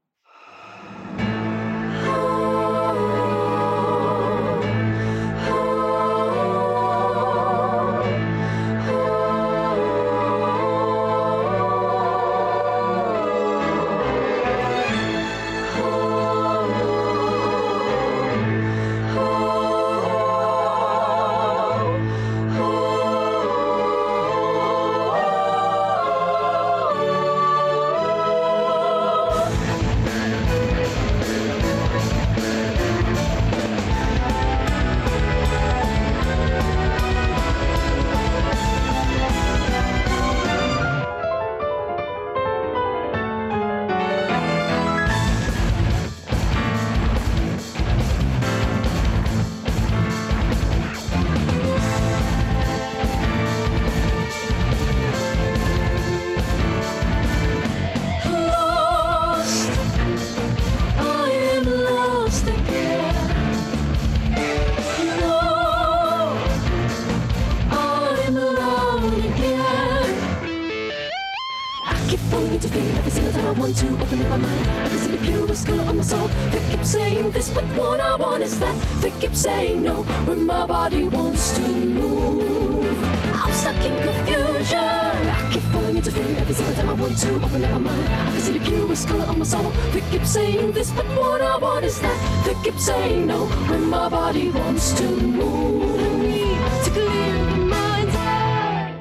Body 81.00 81.16
wants 81.16 81.56
to 81.56 81.62
move. 81.62 83.04
I'm 83.34 83.54
stuck 83.54 83.76
in 83.86 83.96
confusion. 84.04 84.80
I 84.80 85.50
keep 85.52 85.64
falling 85.72 85.96
into 85.98 86.12
fear 86.12 86.38
every 86.38 86.54
single 86.54 86.76
time 86.76 86.90
I 86.90 86.94
want 86.94 87.18
to 87.18 87.36
open 87.36 87.64
up 87.64 87.72
my 87.72 87.78
mind. 87.78 88.08
I 88.10 88.32
can 88.32 88.42
see 88.42 88.58
the 88.58 88.66
purest 88.66 89.08
color 89.08 89.26
on 89.26 89.40
my 89.40 89.46
soul. 89.46 89.72
They 89.94 90.02
keep 90.12 90.26
saying 90.26 90.74
this, 90.74 90.92
but 90.92 91.06
what 91.16 91.42
I 91.42 91.58
want 91.58 91.86
is 91.86 92.00
that. 92.02 92.18
They 92.46 92.56
keep 92.64 92.80
saying 92.80 93.28
no 93.28 93.46
when 93.70 93.90
my 93.90 94.10
body 94.10 94.52
wants 94.52 94.92
to 95.00 95.04
move. 95.10 96.00
I 96.00 96.18
need 96.20 96.84
to 96.84 96.92
clear 96.92 97.34
the 97.48 97.58
mind's 97.72 98.16
eye. 98.16 98.94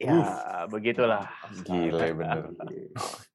ya 0.00 0.66
begitulah 0.68 1.24
Gila 1.64 2.08
bener. 2.16 2.40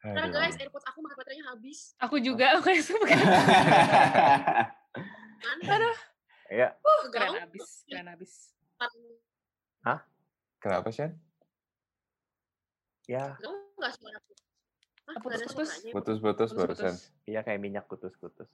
Karena 0.00 0.24
Aduh. 0.24 0.32
guys, 0.32 0.56
AirPods 0.56 0.86
aku 0.88 0.98
baterainya 1.04 1.44
habis. 1.52 1.92
Aku 2.00 2.16
juga, 2.16 2.46
aku 2.56 2.72
yang 2.72 2.80
suka. 2.80 3.12
Kan? 5.60 5.82
ya 6.50 6.68
Uh, 6.80 7.00
Keren 7.08 7.30
galau. 7.30 7.46
abis, 7.46 7.84
keren 7.86 8.08
abis. 8.10 8.32
Kenapa, 10.60 10.92
Shan? 10.92 11.16
ya 13.08 13.32
Galau 13.40 13.56
nggak 13.74 13.92
suara 13.96 14.16
aku? 14.20 14.32
Hah, 15.08 15.16
Putus-putus. 15.18 15.70
Putus-putus 15.90 16.50
barusan. 16.52 16.94
Putus-putus. 16.94 17.26
iya 17.26 17.40
kayak 17.40 17.58
minyak 17.58 17.88
kutus-kutus 17.88 18.46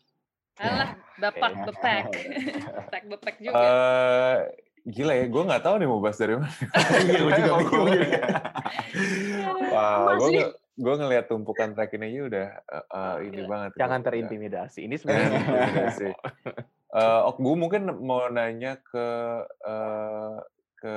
Alah, 0.57 0.97
bapak 1.21 1.69
bepek. 1.69 2.05
Bepek 2.81 3.03
bepek 3.13 3.37
juga. 3.45 3.61
Eh, 3.61 4.37
gila 4.89 5.13
ya, 5.13 5.29
gue 5.29 5.43
nggak 5.45 5.61
tahu 5.61 5.75
nih 5.77 5.85
mau 5.85 6.01
bahas 6.01 6.17
dari 6.17 6.33
mana. 6.41 6.49
Iya, 6.49 7.19
gua 7.27 7.33
juga 7.37 7.53
bingung. 7.61 7.89
Wah, 9.69 10.17
gue. 10.17 10.49
Gue 10.77 10.95
ngelihat 10.95 11.27
tumpukan 11.27 11.73
track 11.73 11.97
ini 11.97 12.13
aja 12.13 12.21
udah 12.29 12.49
eh, 12.61 12.85
eh, 12.93 13.17
ini 13.25 13.41
Gila. 13.41 13.49
banget. 13.49 13.71
jangan 13.75 14.01
Udah- 14.01 14.07
terintimidasi 14.07 14.79
ini 14.85 14.95
sebenarnya. 15.01 15.41
Eh, 16.87 17.21
ok, 17.27 17.37
gue 17.37 17.55
mungkin 17.57 17.83
mau 18.01 18.29
nanya 18.29 18.79
ke 18.81 19.09
eh, 19.43 20.37
ke 20.77 20.97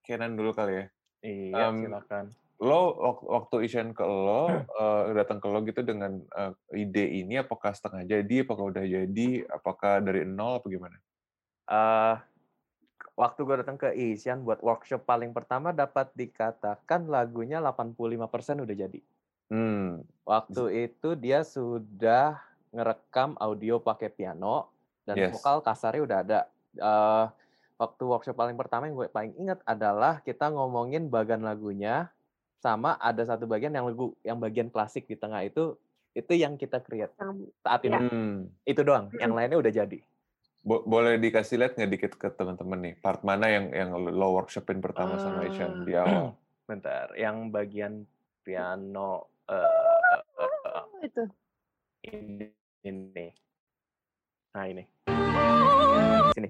Kenan 0.00 0.34
dulu 0.34 0.52
kali 0.52 0.72
ya. 0.80 0.84
iya 1.20 1.66
Em, 1.68 1.76
silakan 1.82 2.26
Lo 2.56 2.96
wak- 2.96 3.26
waktu 3.28 3.68
Ishan 3.68 3.92
ke 3.92 4.00
lo 4.00 4.48
eh, 4.80 5.02
datang 5.12 5.38
ke 5.40 5.46
lo 5.46 5.60
gitu 5.60 5.84
dengan 5.84 6.16
eh, 6.32 6.52
ide 6.72 7.04
ini, 7.20 7.36
apakah 7.36 7.76
setengah 7.76 8.08
jadi, 8.08 8.48
apakah 8.48 8.72
udah 8.72 8.84
jadi, 8.84 9.28
apakah 9.46 10.00
dari 10.00 10.24
nol, 10.24 10.60
apa 10.60 10.66
gimana? 10.68 10.96
eh 11.66 12.16
waktu 13.16 13.40
gue 13.42 13.56
datang 13.64 13.80
ke 13.80 13.88
Asian 13.90 14.44
buat 14.44 14.60
workshop 14.60 15.08
paling 15.08 15.32
pertama 15.32 15.72
dapat 15.72 16.12
dikatakan 16.12 17.08
lagunya 17.08 17.58
85% 17.58 18.62
udah 18.62 18.76
jadi. 18.76 19.00
Hmm, 19.46 20.02
Waktu 20.26 20.90
itu 20.90 21.14
dia 21.16 21.46
sudah 21.46 22.36
ngerekam 22.74 23.38
audio 23.40 23.80
pakai 23.80 24.12
piano 24.12 24.68
dan 25.06 25.16
Yes. 25.16 25.32
vokal 25.32 25.64
kasarnya 25.64 26.02
udah 26.02 26.18
ada. 26.20 26.38
Eh 26.76 27.26
waktu 27.76 28.02
workshop 28.08 28.36
paling 28.36 28.56
pertama 28.56 28.88
yang 28.88 28.96
gue 28.96 29.08
paling 29.12 29.32
ingat 29.36 29.60
adalah 29.68 30.24
kita 30.24 30.48
ngomongin 30.48 31.12
bagan 31.12 31.44
lagunya 31.44 32.08
sama 32.60 32.96
ada 32.96 33.20
satu 33.22 33.44
bagian 33.44 33.72
yang 33.76 33.84
lagu 33.84 34.16
yang 34.24 34.40
bagian 34.40 34.72
klasik 34.72 35.04
di 35.04 35.14
tengah 35.14 35.44
itu 35.44 35.76
itu 36.16 36.32
yang 36.32 36.56
kita 36.56 36.80
create 36.80 37.12
saat 37.60 37.80
ini. 37.84 37.96
hmm. 38.00 38.36
Itu 38.64 38.80
doang. 38.80 39.12
Yang 39.20 39.32
lainnya 39.36 39.58
udah 39.60 39.72
jadi. 39.72 40.00
Bo- 40.66 40.82
boleh 40.82 41.14
dikasih 41.22 41.62
lihat 41.62 41.78
nggak 41.78 41.92
dikit 41.94 42.12
ke 42.18 42.26
teman-teman 42.34 42.82
nih, 42.82 42.94
part 42.98 43.22
mana 43.22 43.46
yang 43.46 43.70
yang 43.70 43.94
lo 43.94 44.34
workshopin 44.34 44.82
pertama 44.82 45.14
sama 45.14 45.46
Ishan 45.46 45.86
di 45.86 45.94
awal? 46.02 46.34
Bentar, 46.66 47.14
yang 47.14 47.54
bagian 47.54 48.02
piano 48.42 49.30
eh 49.46 50.18
Oh, 50.66 50.98
itu. 51.06 51.22
ini 52.02 52.50
ini. 52.82 53.30
Nah, 54.58 54.66
ini. 54.66 54.82
Sini. 56.34 56.48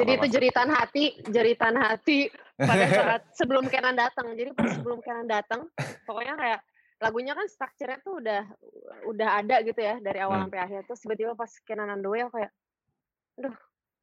Itu 0.00 0.24
masuk. 0.24 0.32
jeritan 0.32 0.68
hati, 0.72 1.04
jeritan 1.28 1.74
hati 1.76 2.18
pada 2.56 2.86
saat 2.96 3.22
sebelum 3.36 3.68
Kenan 3.68 3.94
datang. 3.98 4.32
Jadi 4.32 4.50
pas 4.56 4.72
sebelum 4.72 4.98
Kenan 5.04 5.28
datang, 5.28 5.68
pokoknya 6.08 6.34
kayak 6.40 6.60
lagunya 7.02 7.34
kan 7.34 7.46
strukturnya 7.50 7.98
tuh 8.06 8.22
udah 8.22 8.46
udah 9.10 9.28
ada 9.42 9.58
gitu 9.66 9.80
ya 9.82 9.98
dari 9.98 10.22
awal 10.22 10.38
Hmm. 10.38 10.44
sampai 10.48 10.60
akhir. 10.62 10.80
Terus 10.86 11.00
tiba-tiba 11.02 11.32
pas 11.34 11.50
Kenan 11.66 11.90
on 11.92 12.00
the 12.00 12.08
way 12.08 12.22
aku 12.22 12.38
kayak, 12.38 12.52
aduh 13.42 13.56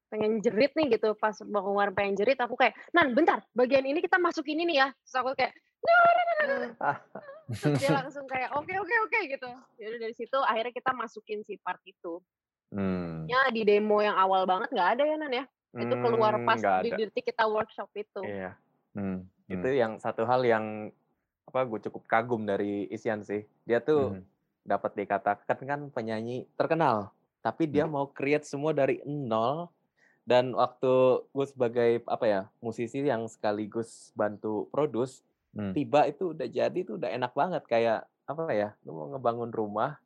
pengen 0.10 0.42
jerit 0.42 0.74
nih 0.76 1.00
gitu. 1.00 1.16
Pas 1.16 1.38
Bang 1.46 1.66
Umar 1.70 1.94
pengen 1.96 2.18
jerit, 2.18 2.38
aku 2.42 2.58
kayak, 2.60 2.76
Nan 2.92 3.14
bentar, 3.14 3.46
bagian 3.56 3.86
ini 3.86 4.02
kita 4.02 4.18
masukin 4.20 4.60
ini 4.62 4.82
ya. 4.82 4.92
Terus 5.06 5.16
aku 5.16 5.32
kayak. 5.38 5.54
Terus 7.50 7.82
dia 7.82 7.90
langsung 7.96 8.26
kayak, 8.28 8.52
oke 8.54 8.74
oke 8.74 8.96
oke 9.10 9.20
gitu. 9.32 9.50
Jadi 9.80 9.96
dari 9.98 10.14
situ 10.14 10.38
akhirnya 10.38 10.74
kita 10.76 10.92
masukin 10.94 11.42
si 11.48 11.56
part 11.62 11.80
itu. 11.88 12.20
Hmm. 12.70 13.26
Ya 13.26 13.50
di 13.50 13.66
demo 13.66 13.98
yang 14.04 14.14
awal 14.14 14.46
banget 14.46 14.70
nggak 14.70 14.90
ada 14.98 15.04
ya 15.08 15.16
Nan 15.18 15.34
ya. 15.34 15.46
Itu 15.76 15.96
keluar 16.02 16.34
Hmm, 16.42 16.48
pas 16.48 16.62
di 16.82 16.90
detik 16.90 17.30
kita 17.30 17.46
workshop 17.46 17.90
itu. 17.94 18.22
Iya. 18.26 18.58
Hmm. 18.98 19.30
Itu 19.46 19.70
yang 19.70 20.02
satu 20.02 20.26
hal 20.26 20.42
yang 20.42 20.90
apa 21.46 21.66
gue 21.66 21.80
cukup 21.90 22.06
kagum 22.06 22.46
dari 22.46 22.86
Isyan 22.90 23.22
sih. 23.22 23.46
Dia 23.66 23.82
tuh 23.82 24.18
Hmm. 24.18 24.26
dapat 24.66 24.98
dikatakan 24.98 25.58
kan 25.66 25.82
penyanyi 25.90 26.46
terkenal, 26.54 27.14
tapi 27.42 27.66
dia 27.66 27.86
Hmm. 27.86 27.94
mau 27.98 28.06
create 28.10 28.46
semua 28.46 28.74
dari 28.74 29.02
nol. 29.06 29.70
Dan 30.30 30.54
waktu 30.54 31.26
gue 31.34 31.46
sebagai 31.50 31.92
apa 32.06 32.26
ya 32.26 32.42
musisi 32.62 33.02
yang 33.02 33.26
sekaligus 33.26 34.14
bantu 34.14 34.70
produce, 34.70 35.26
Hmm. 35.58 35.74
tiba 35.74 36.06
itu 36.06 36.38
udah 36.38 36.46
jadi 36.46 36.80
tuh 36.86 37.02
udah 37.02 37.10
enak 37.10 37.34
banget 37.34 37.66
kayak 37.66 38.06
apa 38.30 38.54
ya, 38.54 38.78
lu 38.86 38.94
mau 38.94 39.08
ngebangun 39.10 39.50
rumah, 39.50 39.98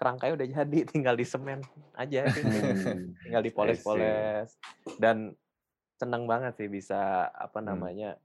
kerangkanya 0.00 0.32
udah 0.40 0.48
jadi, 0.48 0.78
tinggal 0.96 1.12
di 1.12 1.28
semen 1.28 1.60
aja. 1.92 2.24
Hmm. 2.24 3.12
tinggal 3.22 3.44
dipoles-poles. 3.44 4.56
Dan 4.96 5.36
seneng 6.00 6.24
banget 6.24 6.56
sih 6.56 6.72
bisa 6.72 7.28
apa 7.28 7.60
Hmm. 7.60 7.76
namanya 7.76 8.16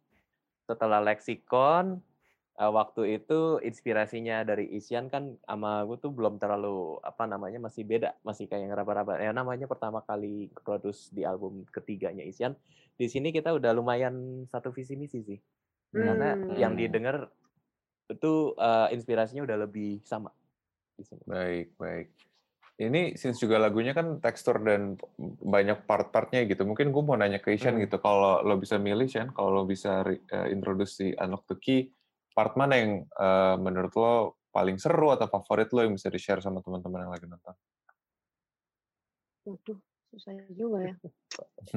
setelah 0.64 1.04
leksikon 1.04 2.00
eh, 2.56 2.72
waktu 2.72 3.20
itu 3.20 3.60
inspirasinya 3.60 4.42
dari 4.42 4.72
Isyan 4.72 5.12
kan 5.12 5.36
sama 5.44 5.84
gue 5.84 6.00
tuh 6.00 6.10
belum 6.10 6.40
terlalu 6.40 7.04
apa 7.04 7.28
namanya 7.28 7.60
masih 7.60 7.84
beda 7.84 8.16
masih 8.24 8.48
kayak 8.48 8.72
ngeraba-raba 8.72 9.20
ya 9.20 9.36
namanya 9.36 9.68
pertama 9.68 10.00
kali 10.02 10.48
produce 10.64 11.12
di 11.12 11.28
album 11.28 11.68
ketiganya 11.68 12.24
Isyan 12.24 12.56
di 12.96 13.12
sini 13.12 13.36
kita 13.36 13.52
udah 13.52 13.76
lumayan 13.76 14.48
satu 14.48 14.72
visi 14.72 14.96
misi 14.96 15.20
sih 15.22 15.40
karena 15.92 16.40
Hmm. 16.40 16.56
yang 16.56 16.74
didengar 16.74 17.28
itu 18.08 18.56
eh, 18.56 18.88
inspirasinya 18.96 19.44
udah 19.44 19.68
lebih 19.68 20.00
sama 20.08 20.32
di 20.96 21.04
sini 21.04 21.24
Baik, 21.28 21.68
baik. 21.76 22.08
Ini 22.76 23.16
since 23.16 23.40
juga 23.40 23.56
lagunya 23.56 23.96
kan 23.96 24.20
tekstur 24.20 24.60
dan 24.60 25.00
banyak 25.40 25.88
part-partnya 25.88 26.44
gitu. 26.44 26.68
Mungkin 26.68 26.92
gue 26.92 27.04
mau 27.08 27.16
nanya 27.16 27.40
ke 27.40 27.56
Ishan 27.56 27.80
Hmm. 27.80 27.88
gitu. 27.88 28.04
Kalau 28.04 28.44
lo 28.44 28.60
bisa 28.60 28.76
milih, 28.76 29.08
Shan, 29.08 29.32
kalau 29.32 29.52
lo 29.52 29.64
bisa 29.64 30.04
re- 30.04 30.20
eh, 30.28 30.52
introduce 30.52 31.00
si 31.00 31.08
Unlock 31.16 31.48
the 31.48 31.56
Key, 31.56 31.88
part 32.36 32.60
mana 32.60 32.76
yang 32.76 32.92
eh, 33.08 33.56
menurut 33.56 33.96
lo 33.96 34.14
paling 34.52 34.76
seru 34.76 35.16
atau 35.16 35.28
favorit 35.32 35.72
lo 35.72 35.88
yang 35.88 35.96
bisa 35.96 36.12
di-share 36.12 36.44
sama 36.44 36.60
teman-teman 36.60 37.08
yang 37.08 37.14
lagi 37.16 37.28
nonton? 37.32 37.56
Waduh, 39.48 39.80
susah 40.12 40.36
juga 40.52 40.80
ya. 40.92 40.96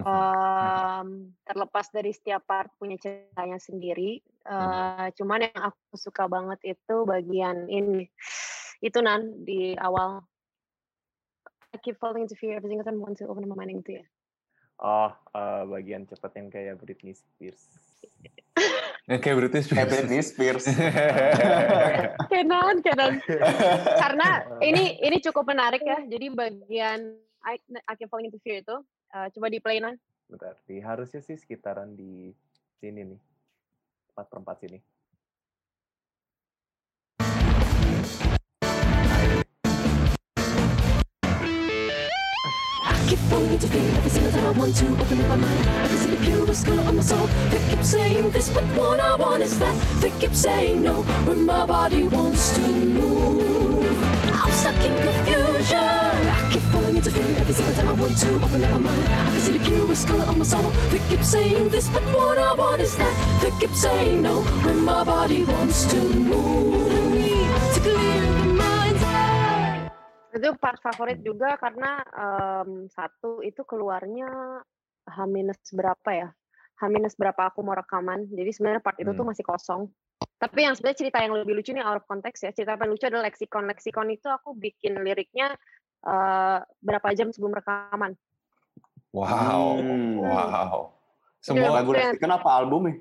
Em, 0.03 1.09
terlepas 1.47 1.87
dari 1.95 2.11
setiap 2.11 2.43
part 2.43 2.75
punya 2.75 2.99
ceritanya 2.99 3.63
sendiri, 3.63 4.19
eh, 4.25 5.09
cuman 5.15 5.47
yang 5.47 5.59
aku 5.63 5.95
suka 5.95 6.27
banget 6.27 6.75
itu 6.75 7.07
bagian 7.07 7.71
ini. 7.71 8.11
Itu 8.79 9.03
nan 9.03 9.45
di 9.45 9.75
awal. 9.79 10.23
I 11.75 11.77
keep 11.83 12.01
falling 12.01 12.25
into 12.25 12.39
fear 12.39 12.57
every 12.57 12.73
single 12.73 12.87
time 12.87 12.97
I 12.99 13.05
want 13.05 13.21
to 13.21 13.29
open 13.29 13.45
my 13.45 13.59
mind 13.59 13.85
gitu 13.85 14.01
ya. 14.01 14.05
oh 14.79 15.11
eh, 15.35 15.63
bagian 15.67 16.07
cepet 16.07 16.33
yang 16.39 16.49
kayak 16.55 16.79
Britney 16.79 17.11
Spears 17.11 17.67
Yang 19.09 19.21
kayak 19.25 19.37
British 19.41 19.67
Kayak 19.73 19.89
Britney 19.89 20.21
Spears. 20.21 20.69
Kenan, 22.29 22.77
Kenan. 22.87 23.25
Karena 24.05 24.45
ini 24.61 25.01
ini 25.01 25.17
cukup 25.25 25.49
menarik 25.49 25.81
ya. 25.81 26.05
Jadi 26.05 26.29
bagian 26.29 27.17
I, 27.41 27.57
I 27.89 27.93
keep 27.97 28.13
falling 28.13 28.29
into 28.29 28.37
fear 28.45 28.61
itu, 28.61 28.77
eh, 29.17 29.33
coba 29.33 29.49
di 29.49 29.65
play 29.65 29.81
nan. 29.81 29.97
Bentar, 30.29 30.61
di 30.69 30.85
harusnya 30.85 31.25
sih 31.25 31.41
sekitaran 31.41 31.97
di 31.97 32.37
sini 32.77 33.17
nih. 33.17 33.21
Empat 34.13 34.29
perempat 34.29 34.57
sini. 34.61 34.79
Keep 43.09 43.19
falling 43.31 43.51
into 43.55 43.67
fear 43.69 43.91
every 43.97 44.11
single 44.11 44.31
time 44.33 44.45
I 44.45 44.51
want 44.51 44.77
to 44.77 44.87
open 44.87 45.21
up 45.23 45.29
my 45.29 45.37
mind. 45.37 45.61
I 45.61 45.89
can 45.89 45.97
see 45.97 46.11
the 46.11 46.23
purest 46.27 46.67
color 46.67 46.83
on 46.83 46.97
my 46.97 47.03
soul. 47.03 47.27
They 47.49 47.59
keep 47.71 47.83
saying 47.83 48.31
this, 48.33 48.51
but 48.51 48.65
what 48.77 49.01
I 49.01 49.17
want 49.17 49.43
is 49.43 49.59
that. 49.59 49.75
They 50.03 50.11
keep 50.21 50.35
saying 50.35 50.83
no, 50.83 51.03
when 51.27 51.47
my 51.47 51.65
body 51.65 52.03
wants 52.05 52.55
to 52.57 52.61
move. 52.61 53.97
I'm 54.31 54.53
stuck 54.53 54.77
in 54.85 54.95
confusion. 55.07 55.79
I 55.79 56.51
keep 56.53 56.63
falling 56.71 56.97
into 56.97 57.11
fear 57.11 57.25
every 57.39 57.55
single 57.55 57.75
time 57.77 57.89
I 57.89 57.93
want 57.93 58.19
to 58.19 58.35
open 58.45 58.65
up 58.65 58.73
my 58.73 58.79
mind. 58.79 59.05
I 59.09 59.31
can 59.31 59.41
see 59.41 59.57
the 59.57 59.65
purest 59.65 60.07
color 60.07 60.25
on 60.25 60.39
my 60.39 60.45
soul. 60.45 60.71
They 60.91 61.01
keep 61.09 61.23
saying 61.25 61.71
this, 61.71 61.89
but 61.89 62.03
what 62.15 62.37
I 62.37 62.53
want 62.53 62.83
is 62.83 62.95
that. 62.97 63.41
They 63.41 63.53
keep 63.59 63.75
saying 63.75 64.21
no, 64.21 64.43
when 64.43 64.85
my 64.85 65.03
body 65.03 65.45
wants 65.45 65.87
to 65.93 65.97
move. 65.97 66.93
I 66.93 67.73
to 67.73 67.81
clear. 67.81 68.28
Itu 70.39 70.55
part 70.57 70.79
favorit 70.79 71.19
juga 71.21 71.59
karena 71.59 71.99
em, 72.07 72.87
satu 72.87 73.43
itu 73.43 73.67
keluarnya 73.67 74.63
H 75.09 75.17
minus 75.27 75.59
berapa 75.75 76.11
ya? 76.15 76.29
H 76.79 76.83
minus 76.87 77.19
berapa 77.19 77.51
aku 77.51 77.67
mau 77.67 77.75
rekaman. 77.75 78.31
Jadi 78.31 78.51
sebenarnya 78.55 78.79
part 78.79 78.97
itu 79.03 79.11
tuh 79.11 79.27
Hmm. 79.27 79.35
masih 79.35 79.43
kosong. 79.43 79.91
Tapi 80.39 80.63
yang 80.63 80.79
sebenarnya 80.79 80.99
cerita 81.03 81.19
yang 81.19 81.35
lebih 81.35 81.59
lucu 81.59 81.75
nih 81.75 81.83
out 81.83 81.99
of 81.99 82.07
context 82.07 82.47
ya. 82.47 82.55
Cerita 82.55 82.79
yang 82.79 82.95
lucu 82.95 83.05
adalah 83.11 83.27
leksikon. 83.27 83.67
Leksikon 83.67 84.09
itu 84.15 84.31
aku 84.31 84.55
bikin 84.55 84.95
liriknya 85.03 85.59
eh, 86.07 86.59
berapa 86.79 87.11
jam 87.19 87.35
sebelum 87.35 87.59
rekaman. 87.59 88.15
Wow, 89.11 89.83
Hmm. 89.83 90.23
wow. 90.23 90.95
Semua 91.43 91.83
Lagu. 91.83 91.91
Lexicon 91.91 92.31
apa 92.31 92.49
album 92.55 92.87
nih? 92.87 92.97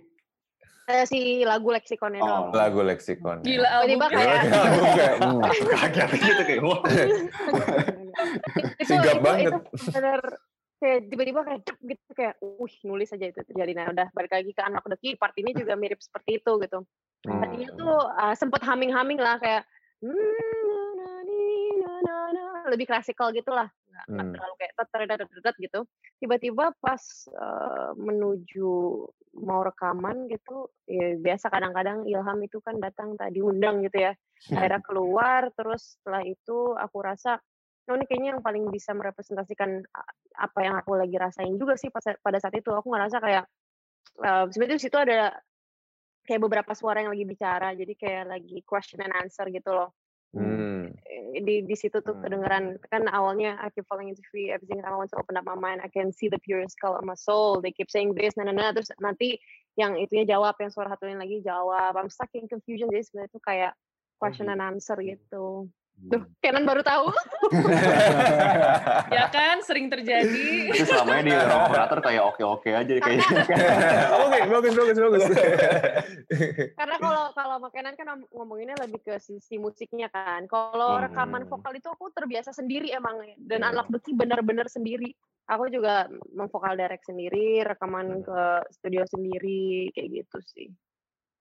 Eh, 0.88 1.04
si 1.04 1.20
lagu 1.44 1.68
leksikonnya 1.68 2.24
Oh. 2.24 2.48
doang. 2.48 2.56
lagu 2.56 2.80
leksikon. 2.80 3.44
Gila 3.44 3.68
Tiba-tiba 3.84 4.06
kayak 4.08 4.40
Album 4.40 4.88
kayak, 4.88 5.14
hmm. 5.20 5.42
Kaget 5.68 6.10
gitu 6.16 6.42
kayak 6.42 6.62
wah. 6.64 6.80
itu, 8.80 8.88
Sigap 8.88 9.18
banget. 9.20 9.52
itu 9.52 9.60
bener 9.92 10.22
kayak 10.78 11.00
tiba-tiba 11.10 11.42
kayak 11.42 11.62
cep 11.66 11.78
gitu 11.82 12.12
kayak 12.14 12.34
uh 12.38 12.72
nulis 12.84 13.10
aja 13.10 13.26
itu 13.26 13.42
terjadi 13.44 13.72
nah 13.74 13.86
udah 13.90 14.08
balik 14.14 14.30
lagi 14.32 14.54
ke 14.54 14.62
anak 14.62 14.80
key 14.96 15.18
part 15.18 15.34
ini 15.36 15.50
juga 15.52 15.74
mirip 15.74 15.98
seperti 15.98 16.38
itu 16.38 16.52
gitu 16.62 16.86
Hmm. 17.20 17.42
tadinya 17.42 17.70
tuh 17.74 17.98
uh, 18.08 18.32
sempet 18.32 18.62
humming-humming 18.62 19.18
lah 19.18 19.36
kayak 19.36 19.66
"Hmm, 20.00 20.14
na, 20.94 21.10
ni, 21.20 21.42
na, 21.76 21.92
na, 22.00 22.16
na," 22.30 22.44
lebih 22.70 22.86
klasikal 22.86 23.34
gitu 23.34 23.50
lah 23.50 23.68
nggak 24.06 24.26
Hmm. 24.28 24.34
terlalu 24.38 24.56
kayak 24.62 24.74
tet, 25.42 25.56
gitu. 25.58 25.80
Tiba-tiba 26.22 26.66
pas 26.78 27.02
uh, 27.34 27.92
menuju 27.98 28.70
mau 29.38 29.62
rekaman 29.62 30.30
gitu 30.30 30.70
ya 30.90 31.18
biasa 31.22 31.54
kadang-kadang 31.54 32.06
ilham 32.10 32.40
itu 32.42 32.58
kan 32.62 32.78
datang 32.82 33.18
tadi 33.18 33.42
undang 33.42 33.82
gitu 33.82 33.98
ya. 34.10 34.14
Akhirnya 34.54 34.82
keluar 34.88 35.50
terus 35.58 35.98
setelah 35.98 36.22
itu 36.26 36.78
aku 36.78 36.98
rasa 37.02 37.42
oh 37.88 37.96
ini 37.96 38.04
kayaknya 38.04 38.36
yang 38.36 38.44
paling 38.44 38.68
bisa 38.68 38.92
merepresentasikan 38.92 39.80
apa 40.36 40.60
yang 40.60 40.76
aku 40.76 41.00
lagi 41.00 41.16
rasain 41.16 41.56
juga 41.56 41.80
sih 41.80 41.88
pada 41.96 42.38
saat 42.38 42.54
itu. 42.60 42.68
Aku 42.70 42.92
ngerasa 42.92 43.18
kayak 43.24 43.46
sebenarnya 44.52 44.78
di 44.78 44.84
situ 44.84 44.98
ada 45.00 45.32
kayak 46.28 46.44
beberapa 46.44 46.76
suara 46.76 47.00
yang 47.00 47.16
lagi 47.16 47.24
bicara 47.24 47.72
jadi 47.72 47.94
kayak 47.96 48.24
lagi 48.28 48.58
question 48.68 49.00
and 49.00 49.16
answer 49.16 49.48
gitu 49.48 49.72
loh 49.72 49.96
Hmm. 50.36 50.92
Di 51.38 51.64
di 51.64 51.76
situ 51.78 52.04
tuh 52.04 52.18
Hmm. 52.18 52.24
kedengeran 52.26 52.64
kan 52.92 53.08
awalnya 53.08 53.56
I 53.64 53.72
keep 53.72 53.88
falling 53.88 54.12
into 54.12 54.26
fear 54.28 54.60
every 54.60 54.68
single 54.68 54.84
time 54.84 54.96
I 54.96 55.00
want 55.00 55.12
to 55.16 55.20
open 55.22 55.40
up 55.40 55.48
my 55.48 55.56
mind 55.56 55.80
I 55.80 55.88
can 55.88 56.12
see 56.12 56.28
the 56.28 56.42
purest 56.44 56.76
color 56.84 57.00
of 57.00 57.08
my 57.08 57.16
soul 57.16 57.64
they 57.64 57.72
keep 57.72 57.88
saying 57.88 58.12
this 58.18 58.36
nah, 58.36 58.44
nah, 58.44 58.52
nah. 58.52 58.76
terus 58.76 58.92
nanti 59.00 59.40
yang 59.80 59.96
itunya 59.96 60.28
jawab 60.28 60.58
yang 60.60 60.74
suara 60.74 60.92
satunya 60.92 61.16
lagi 61.16 61.40
jawab 61.46 61.96
I'm 61.96 62.12
stuck 62.12 62.34
in 62.36 62.52
confusion 62.52 62.92
jadi 62.92 63.08
sebenarnya 63.08 63.32
itu 63.32 63.40
kayak 63.40 63.72
question 64.20 64.52
and 64.52 64.60
answer 64.60 64.98
gitu 65.00 65.72
Duh, 65.98 66.22
Kenan 66.38 66.62
baru 66.62 66.86
tahu. 66.86 67.10
Ya 69.08 69.26
kan, 69.32 69.66
sering 69.66 69.90
terjadi. 69.90 70.70
Itu 70.70 70.86
selamanya 70.86 71.24
di 71.26 71.34
ruang 71.34 71.64
operator 71.72 72.00
kayak 72.06 72.24
oke-oke 72.24 72.70
aja 72.70 72.94
kayak 73.02 73.18
Oke, 74.22 74.38
bagus, 74.46 74.74
bagus, 74.78 74.98
bagus. 75.00 75.24
Karena 76.78 76.96
kalau 77.02 77.24
kalau 77.34 77.56
sama 77.58 77.70
Kenan 77.74 77.96
kan 77.98 78.06
ngom- 78.14 78.30
ngomonginnya 78.30 78.78
lebih 78.78 79.02
ke 79.02 79.18
sisi 79.18 79.58
musiknya 79.58 80.08
kan. 80.08 80.46
Kalau 80.46 81.02
rekaman 81.02 81.48
Hmm. 81.48 81.52
vokal 81.52 81.74
itu 81.74 81.90
aku 81.90 82.14
terbiasa 82.14 82.52
sendiri 82.52 82.94
emang 82.94 83.18
dan 83.42 83.64
Iya. 83.64 83.70
anak 83.74 83.90
beki 83.90 84.14
benar-benar 84.14 84.70
sendiri. 84.70 85.16
Aku 85.48 85.72
juga 85.72 86.06
memvokal 86.30 86.76
direct 86.76 87.08
sendiri, 87.08 87.64
rekaman 87.64 88.22
Hmm. 88.22 88.24
ke 88.24 88.40
studio 88.72 89.02
sendiri 89.08 89.90
kayak 89.96 90.10
gitu 90.14 90.38
sih. 90.46 90.68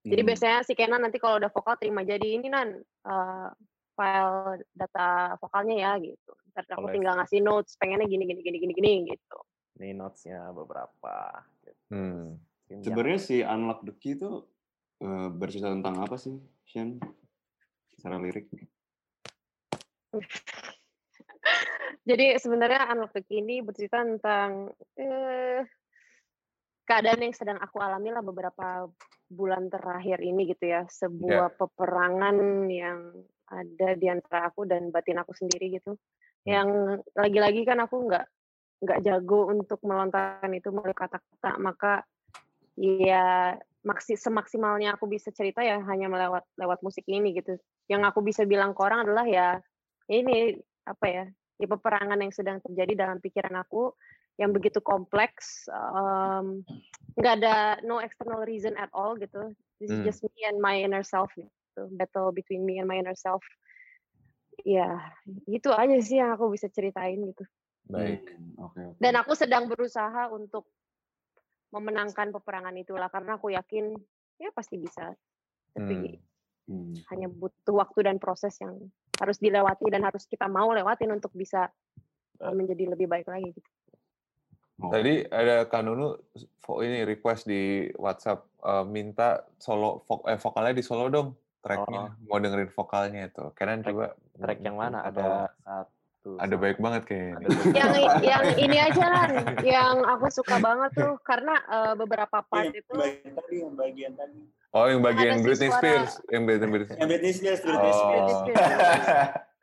Jadi 0.00 0.20
Hmm. 0.22 0.28
biasanya 0.32 0.58
si 0.62 0.72
Kenan 0.72 1.02
nanti 1.02 1.18
kalau 1.18 1.36
udah 1.36 1.50
vokal 1.50 1.76
terima 1.76 2.00
jadi 2.02 2.38
ini 2.38 2.48
nan 2.48 2.78
eh, 3.04 3.48
file 3.96 4.62
data 4.76 5.34
vokalnya 5.40 5.76
ya 5.80 5.92
gitu. 5.98 6.32
Ntar 6.52 6.64
aku 6.76 6.88
Oleh. 6.88 6.94
tinggal 7.00 7.16
ngasih 7.16 7.40
notes, 7.40 7.74
pengennya 7.80 8.06
gini 8.06 8.24
gini 8.28 8.40
gini 8.44 8.58
gini 8.60 8.72
gini 8.76 8.92
gitu. 9.10 9.38
Ini 9.80 9.92
notes-nya 9.96 10.52
beberapa. 10.52 11.44
Gitu. 11.64 11.80
Hmm. 11.92 12.40
Sebenarnya 12.66 13.20
si 13.20 13.36
Unlock 13.44 13.84
the 13.84 13.94
Key 13.96 14.16
itu 14.16 14.44
eh, 15.04 15.28
bercerita 15.32 15.68
tentang 15.72 16.00
apa 16.00 16.16
sih, 16.16 16.36
Shen? 16.64 17.00
Secara 17.96 18.16
lirik. 18.20 18.48
Jadi 22.08 22.38
sebenarnya 22.38 22.88
Unlock 22.94 23.12
the 23.16 23.22
Key 23.26 23.42
ini 23.44 23.60
bercerita 23.60 24.00
tentang 24.00 24.72
eh, 24.96 25.60
keadaan 26.86 27.20
yang 27.20 27.34
sedang 27.34 27.58
aku 27.58 27.82
alami 27.82 28.14
lah 28.14 28.22
beberapa 28.22 28.88
bulan 29.26 29.68
terakhir 29.68 30.22
ini 30.22 30.54
gitu 30.54 30.70
ya. 30.70 30.86
Sebuah 30.86 31.58
peperangan 31.58 32.36
yang 32.70 33.12
ada 33.50 33.88
di 33.94 34.06
antara 34.10 34.50
aku 34.50 34.66
dan 34.66 34.90
batin 34.90 35.18
aku 35.22 35.32
sendiri 35.34 35.78
gitu. 35.78 35.94
Yang 36.46 37.00
lagi-lagi 37.14 37.62
kan 37.66 37.82
aku 37.82 38.06
nggak 38.06 38.26
nggak 38.76 39.00
jago 39.02 39.48
untuk 39.50 39.80
melontarkan 39.82 40.52
itu 40.52 40.68
melalui 40.70 40.94
kata-kata, 40.94 41.56
maka 41.58 42.04
ya 42.76 43.56
maksi 43.86 44.18
semaksimalnya 44.18 44.98
aku 44.98 45.08
bisa 45.08 45.32
cerita 45.32 45.64
ya 45.64 45.80
hanya 45.88 46.10
melewat 46.10 46.44
lewat 46.58 46.82
musik 46.82 47.06
ini 47.08 47.34
gitu. 47.34 47.56
Yang 47.88 48.02
aku 48.14 48.20
bisa 48.26 48.42
bilang 48.44 48.76
ke 48.76 48.80
orang 48.82 49.06
adalah 49.08 49.24
ya 49.24 49.58
ini 50.10 50.54
apa 50.86 51.06
ya 51.06 51.24
ya 51.56 51.66
peperangan 51.66 52.20
yang 52.20 52.32
sedang 52.32 52.58
terjadi 52.62 53.06
dalam 53.06 53.18
pikiran 53.18 53.56
aku 53.58 53.90
yang 54.36 54.52
begitu 54.52 54.84
kompleks 54.84 55.64
nggak 57.16 57.34
ada 57.40 57.80
no 57.82 57.98
external 58.04 58.44
reason 58.44 58.76
at 58.76 58.92
all 58.92 59.16
gitu 59.16 59.56
this 59.80 59.88
is 59.88 59.96
Hmm. 59.96 60.04
just 60.04 60.20
me 60.22 60.44
and 60.44 60.60
my 60.60 60.76
inner 60.76 61.00
self 61.00 61.32
gitu 61.32 61.48
battle 61.92 62.32
between 62.32 62.64
me 62.64 62.80
and 62.80 62.88
my 62.88 62.96
inner 62.96 63.16
self 63.16 63.44
ya 64.64 65.12
itu 65.44 65.68
aja 65.68 65.96
sih 66.00 66.16
yang 66.16 66.32
aku 66.32 66.48
bisa 66.48 66.72
ceritain 66.72 67.20
gitu 67.20 67.44
Baik. 67.86 68.24
Hmm, 68.34 68.66
Oke, 68.66 68.80
oke. 68.82 68.98
dan 68.98 69.14
aku 69.20 69.36
sedang 69.36 69.68
berusaha 69.70 70.32
untuk 70.32 70.66
memenangkan 71.70 72.32
peperangan 72.32 72.74
itulah 72.80 73.12
karena 73.12 73.36
aku 73.36 73.52
yakin 73.52 73.94
ya 74.40 74.48
pasti 74.56 74.80
bisa 74.80 75.12
tapi 75.76 76.16
Hmm. 76.66 76.98
hanya 77.14 77.30
butuh 77.30 77.78
waktu 77.78 78.10
dan 78.10 78.18
proses 78.18 78.58
yang 78.58 78.74
harus 79.22 79.38
dilewati 79.38 79.86
dan 79.86 80.02
harus 80.02 80.26
kita 80.26 80.50
mau 80.50 80.74
lewatin 80.74 81.14
untuk 81.14 81.30
bisa 81.30 81.70
uh, 82.42 82.50
menjadi 82.50 82.90
lebih 82.90 83.06
baik 83.06 83.30
lagi 83.30 83.54
gitu. 83.54 83.70
Oh, 84.82 84.90
Tadi 84.90 85.22
ada 85.30 85.62
Kak 85.70 85.86
Nunu 85.86 86.18
vo- 86.66 86.82
ini 86.82 87.06
request 87.06 87.46
di 87.46 87.86
WhatsApp 87.94 88.50
eh, 88.66 88.82
minta 88.82 89.46
solo 89.62 90.02
vo- 90.10 90.26
eh, 90.26 90.34
vokalnya 90.34 90.74
di 90.74 90.82
solo 90.82 91.06
dong 91.06 91.28
tracknya 91.66 92.00
mau 92.22 92.38
dengerin 92.38 92.70
vokalnya 92.70 93.20
itu. 93.26 93.44
Kenan 93.52 93.78
Track- 93.80 93.90
coba 93.90 94.06
Track 94.36 94.58
yang 94.60 94.76
mana? 94.76 94.98
Ada 95.02 95.26
satu. 95.58 96.30
ada 96.36 96.46
sama- 96.48 96.62
baik 96.62 96.78
banget 96.78 97.02
kayaknya. 97.04 97.34
ini. 97.40 97.48
Yang 97.72 97.92
yang 98.22 98.44
ini 98.56 98.76
aja 98.80 99.04
lah, 99.04 99.24
yang 99.74 99.94
aku 100.06 100.26
suka 100.28 100.56
banget 100.56 100.90
tuh 100.94 101.18
karena 101.20 101.54
uh, 101.66 101.94
beberapa 101.94 102.38
part 102.40 102.66
Yang 102.68 102.80
itu 102.80 102.92
bagian 102.94 103.32
tadi, 103.32 103.54
yang 103.56 103.74
bagian 103.74 104.12
tadi. 104.14 104.38
Oh 104.70 104.84
yang 104.84 105.00
bagian 105.00 105.34
Britney 105.40 105.66
suara- 105.66 105.80
Spears, 105.80 106.12
yang 106.28 106.42
Britney 106.44 106.68
Spears. 106.68 106.88
Yang 106.92 107.08
Britney 107.08 107.32
Spears, 107.32 107.60
Britney 107.60 107.80
Oh. 107.82 107.96
Spears. 107.96 108.30
Britney 108.30 108.34
Spears. 108.36 108.62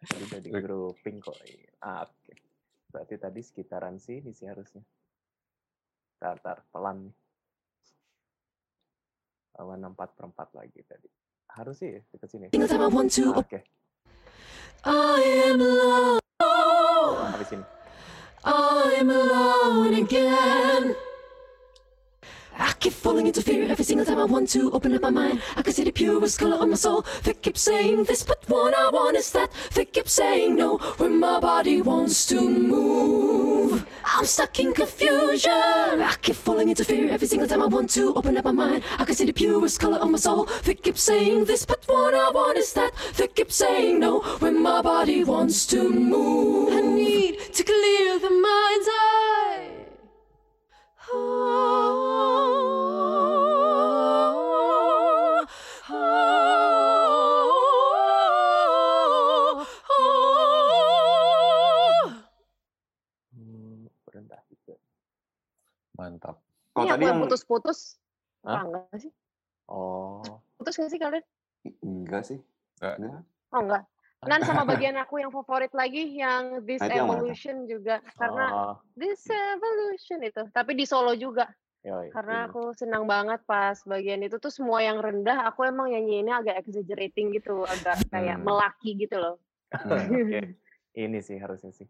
Tadi 0.33 0.49
grouping 0.51 1.17
kok. 1.17 1.37
Ah, 1.79 2.03
oke. 2.03 2.33
Berarti 2.89 3.15
tadi 3.15 3.39
sekitaran 3.39 3.95
sini 3.97 4.29
sih 4.29 4.43
harusnya. 4.43 4.83
Tar, 6.17 6.35
tar, 6.37 6.59
pelan 6.67 7.07
nih. 7.07 7.15
Lawan 9.53 9.79
4 9.85 9.95
per 9.95 10.25
4 10.27 10.59
lagi 10.59 10.81
tadi. 10.83 11.07
Harus 11.53 11.77
sih 11.77 12.01
deket 12.09 12.29
sini. 12.33 12.45
Single 12.49 12.69
time 12.69 12.81
I 12.81 12.89
want 12.89 13.13
to 13.13 13.23
Oke, 13.37 13.61
I 14.83 15.21
am 15.53 15.61
alone. 15.61 16.19
habis 17.29 17.49
ini. 17.53 17.65
I'm 18.43 19.07
alone 19.09 19.93
again. 20.01 20.97
I 22.57 22.73
keep 22.77 22.93
falling 22.93 23.25
into 23.29 23.41
fear 23.41 23.65
every 23.69 23.85
single 23.85 24.05
time 24.05 24.19
I 24.19 24.25
want 24.25 24.49
to 24.57 24.69
open 24.73 24.93
up 24.93 25.01
my 25.01 25.09
mind. 25.09 25.41
I 25.57 25.61
can 25.61 25.73
see 25.73 25.85
the 25.85 25.93
purest 25.93 26.37
color 26.37 26.57
of 26.57 26.69
my 26.69 26.75
soul. 26.77 27.05
They 27.23 27.33
keep 27.33 27.57
saying 27.57 28.05
this, 28.05 28.21
but 28.25 28.41
what 28.49 28.73
I 28.77 28.89
want 28.89 29.17
is 29.17 29.31
that. 29.33 29.49
They 29.73 29.85
keep 29.85 30.09
saying 30.09 30.57
no 30.57 30.77
when 30.97 31.19
my 31.21 31.39
body 31.39 31.81
wants 31.81 32.25
to 32.33 32.41
move. 32.41 33.42
I'm 34.15 34.25
stuck 34.25 34.59
in 34.59 34.73
confusion. 34.73 35.51
I 35.51 36.15
keep 36.21 36.35
falling 36.35 36.69
into 36.69 36.85
fear 36.85 37.09
every 37.09 37.27
single 37.27 37.47
time 37.47 37.63
I 37.63 37.65
want 37.65 37.89
to 37.91 38.13
open 38.13 38.37
up 38.37 38.45
my 38.45 38.51
mind. 38.51 38.83
I 38.99 39.05
can 39.05 39.15
see 39.15 39.25
the 39.25 39.33
purest 39.33 39.79
color 39.79 39.97
of 39.97 40.09
my 40.11 40.19
soul. 40.19 40.47
They 40.63 40.75
keep 40.75 40.99
saying 40.99 41.45
this, 41.45 41.65
but 41.65 41.83
what 41.87 42.13
I 42.13 42.29
want 42.29 42.59
is 42.59 42.73
that. 42.73 42.91
They 43.17 43.27
keep 43.27 43.51
saying 43.51 43.99
no 43.99 44.19
when 44.37 44.61
my 44.61 44.83
body 44.83 45.23
wants 45.23 45.65
to 45.67 45.89
move. 45.89 46.73
I 46.73 46.81
need 46.81 47.39
to 47.53 47.63
clear 47.63 48.19
the 48.19 48.29
mind's 48.29 48.87
eye. 48.91 49.69
Oh, 51.11 51.72
tadi 66.93 67.03
yang 67.05 67.19
putus-putus. 67.19 67.79
Ah, 68.41 68.63
enggak 68.63 68.97
sih? 68.99 69.11
Oh, 69.65 70.21
Putus 70.55 70.75
gak 70.75 70.91
sih 70.91 70.99
kalian? 70.99 71.23
enggak 71.79 72.23
sih. 72.23 72.39
Enggak. 72.79 73.23
Oh 73.49 73.61
enggak. 73.61 73.83
Nan 74.23 74.41
sama 74.43 74.63
bagian 74.71 74.95
aku 74.95 75.19
yang 75.19 75.31
favorit 75.31 75.71
lagi 75.71 76.15
yang 76.15 76.63
This 76.63 76.79
Nah, 76.79 76.87
itu 76.87 76.95
yang? 76.95 77.07
Evolution 77.07 77.55
juga 77.65 77.95
karena 78.15 78.45
oh, 78.51 78.75
This 78.95 79.23
Evolution 79.27 80.19
itu 80.21 80.43
tapi 80.51 80.75
di 80.75 80.83
solo 80.83 81.11
juga 81.11 81.47
yoi, 81.83 82.07
karena 82.11 82.43
ini. 82.43 82.47
aku 82.47 82.61
senang 82.71 83.03
banget 83.03 83.43
pas 83.43 83.75
bagian 83.83 84.23
itu 84.23 84.39
tuh 84.39 84.47
semua 84.47 84.79
yang 84.79 85.03
rendah 85.03 85.43
aku 85.47 85.67
emang 85.67 85.91
nyanyiinnya 85.91 86.39
agak 86.39 86.63
exaggerating 86.63 87.35
gitu 87.35 87.67
agak 87.67 87.99
kayak 88.07 88.39
Hmm. 88.39 88.47
melaki 88.47 88.95
gitu 88.95 89.19
loh 89.19 89.35
Oke, 89.73 90.39
ini 91.03 91.19
sih 91.19 91.35
harusnya 91.35 91.73
sih. 91.73 91.87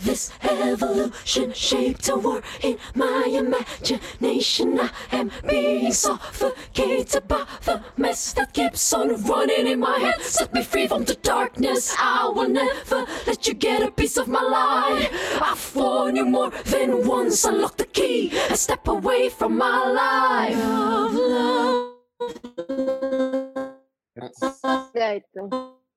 This 0.00 0.32
evolution 0.42 1.52
shaped 1.52 2.08
a 2.08 2.16
war 2.16 2.42
in 2.62 2.78
my 2.94 3.24
imagination. 3.26 4.80
I 4.80 4.90
am 5.12 5.30
being 5.48 5.92
suffocated 5.92 7.26
by 7.28 7.46
the 7.64 7.82
mess 7.96 8.32
that 8.34 8.52
keeps 8.52 8.92
on 8.92 9.22
running 9.24 9.66
in 9.66 9.80
my 9.80 9.98
head. 9.98 10.20
Set 10.20 10.52
me 10.52 10.62
free 10.62 10.86
from 10.86 11.04
the 11.04 11.14
darkness. 11.16 11.94
I 11.98 12.30
will 12.34 12.48
never 12.48 13.06
let 13.26 13.46
you 13.46 13.54
get 13.54 13.82
a 13.82 13.90
piece 13.90 14.16
of 14.16 14.28
my 14.28 14.42
life. 14.42 15.10
I've 15.40 15.76
warned 15.76 16.16
you 16.16 16.26
more 16.26 16.50
than 16.64 17.06
once. 17.06 17.44
Unlock 17.44 17.76
the 17.76 17.86
key 17.86 18.32
and 18.48 18.58
step 18.58 18.86
away 18.88 19.28
from 19.28 19.56
my 19.56 19.84
life 19.90 20.58
of 20.58 21.14
love. 21.14 21.90
ya 24.94 25.18
itu 25.18 25.42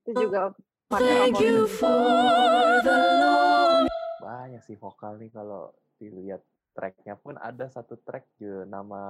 itu 0.04 0.12
juga 0.18 0.52
Thank 0.88 1.44
you 1.44 1.68
for 1.68 2.80
the 2.80 2.98
long 3.20 3.67
Banyak 4.48 4.64
sih 4.64 4.80
vokal 4.80 5.20
nih 5.20 5.28
kalau 5.36 5.76
dilihat 6.00 6.40
tracknya 6.72 7.20
pun 7.20 7.36
ada 7.36 7.68
satu 7.68 8.00
track 8.00 8.24
juga 8.40 8.64
nama 8.64 9.02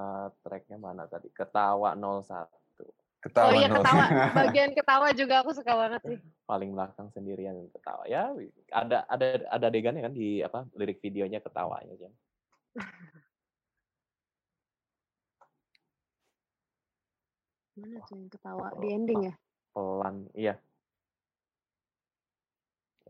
tracknya 0.41 0.81
mana 0.81 1.05
tadi? 1.05 1.29
Ketawa 1.29 1.93
01. 1.93 2.01
oh 2.25 2.89
Ketawa 3.21 3.53
iya 3.53 3.69
nol. 3.69 3.85
ketawa 3.85 4.05
bagian 4.41 4.71
ketawa 4.73 5.07
juga 5.13 5.45
aku 5.45 5.53
suka 5.53 5.77
banget 5.77 6.01
sih 6.09 6.17
Paling 6.49 6.73
belakang 6.73 7.13
sendirian 7.13 7.69
ketawa. 7.69 8.01
Ya, 8.09 8.33
ada 8.73 9.05
ada 9.05 9.45
ada 9.45 9.65
adegannya 9.69 10.09
kan 10.09 10.13
di 10.17 10.41
apa 10.41 10.65
lirik 10.73 10.97
videonya 11.05 11.37
ketawanya 11.37 11.93
Jan. 12.01 12.13
mana 17.77 18.01
tuh 18.09 18.17
yang 18.17 18.29
ketawa 18.33 18.73
di 18.81 18.87
ending 18.89 19.21
ya 19.29 19.35
Pelan, 19.69 20.25
iya. 20.33 20.57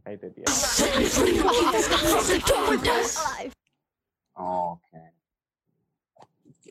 Nah, 0.08 0.16
itu 0.16 0.32
dia. 0.40 0.48
Oh, 4.40 4.80
Oke. 4.80 5.04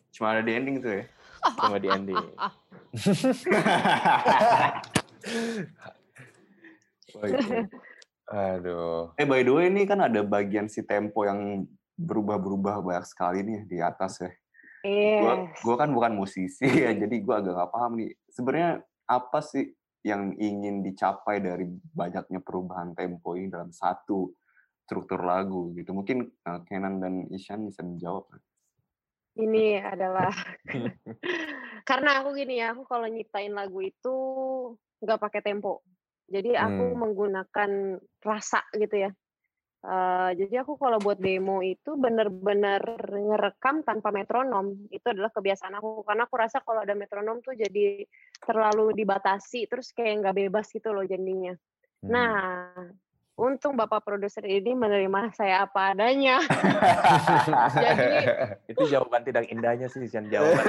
Cuma 0.09 0.33
ada 0.33 0.41
di 0.41 0.57
ending 0.57 0.81
tuh 0.81 0.89
ya. 0.89 1.05
Cuma 1.61 1.77
di 1.77 1.93
ending. 1.93 2.17
Oh. 2.17 2.49
Aduh. 8.33 9.13
eh 9.21 9.29
by 9.29 9.45
the 9.45 9.53
way 9.53 9.69
ini 9.69 9.85
kan 9.85 10.01
ada 10.01 10.25
bagian 10.25 10.73
si 10.73 10.81
tempo 10.81 11.29
yang 11.29 11.69
berubah-berubah 12.01 12.81
banyak 12.81 13.05
sekali 13.05 13.45
nih 13.45 13.69
di 13.69 13.85
atas 13.85 14.17
ya. 14.25 14.33
Gua, 14.81 15.45
yes 15.45 15.61
gua 15.61 15.77
kan 15.77 15.93
bukan 15.93 16.17
musisi 16.17 16.65
ya, 16.89 16.89
jadi 16.97 17.21
gua 17.21 17.45
agak 17.45 17.53
nggak 17.53 17.69
paham 17.69 18.01
nih. 18.01 18.17
Sebenarnya 18.33 18.81
apa 19.05 19.45
sih 19.45 19.77
yang 20.07 20.39
ingin 20.39 20.87
dicapai 20.87 21.43
dari 21.43 21.67
banyaknya 21.91 22.39
perubahan 22.39 22.95
tempo 22.95 23.35
ini 23.35 23.51
dalam 23.51 23.75
satu 23.75 24.31
struktur 24.87 25.27
lagu 25.27 25.75
gitu? 25.75 25.91
Mungkin 25.91 26.31
uh, 26.47 26.63
Kenan 26.63 27.03
dan 27.03 27.27
Ishan 27.35 27.67
bisa 27.67 27.83
menjawab. 27.83 28.31
ini 29.37 29.77
adalah 29.77 30.33
karena 31.89 32.25
aku 32.25 32.33
gini 32.33 32.57
ya 32.57 32.73
aku 32.73 32.89
kalau 32.89 33.05
nyiptain 33.05 33.53
lagu 33.53 33.85
itu 33.85 34.17
nggak 35.05 35.21
pakai 35.21 35.41
tempo 35.45 35.85
jadi 36.27 36.57
aku 36.59 36.97
Hmm. 36.97 36.99
menggunakan 37.05 37.71
rasa 38.25 38.65
gitu 38.75 38.97
ya 39.07 39.11
Eh, 39.87 40.31
jadi 40.35 40.67
aku 40.67 40.75
kalau 40.83 40.99
buat 40.99 41.15
demo 41.23 41.63
itu 41.63 41.95
bener-bener 41.95 42.83
ngerekam 43.07 43.87
tanpa 43.87 44.11
metronom. 44.11 44.91
Itu 44.91 45.15
adalah 45.15 45.31
kebiasaan 45.31 45.79
aku 45.79 46.03
karena 46.03 46.27
aku 46.27 46.35
rasa 46.35 46.59
kalau 46.67 46.83
ada 46.83 46.99
metronom 46.99 47.39
tuh 47.39 47.55
jadi 47.55 48.03
terlalu 48.43 48.99
dibatasi 48.99 49.71
terus 49.71 49.95
kayak 49.95 50.27
nggak 50.27 50.37
bebas 50.43 50.75
gitu 50.75 50.91
loh 50.91 51.07
jadinya. 51.07 51.55
Hmm. 52.03 52.11
Nah, 52.11 52.35
untung 53.39 53.79
Bapak 53.79 54.03
produser 54.03 54.43
ini 54.43 54.75
menerima 54.75 55.31
saya 55.39 55.71
apa 55.71 55.95
adanya. 55.95 56.43
Jadi 57.79 58.07
Itu 58.73 58.91
jawaban 58.91 59.23
tidak 59.23 59.47
indahnya 59.55 59.87
sih, 59.87 60.03
Sian 60.11 60.27
jawaban. 60.33 60.67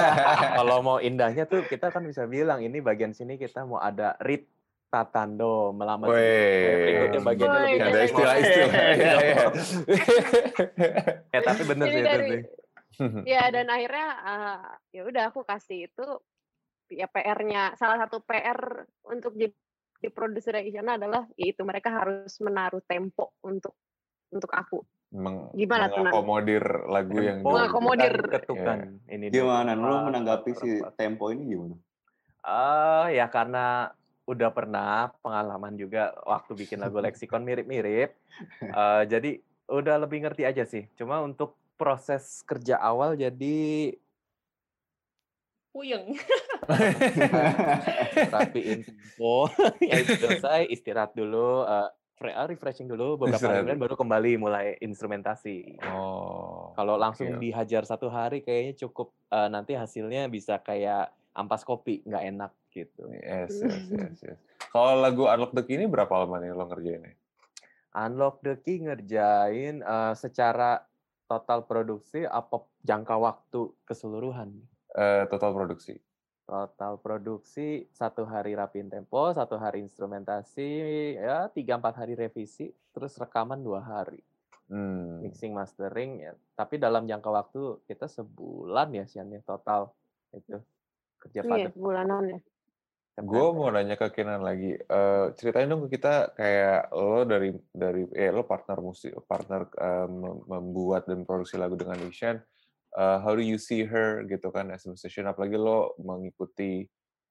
Kalau 0.56 0.80
mau 0.80 0.98
indahnya 1.04 1.44
tuh 1.44 1.68
kita 1.68 1.92
kan 1.92 2.06
bisa 2.06 2.24
bilang 2.24 2.64
ini 2.64 2.80
bagian 2.80 3.12
sini 3.12 3.36
kita 3.36 3.68
mau 3.68 3.82
ada 3.82 4.16
read 4.24 4.46
tatando 4.94 5.74
melamar 5.74 6.06
berikutnya 6.14 7.20
bagiannya 7.26 7.58
Woi, 7.58 7.66
lebih 7.74 7.82
ada 7.82 8.00
istilah-istilah. 8.06 8.74
Ya 11.34 11.40
tapi 11.50 11.62
bener 11.66 11.86
Jadi 11.90 11.94
sih 11.94 11.98
itu 11.98 12.06
dari 12.06 12.28
sih 12.30 12.42
ya 13.26 13.50
dan 13.50 13.66
akhirnya 13.74 14.08
eh, 14.22 14.58
ya 14.94 15.02
udah 15.02 15.22
aku 15.34 15.42
kasih 15.42 15.90
itu 15.90 16.06
ya 16.94 17.10
PR-nya 17.10 17.74
salah 17.74 17.98
satu 18.06 18.22
PR 18.22 18.86
untuk 19.10 19.34
jadi 19.34 19.50
di 20.04 20.12
produser 20.12 20.60
Isyana 20.60 21.00
adalah 21.00 21.24
yaitu 21.40 21.64
mereka 21.64 21.88
harus 21.88 22.36
menaruh 22.44 22.84
tempo 22.84 23.32
untuk 23.40 23.72
untuk 24.28 24.52
aku. 24.52 24.84
Meng- 25.16 25.48
Gimana 25.56 25.88
mengakomodir 25.88 26.64
lagu 26.90 27.16
yang 27.24 27.40
Tempo. 27.40 27.56
Mengakomodir. 27.56 28.14
ketukan, 28.28 28.36
ketukan 28.36 28.78
ini. 29.08 29.32
Gimana? 29.32 29.72
Lu 29.72 29.96
menanggapi 30.04 30.50
si 30.58 30.82
tempo 31.00 31.32
ini 31.32 31.56
gimana? 31.56 31.76
Ah, 32.44 33.08
ya 33.08 33.24
karena 33.32 33.88
udah 34.24 34.50
pernah 34.52 35.12
pengalaman 35.20 35.76
juga 35.76 36.16
waktu 36.24 36.56
bikin 36.56 36.80
lagu 36.80 36.96
leksikon 37.00 37.44
mirip-mirip. 37.48 38.16
Eh, 38.60 39.02
jadi 39.08 39.40
udah 39.68 39.96
lebih 40.04 40.24
ngerti 40.24 40.42
aja 40.48 40.64
sih. 40.64 40.88
Cuma 40.96 41.20
untuk 41.20 41.56
proses 41.76 42.40
kerja 42.46 42.80
awal 42.80 43.18
jadi 43.18 43.92
Puyeng. 45.74 46.14
rapiin 48.34 48.86
tempo, 48.86 49.50
ya 49.90 49.98
itu 49.98 50.14
selesai, 50.22 50.70
istirahat 50.70 51.18
dulu, 51.18 51.66
eh, 51.66 51.90
ah, 52.30 52.46
refreshing 52.46 52.86
dulu, 52.86 53.18
beberapa 53.18 53.50
hari 53.50 53.66
kemudian 53.66 53.82
baru 53.82 53.98
kembali 53.98 54.38
mulai 54.38 54.78
instrumentasi. 54.78 55.82
Oh. 55.82 56.70
Kalau 56.78 56.94
langsung 56.94 57.26
oke. 57.26 57.42
dihajar 57.42 57.82
satu 57.82 58.06
hari 58.06 58.46
kayaknya 58.46 58.86
cukup 58.86 59.10
eh, 59.34 59.50
nanti 59.50 59.74
hasilnya 59.74 60.30
bisa 60.30 60.62
kayak 60.62 61.10
ampas 61.34 61.66
kopi, 61.66 62.06
nggak 62.06 62.22
enak 62.22 62.52
gitu. 62.74 63.06
Yes, 63.14 63.54
yes, 63.62 63.86
yes, 63.88 64.16
yes. 64.20 64.38
Kalau 64.68 64.98
lagu 64.98 65.30
Unlock 65.30 65.54
the 65.54 65.62
Key 65.62 65.78
ini 65.78 65.86
berapa 65.86 66.10
lama 66.10 66.42
nih 66.42 66.50
lo 66.50 66.66
ngerjainnya? 66.66 67.14
Unlock 67.94 68.42
the 68.42 68.58
Key 68.58 68.82
ngerjain 68.82 69.80
eh, 69.80 70.14
secara 70.18 70.82
total 71.24 71.62
produksi 71.64 72.26
apa 72.26 72.66
jangka 72.82 73.14
waktu 73.14 73.70
keseluruhan? 73.86 74.50
Eh, 74.92 75.24
total 75.30 75.54
produksi. 75.54 75.94
Total 76.44 77.00
produksi 77.00 77.88
satu 77.88 78.28
hari 78.28 78.52
rapiin 78.52 78.92
tempo, 78.92 79.32
satu 79.32 79.56
hari 79.56 79.80
instrumentasi, 79.80 80.68
ya 81.16 81.48
tiga 81.48 81.80
empat 81.80 82.04
hari 82.04 82.12
revisi, 82.12 82.68
terus 82.92 83.16
rekaman 83.16 83.64
dua 83.64 83.80
hari, 83.80 84.20
Hmm. 84.68 85.24
mixing 85.24 85.56
mastering 85.56 86.20
ya. 86.20 86.36
Tapi 86.52 86.76
dalam 86.76 87.08
jangka 87.08 87.30
waktu 87.32 87.80
kita 87.88 88.12
sebulan 88.12 88.92
ya 88.92 89.08
Sian 89.08 89.32
ya 89.32 89.40
total 89.40 89.88
itu 90.36 90.60
kerja 91.16 91.40
Iya, 91.40 91.48
padat. 91.48 91.72
bulanan 91.80 92.22
ya. 92.28 92.38
Gue 93.14 93.46
mau 93.54 93.70
nanya 93.70 93.94
ke 93.94 94.10
Kenan 94.10 94.42
lagi. 94.42 94.74
Eh, 94.74 95.26
ceritain 95.38 95.70
dong 95.70 95.86
ke 95.86 95.94
kita 95.98 96.34
kayak 96.34 96.90
lo 96.90 97.22
dari 97.22 97.54
dari 97.70 98.02
eh 98.10 98.34
lo 98.34 98.42
partner 98.42 98.78
musik 98.82 99.14
partner 99.30 99.70
mem- 100.10 100.42
membuat 100.50 101.06
dan 101.06 101.22
produksi 101.22 101.54
lagu 101.54 101.78
dengan 101.78 102.02
Ishan. 102.10 102.42
Eh, 102.94 103.18
how 103.22 103.30
do 103.38 103.42
you 103.42 103.54
see 103.54 103.86
her 103.86 104.26
gitu 104.26 104.50
kan 104.50 104.74
as 104.74 104.82
a 104.86 104.90
musician? 104.90 105.30
Apalagi 105.30 105.54
lo 105.54 105.94
mengikuti 106.02 106.82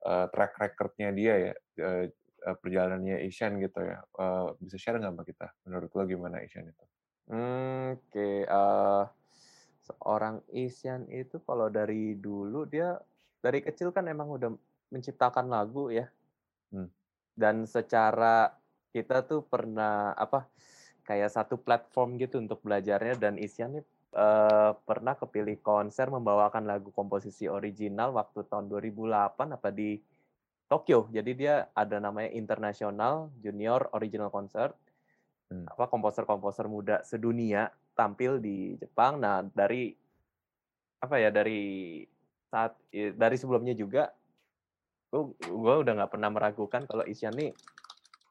eh, 0.07 0.25
track 0.31 0.51
recordnya 0.55 1.11
dia 1.11 1.33
ya 1.51 1.53
eh, 1.83 2.05
perjalanannya 2.47 3.19
Ishan 3.27 3.59
gitu 3.59 3.83
ya. 3.83 3.99
Eh, 4.07 4.47
bisa 4.63 4.79
share 4.79 5.03
nggak 5.03 5.11
sama 5.11 5.23
kita? 5.27 5.47
Menurut 5.67 5.91
lo 5.91 6.03
gimana 6.07 6.39
Ishan 6.47 6.63
itu? 6.71 6.83
Hmm, 7.27 7.99
oke. 7.99 8.29
eh, 8.47 9.03
seorang 9.83 10.39
Isyan 10.55 11.11
itu 11.11 11.43
kalau 11.43 11.67
dari 11.67 12.15
dulu 12.15 12.63
dia 12.67 12.99
dari 13.43 13.59
kecil 13.59 13.91
kan 13.91 14.07
emang 14.07 14.31
udah 14.31 14.51
menciptakan 14.93 15.49
lagu 15.49 15.89
ya. 15.89 16.05
Hmm. 16.69 16.89
Dan 17.33 17.65
secara 17.65 18.53
kita 18.93 19.25
tuh 19.25 19.41
pernah 19.41 20.13
apa 20.13 20.45
kayak 21.01 21.33
satu 21.33 21.57
platform 21.57 22.21
gitu 22.21 22.37
untuk 22.37 22.61
belajarnya 22.61 23.17
dan 23.17 23.41
Isyan 23.41 23.81
nih 23.81 23.85
eh, 24.13 24.71
pernah 24.85 25.17
kepilih 25.17 25.57
konser 25.65 26.13
membawakan 26.13 26.69
lagu 26.69 26.93
komposisi 26.93 27.49
original 27.49 28.13
waktu 28.13 28.45
tahun 28.45 28.69
2008 28.69 29.57
apa 29.57 29.69
di 29.73 29.97
Tokyo. 30.69 31.09
Jadi 31.09 31.31
dia 31.33 31.73
ada 31.73 31.97
namanya 31.97 32.29
International 32.31 33.33
Junior 33.41 33.89
Original 33.97 34.29
Concert 34.29 34.77
Hmm. 35.53 35.69
apa 35.69 35.85
komposer-komposer 35.85 36.65
muda 36.65 37.05
sedunia 37.05 37.69
tampil 37.93 38.41
di 38.41 38.73
Jepang. 38.81 39.21
Nah, 39.21 39.45
dari 39.53 39.93
apa 40.97 41.21
ya 41.21 41.29
dari 41.29 42.01
saat 42.49 42.73
dari 42.89 43.35
sebelumnya 43.37 43.77
juga 43.77 44.09
gue 45.45 45.75
udah 45.85 45.93
nggak 45.93 46.11
pernah 46.11 46.33
meragukan 46.33 46.89
kalau 46.89 47.05
Isyan 47.05 47.37
nih 47.37 47.53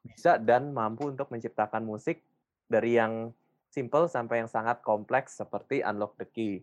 bisa 0.03 0.35
dan 0.35 0.75
mampu 0.75 1.07
untuk 1.07 1.31
menciptakan 1.31 1.87
musik 1.87 2.19
dari 2.67 2.99
yang 2.99 3.31
simple 3.71 4.11
sampai 4.11 4.43
yang 4.43 4.51
sangat 4.51 4.83
kompleks 4.83 5.39
seperti 5.39 5.79
Unlock 5.79 6.19
the 6.19 6.27
Key. 6.27 6.59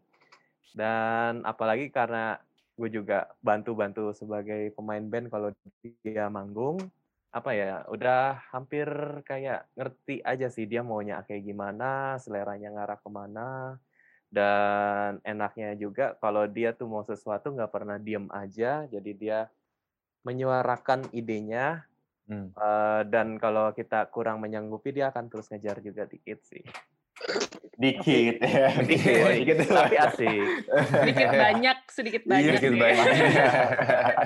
Dan 0.76 1.42
apalagi 1.42 1.88
karena 1.88 2.36
gue 2.76 2.88
juga 2.92 3.32
bantu-bantu 3.40 4.12
sebagai 4.12 4.70
pemain 4.76 5.02
band 5.02 5.32
kalau 5.32 5.50
dia 6.04 6.28
manggung, 6.28 6.78
apa 7.32 7.50
ya, 7.52 7.84
udah 7.90 8.40
hampir 8.54 8.86
kayak 9.26 9.66
ngerti 9.74 10.22
aja 10.22 10.48
sih 10.48 10.64
dia 10.64 10.80
maunya 10.84 11.20
kayak 11.26 11.44
gimana, 11.44 12.16
seleranya 12.22 12.70
ngarah 12.70 12.98
ke 12.98 13.10
mana, 13.10 13.76
dan 14.30 15.18
enaknya 15.26 15.74
juga 15.74 16.14
kalau 16.22 16.46
dia 16.46 16.70
tuh 16.70 16.86
mau 16.86 17.02
sesuatu 17.02 17.50
nggak 17.50 17.72
pernah 17.72 17.98
diem 17.98 18.30
aja, 18.30 18.86
jadi 18.86 19.12
dia 19.12 19.38
menyuarakan 20.22 21.08
idenya, 21.10 21.84
Hmm. 22.24 22.54
eh, 22.54 23.02
dan 23.10 23.36
kalau 23.36 23.74
kita 23.74 24.06
kurang 24.06 24.38
menyanggupi 24.38 24.94
dia 24.94 25.10
akan 25.10 25.26
terus 25.26 25.50
ngejar 25.50 25.82
juga 25.82 26.06
dikit 26.06 26.38
sih. 26.46 26.62
Dikit 27.74 28.38
ya. 28.38 28.70
Dikit, 28.88 29.34
Dikit. 29.34 29.56
tapi 29.66 29.96
asik. 29.98 30.46
Sedikit 30.94 31.28
banyak, 31.32 31.78
sedikit 31.90 32.22
banyak. 32.24 32.44
Iya, 32.46 32.60
sedikit 32.60 32.70
ya. 32.70 32.82
banyak. 32.86 33.06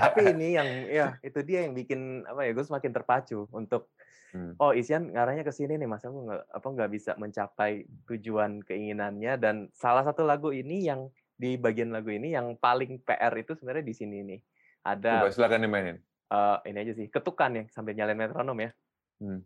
tapi 0.04 0.20
ini 0.30 0.48
yang 0.52 0.68
ya 0.84 1.06
itu 1.20 1.38
dia 1.40 1.64
yang 1.64 1.72
bikin 1.72 2.00
apa 2.22 2.44
ya 2.44 2.50
gue 2.52 2.64
semakin 2.64 2.92
terpacu 2.92 3.46
untuk 3.50 3.88
Hmm. 4.34 4.58
oh 4.58 4.74
Isyan 4.74 5.14
ngarahnya 5.14 5.46
ke 5.46 5.54
sini 5.54 5.78
nih 5.78 5.86
masa 5.86 6.10
aku 6.10 6.26
nggak 6.26 6.42
apa 6.50 6.66
nggak 6.66 6.90
bisa 6.90 7.14
mencapai 7.14 7.86
tujuan 8.10 8.66
keinginannya 8.66 9.38
dan 9.38 9.70
salah 9.70 10.02
satu 10.02 10.26
lagu 10.26 10.50
ini 10.50 10.82
yang 10.82 11.06
di 11.38 11.54
bagian 11.54 11.94
lagu 11.94 12.10
ini 12.10 12.34
yang 12.34 12.58
paling 12.58 12.98
PR 12.98 13.30
itu 13.38 13.54
sebenarnya 13.54 13.86
di 13.86 13.94
sini 13.94 14.26
nih 14.26 14.40
ada 14.84 15.12
Coba 15.18 15.32
silakan 15.32 15.60
dimainin. 15.60 15.96
eh, 16.26 16.56
ini 16.66 16.78
aja 16.78 16.92
sih 16.92 17.06
ketukan 17.08 17.50
ya 17.52 17.64
sambil 17.68 17.92
nyalain 17.92 18.14
metronom 18.14 18.58
ya 18.58 18.70
Hmm. 19.16 19.40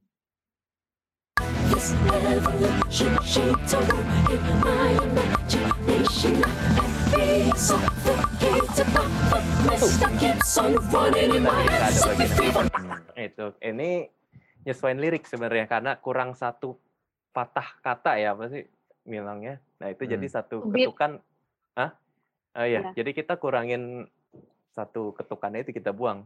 Hmm. 11.08 11.54
itu 13.16 13.46
ini 13.60 14.08
nyesuaiin 14.64 14.98
lirik 14.98 15.24
sebenarnya 15.24 15.66
karena 15.66 15.92
kurang 15.96 16.34
satu 16.34 16.76
patah 17.30 17.78
kata 17.80 18.18
ya 18.18 18.34
apa 18.34 18.48
sih 18.48 18.64
bilangnya 19.02 19.58
nah 19.78 19.88
itu 19.88 20.04
jadi 20.04 20.22
Hmm. 20.22 20.34
satu 20.34 20.56
ketukan 20.68 21.22
ah 21.74 21.94
oh 22.54 22.66
iya 22.66 22.80
Ya. 22.84 22.92
jadi 22.94 23.10
kita 23.14 23.36
kurangin 23.36 24.06
satu 24.78 25.10
ketukannya 25.18 25.66
itu 25.66 25.74
kita 25.74 25.90
buang 25.90 26.22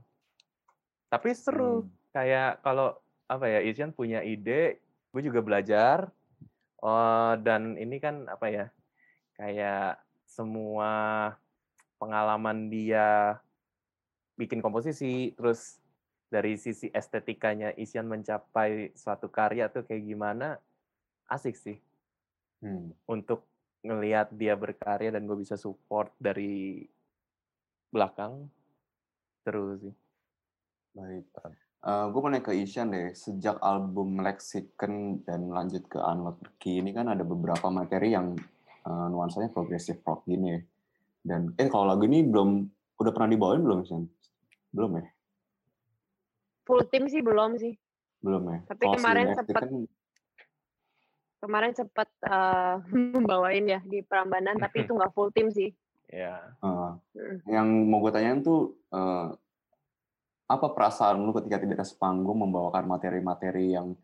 tapi 1.09 1.33
seru 1.33 1.85
Hmm. 1.85 1.89
kayak 2.13 2.61
kalau 2.61 2.93
apa 3.25 3.49
ya 3.49 3.61
Isyan 3.65 3.97
punya 3.97 4.21
ide 4.21 4.77
gue 5.13 5.23
juga 5.25 5.41
belajar 5.41 6.13
oh 6.85 7.33
dan 7.41 7.81
ini 7.81 7.97
kan 7.97 8.29
apa 8.29 8.47
ya 8.53 8.67
kayak 9.41 9.97
semua 10.29 10.93
pengalaman 11.97 12.69
dia 12.69 13.41
bikin 14.37 14.61
komposisi 14.61 15.33
terus 15.33 15.81
dari 16.29 16.57
sisi 16.57 16.89
estetikanya 16.93 17.73
Isyan 17.77 18.09
mencapai 18.09 18.93
suatu 18.97 19.29
karya 19.29 19.69
tuh 19.73 19.85
kayak 19.85 20.05
gimana 20.05 20.61
asik 21.29 21.57
sih 21.57 21.81
Hmm. 22.63 22.95
untuk 23.11 23.43
ngelihat 23.83 24.31
dia 24.39 24.55
berkarya 24.55 25.11
dan 25.11 25.27
gue 25.27 25.35
bisa 25.35 25.59
support 25.59 26.15
dari 26.23 26.87
belakang 27.93 28.49
terus 29.45 29.85
sih 29.85 29.95
Baik. 30.93 31.25
gue 31.83 32.21
mau 32.21 32.29
nanya 32.29 32.45
ke 32.45 32.53
Ishan 32.53 32.93
deh, 32.93 33.17
sejak 33.17 33.57
album 33.65 34.21
Lexicon 34.21 35.25
dan 35.25 35.49
lanjut 35.49 35.89
ke 35.89 35.97
Unlock 35.97 36.61
Key 36.61 36.85
ini 36.85 36.93
kan 36.93 37.09
ada 37.09 37.25
beberapa 37.25 37.73
materi 37.73 38.13
yang 38.13 38.37
eh, 38.85 39.07
nuansanya 39.09 39.49
progressive 39.49 40.05
rock 40.05 40.29
gini 40.29 40.53
ya. 40.53 40.61
Dan 41.23 41.57
eh 41.57 41.73
kalau 41.73 41.89
lagu 41.89 42.05
ini 42.05 42.29
belum 42.29 42.69
udah 43.01 43.13
pernah 43.17 43.31
dibawain 43.33 43.65
belum 43.65 43.79
Ishan? 43.89 44.05
Belum 44.69 45.01
ya? 45.01 45.05
Full 46.69 46.83
tim 46.93 47.09
sih 47.09 47.25
belum 47.25 47.57
sih. 47.57 47.73
Belum 48.21 48.43
ya. 48.53 48.59
Tapi 48.69 48.85
si 48.85 48.95
kemarin 49.01 49.27
Lexicon, 49.33 49.43
sempet 49.49 49.63
kemarin 51.43 51.73
sempat 51.73 52.09
eh, 52.29 52.77
membawain 53.17 53.65
ya 53.65 53.81
di 53.83 54.05
Prambanan 54.05 54.61
tapi 54.61 54.85
itu 54.85 54.93
nggak 54.93 55.17
full 55.17 55.33
tim 55.33 55.49
sih. 55.49 55.73
Ya. 56.11 56.57
Mm. 56.61 57.01
yang 57.49 57.69
mau 57.89 58.05
gue 58.05 58.13
tanyain 58.13 58.45
tuh 58.45 58.77
eh, 58.93 59.29
apa 60.53 60.67
perasaan 60.77 61.25
lu 61.25 61.33
ketika 61.33 61.57
tidak 61.57 61.81
atas 61.81 61.97
panggung 61.97 62.45
membawakan 62.45 62.85
materi-materi 62.85 63.73
yang 63.73 63.97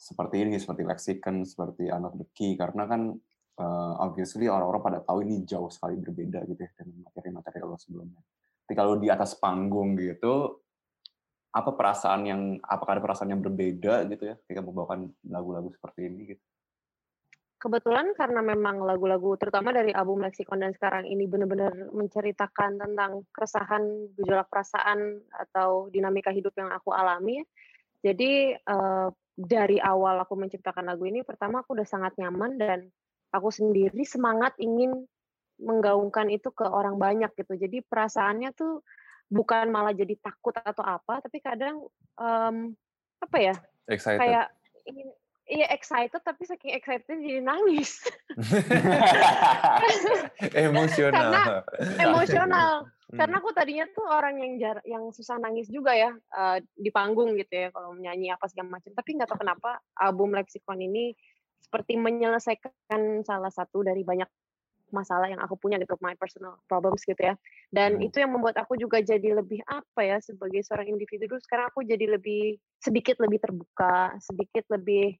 seperti 0.00 0.48
ini, 0.48 0.56
seperti 0.56 0.82
Lexicon, 0.88 1.44
seperti 1.44 1.92
Unlock 1.92 2.16
the 2.16 2.26
Key, 2.32 2.56
karena 2.56 2.88
kan 2.88 3.12
eh, 3.60 3.94
obviously 4.00 4.48
orang-orang 4.48 4.80
pada 4.80 4.98
tahu 5.04 5.20
ini 5.20 5.44
jauh 5.44 5.68
sekali 5.68 6.00
berbeda 6.00 6.48
gitu 6.48 6.60
ya 6.64 6.70
dengan 6.80 7.04
materi-materi 7.04 7.60
lo 7.60 7.76
sebelumnya. 7.76 8.24
Tapi 8.64 8.74
kalau 8.78 8.96
di 8.96 9.12
atas 9.12 9.36
panggung 9.36 9.98
gitu, 10.00 10.64
apa 11.50 11.70
perasaan 11.74 12.22
yang, 12.24 12.42
apakah 12.62 12.96
ada 12.96 13.02
perasaan 13.02 13.34
yang 13.34 13.42
berbeda 13.42 14.06
gitu 14.06 14.30
ya 14.30 14.38
ketika 14.46 14.62
membawakan 14.62 15.10
lagu-lagu 15.26 15.68
seperti 15.74 16.06
ini 16.06 16.20
gitu? 16.32 16.44
Kebetulan 17.60 18.16
karena 18.16 18.40
memang 18.40 18.80
lagu-lagu 18.80 19.36
terutama 19.36 19.68
dari 19.68 19.92
album 19.92 20.24
Lexicon 20.24 20.64
dan 20.64 20.72
sekarang 20.72 21.04
ini 21.04 21.28
benar-benar 21.28 21.92
menceritakan 21.92 22.80
tentang 22.80 23.28
keresahan, 23.36 23.84
gejolak 24.16 24.48
perasaan 24.48 25.20
atau 25.28 25.92
dinamika 25.92 26.32
hidup 26.32 26.56
yang 26.56 26.72
aku 26.72 26.96
alami. 26.96 27.44
Jadi 28.00 28.56
eh, 28.56 29.08
dari 29.36 29.76
awal 29.76 30.24
aku 30.24 30.40
menciptakan 30.40 30.88
lagu 30.88 31.04
ini, 31.04 31.20
pertama 31.20 31.60
aku 31.60 31.76
udah 31.76 31.84
sangat 31.84 32.16
nyaman 32.16 32.56
dan 32.56 32.88
aku 33.28 33.52
sendiri 33.52 34.08
semangat 34.08 34.56
ingin 34.56 35.04
menggaungkan 35.60 36.32
itu 36.32 36.48
ke 36.56 36.64
orang 36.64 36.96
banyak 36.96 37.28
gitu. 37.36 37.60
Jadi 37.60 37.84
perasaannya 37.84 38.56
tuh 38.56 38.80
bukan 39.28 39.68
malah 39.68 39.92
jadi 39.92 40.16
takut 40.16 40.56
atau 40.56 40.80
apa, 40.80 41.20
tapi 41.20 41.38
kadang 41.44 41.84
em, 42.16 42.72
apa 43.20 43.36
ya? 43.36 43.54
Excited. 43.86 44.18
Kayak 44.24 44.46
ingin 44.88 45.12
iya 45.50 45.66
excited 45.74 46.22
tapi 46.22 46.46
saking 46.46 46.78
excited 46.78 47.18
jadi 47.18 47.42
nangis. 47.42 47.98
Emosional. 50.70 51.12
Karena 51.34 51.42
emosional. 51.98 52.72
Hmm. 53.10 53.18
Karena 53.18 53.34
aku 53.42 53.50
tadinya 53.50 53.86
tuh 53.90 54.06
orang 54.06 54.38
yang 54.38 54.52
jar 54.62 54.78
yang 54.86 55.10
susah 55.10 55.42
nangis 55.42 55.66
juga 55.66 55.90
ya 55.98 56.14
eh, 56.14 56.62
di 56.78 56.94
panggung 56.94 57.34
gitu 57.34 57.50
ya 57.50 57.68
kalau 57.74 57.98
menyanyi 57.98 58.30
apa 58.30 58.46
segala 58.46 58.78
macam. 58.78 58.94
Tapi 58.94 59.10
nggak 59.18 59.28
tahu 59.34 59.42
kenapa 59.42 59.82
album 59.98 60.30
Lexicon 60.38 60.78
ini 60.78 61.12
seperti 61.58 61.98
menyelesaikan 61.98 63.26
salah 63.26 63.50
satu 63.50 63.82
dari 63.82 64.06
banyak 64.06 64.30
masalah 64.90 65.30
yang 65.30 65.38
aku 65.38 65.54
punya 65.54 65.78
gitu, 65.78 65.94
my 66.02 66.18
personal 66.18 66.58
problems 66.66 67.06
gitu 67.06 67.18
ya. 67.18 67.34
Dan 67.70 67.98
Hmm. 67.98 68.06
itu 68.10 68.18
yang 68.18 68.34
membuat 68.34 68.58
aku 68.58 68.74
juga 68.74 68.98
jadi 68.98 69.38
lebih 69.38 69.62
apa 69.66 70.02
ya 70.02 70.18
sebagai 70.18 70.62
seorang 70.66 70.90
individu 70.90 71.38
sekarang 71.38 71.70
aku 71.70 71.86
jadi 71.86 72.18
lebih 72.18 72.58
sedikit 72.82 73.22
lebih 73.22 73.38
terbuka, 73.38 74.18
sedikit 74.18 74.66
lebih 74.70 75.14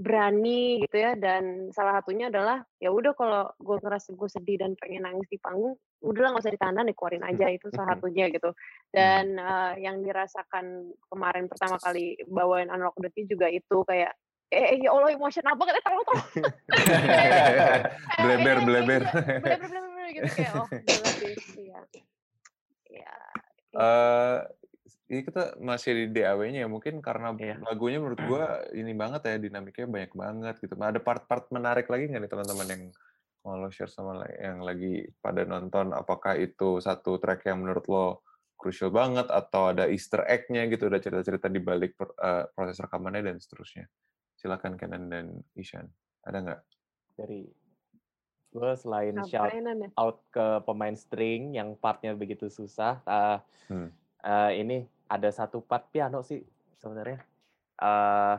berani 0.00 0.80
gitu 0.80 0.96
ya 0.96 1.12
dan 1.12 1.68
salah 1.76 2.00
satunya 2.00 2.32
adalah 2.32 2.64
ya 2.80 2.88
udah 2.88 3.12
kalau 3.12 3.52
gue 3.60 3.76
ngerasa 3.84 4.16
gue 4.16 4.28
sedih 4.32 4.56
dan 4.56 4.72
pengen 4.80 5.04
nangis 5.04 5.28
di 5.28 5.36
panggung 5.36 5.76
udahlah 6.00 6.32
nggak 6.32 6.44
usah 6.48 6.54
ditahan 6.56 6.88
dikeluarin 6.88 7.24
aja 7.28 7.46
itu 7.52 7.68
salah 7.76 7.92
satunya 7.92 8.32
gitu. 8.32 8.56
Dan 8.88 9.36
eh, 9.36 9.72
yang 9.84 10.00
dirasakan 10.00 10.96
kemarin 11.12 11.44
pertama 11.52 11.76
kali 11.76 12.16
bawain 12.24 12.72
Unlock 12.72 12.96
the 12.96 13.12
Key 13.12 13.28
juga 13.28 13.52
itu 13.52 13.84
kayak 13.84 14.16
eh 14.50 14.82
ya 14.82 14.90
Allah 14.90 15.14
emosional 15.14 15.54
banget 15.54 15.78
eh 15.78 15.84
tolong 15.84 16.04
tolong. 16.08 16.26
Bleber, 18.24 18.56
iya, 18.58 18.66
bleber. 18.66 19.02
bener 19.44 19.60
bener 19.62 20.06
gitu 20.10 20.30
kayak 20.34 20.52
oh 20.58 20.66
gila 21.54 21.80
sih 21.86 22.02
ya 22.90 23.14
Eh, 23.70 24.38
ini 25.10 25.26
kita 25.26 25.58
masih 25.58 25.90
di 25.92 26.04
DAW-nya 26.14 26.62
ya 26.64 26.68
mungkin 26.70 27.02
karena 27.02 27.34
Iya. 27.34 27.58
lagunya 27.66 27.98
menurut 27.98 28.22
gua 28.22 28.62
ini 28.80 28.94
banget 28.94 29.26
ya 29.26 29.36
dinamikanya 29.42 29.88
banyak 29.90 30.12
banget 30.14 30.54
gitu. 30.62 30.78
Ada 30.78 31.02
part-part 31.02 31.50
menarik 31.50 31.90
lagi 31.90 32.06
nggak 32.06 32.22
nih 32.22 32.30
teman-teman 32.30 32.66
yang 32.70 32.82
mau 33.42 33.56
lo 33.58 33.72
share 33.74 33.90
sama 33.90 34.22
yang 34.38 34.62
lagi 34.62 35.10
pada 35.18 35.42
nonton? 35.42 35.90
Apakah 35.90 36.38
itu 36.38 36.78
satu 36.78 37.18
track 37.18 37.50
yang 37.50 37.58
menurut 37.66 37.84
lo 37.90 38.06
crucial 38.54 38.92
banget 38.94 39.26
atau 39.26 39.72
ada 39.72 39.88
Easter 39.88 40.20
egg-nya 40.28 40.68
gitu, 40.68 40.86
ada 40.86 41.00
cerita-cerita 41.00 41.48
di 41.48 41.58
balik 41.58 41.96
per- 41.96 42.14
eh, 42.14 42.44
proses 42.52 42.78
rekamannya 42.78 43.24
dan 43.24 43.36
seterusnya. 43.40 43.88
Silakan 44.36 44.76
Kenan 44.78 45.08
dan 45.10 45.26
Ishan. 45.56 45.88
Ada 46.22 46.38
nggak? 46.38 46.60
Dari 47.18 47.42
gue 48.50 48.72
selain 48.76 49.14
shout 49.26 49.46
ngapainan 49.46 49.76
ya 49.78 49.88
out 49.96 50.20
ke 50.28 50.46
pemain 50.66 50.94
string 50.94 51.56
yang 51.56 51.74
partnya 51.74 52.14
begitu 52.14 52.46
susah. 52.46 53.00
eh, 53.02 53.38
Hmm. 53.72 53.88
eh, 54.20 54.52
ini 54.60 54.84
ada 55.10 55.28
satu 55.34 55.58
part 55.60 55.90
piano 55.90 56.22
sih 56.22 56.40
sebenarnya. 56.78 57.18
eh 57.80 58.36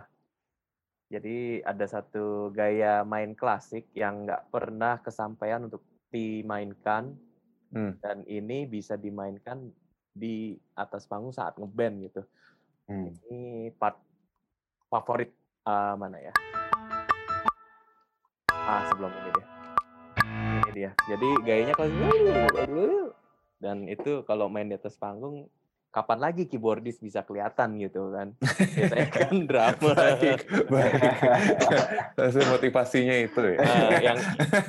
jadi 1.11 1.59
ada 1.67 1.85
satu 1.89 2.55
gaya 2.55 3.03
main 3.03 3.35
klasik 3.35 3.91
yang 3.91 4.23
nggak 4.23 4.47
pernah 4.47 5.03
kesampaian 5.03 5.67
untuk 5.67 5.83
dimainkan 6.07 7.19
Hmm. 7.71 7.95
dan 8.03 8.27
ini 8.27 8.67
bisa 8.67 8.99
dimainkan 8.99 9.71
di 10.11 10.59
atas 10.75 11.07
panggung 11.07 11.31
saat 11.31 11.55
ngeband 11.55 12.03
gitu. 12.03 12.21
Hmm. 12.91 13.07
Ini 13.07 13.71
part 13.79 13.95
favorit 14.91 15.31
eh, 15.63 15.95
mana 15.95 16.19
ya? 16.19 16.35
Ah 18.51 18.83
sebelum 18.91 19.07
ini 19.07 19.29
dia. 19.31 19.45
Ini 20.51 20.71
dia. 20.75 20.91
Jadi 21.07 21.29
gayanya 21.47 21.73
kalau 21.79 23.07
dan 23.63 23.87
itu 23.87 24.19
kalau 24.27 24.51
main 24.51 24.67
di 24.67 24.75
atas 24.75 24.99
panggung 24.99 25.47
kapan 25.91 26.19
lagi 26.23 26.47
keyboardis 26.47 27.03
bisa 27.03 27.19
kelihatan 27.27 27.75
gitu 27.83 28.15
kan? 28.15 28.31
Biasanya 28.79 29.07
kan 29.11 29.35
drummer. 29.43 29.95
baik, 30.71 32.47
motivasinya 32.47 33.15
itu 33.19 33.41
ya. 33.43 33.57
Eh, 33.59 33.99
yang 33.99 34.17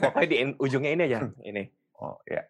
pokoknya 0.03 0.27
di 0.27 0.37
ujungnya 0.59 0.91
ini 0.99 1.03
aja, 1.07 1.21
ini. 1.47 1.63
Oh 2.03 2.19
ya. 2.27 2.43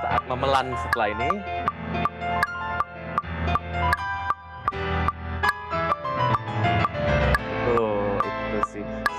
Saat 0.00 0.22
memelan 0.30 0.70
setelah 0.86 1.08
ini. 1.10 1.30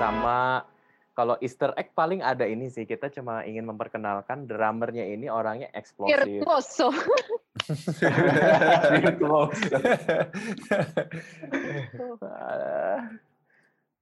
Sama 0.01 0.65
kalau 1.13 1.37
Easter 1.37 1.69
egg 1.77 1.93
paling 1.93 2.25
ada 2.25 2.49
ini 2.49 2.73
sih. 2.73 2.89
Kita 2.89 3.13
cuma 3.13 3.45
ingin 3.45 3.69
memperkenalkan 3.69 4.49
drummernya 4.49 5.05
ini 5.05 5.29
orangnya 5.29 5.69
eksplosif. 5.77 6.17
virtuoso 6.49 6.89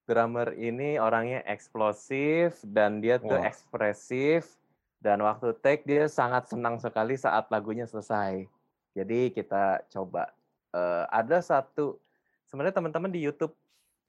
drummer 0.10 0.58
ini 0.58 0.98
orangnya 0.98 1.46
eksplosif 1.46 2.58
dan 2.66 2.98
dia 2.98 3.22
tuh 3.22 3.38
Wah. 3.38 3.46
ekspresif 3.46 4.58
dan 5.04 5.22
waktu 5.22 5.54
take 5.62 5.86
dia 5.86 6.10
sangat 6.10 6.50
senang 6.50 6.82
sekali 6.82 7.14
saat 7.14 7.46
lagunya 7.54 7.86
selesai. 7.86 8.50
Jadi 8.98 9.30
kita 9.30 9.86
coba 9.94 10.34
eh, 10.74 11.06
ada 11.14 11.38
satu 11.46 12.02
sebenarnya 12.50 12.82
teman-teman 12.82 13.14
di 13.14 13.22
YouTube 13.22 13.54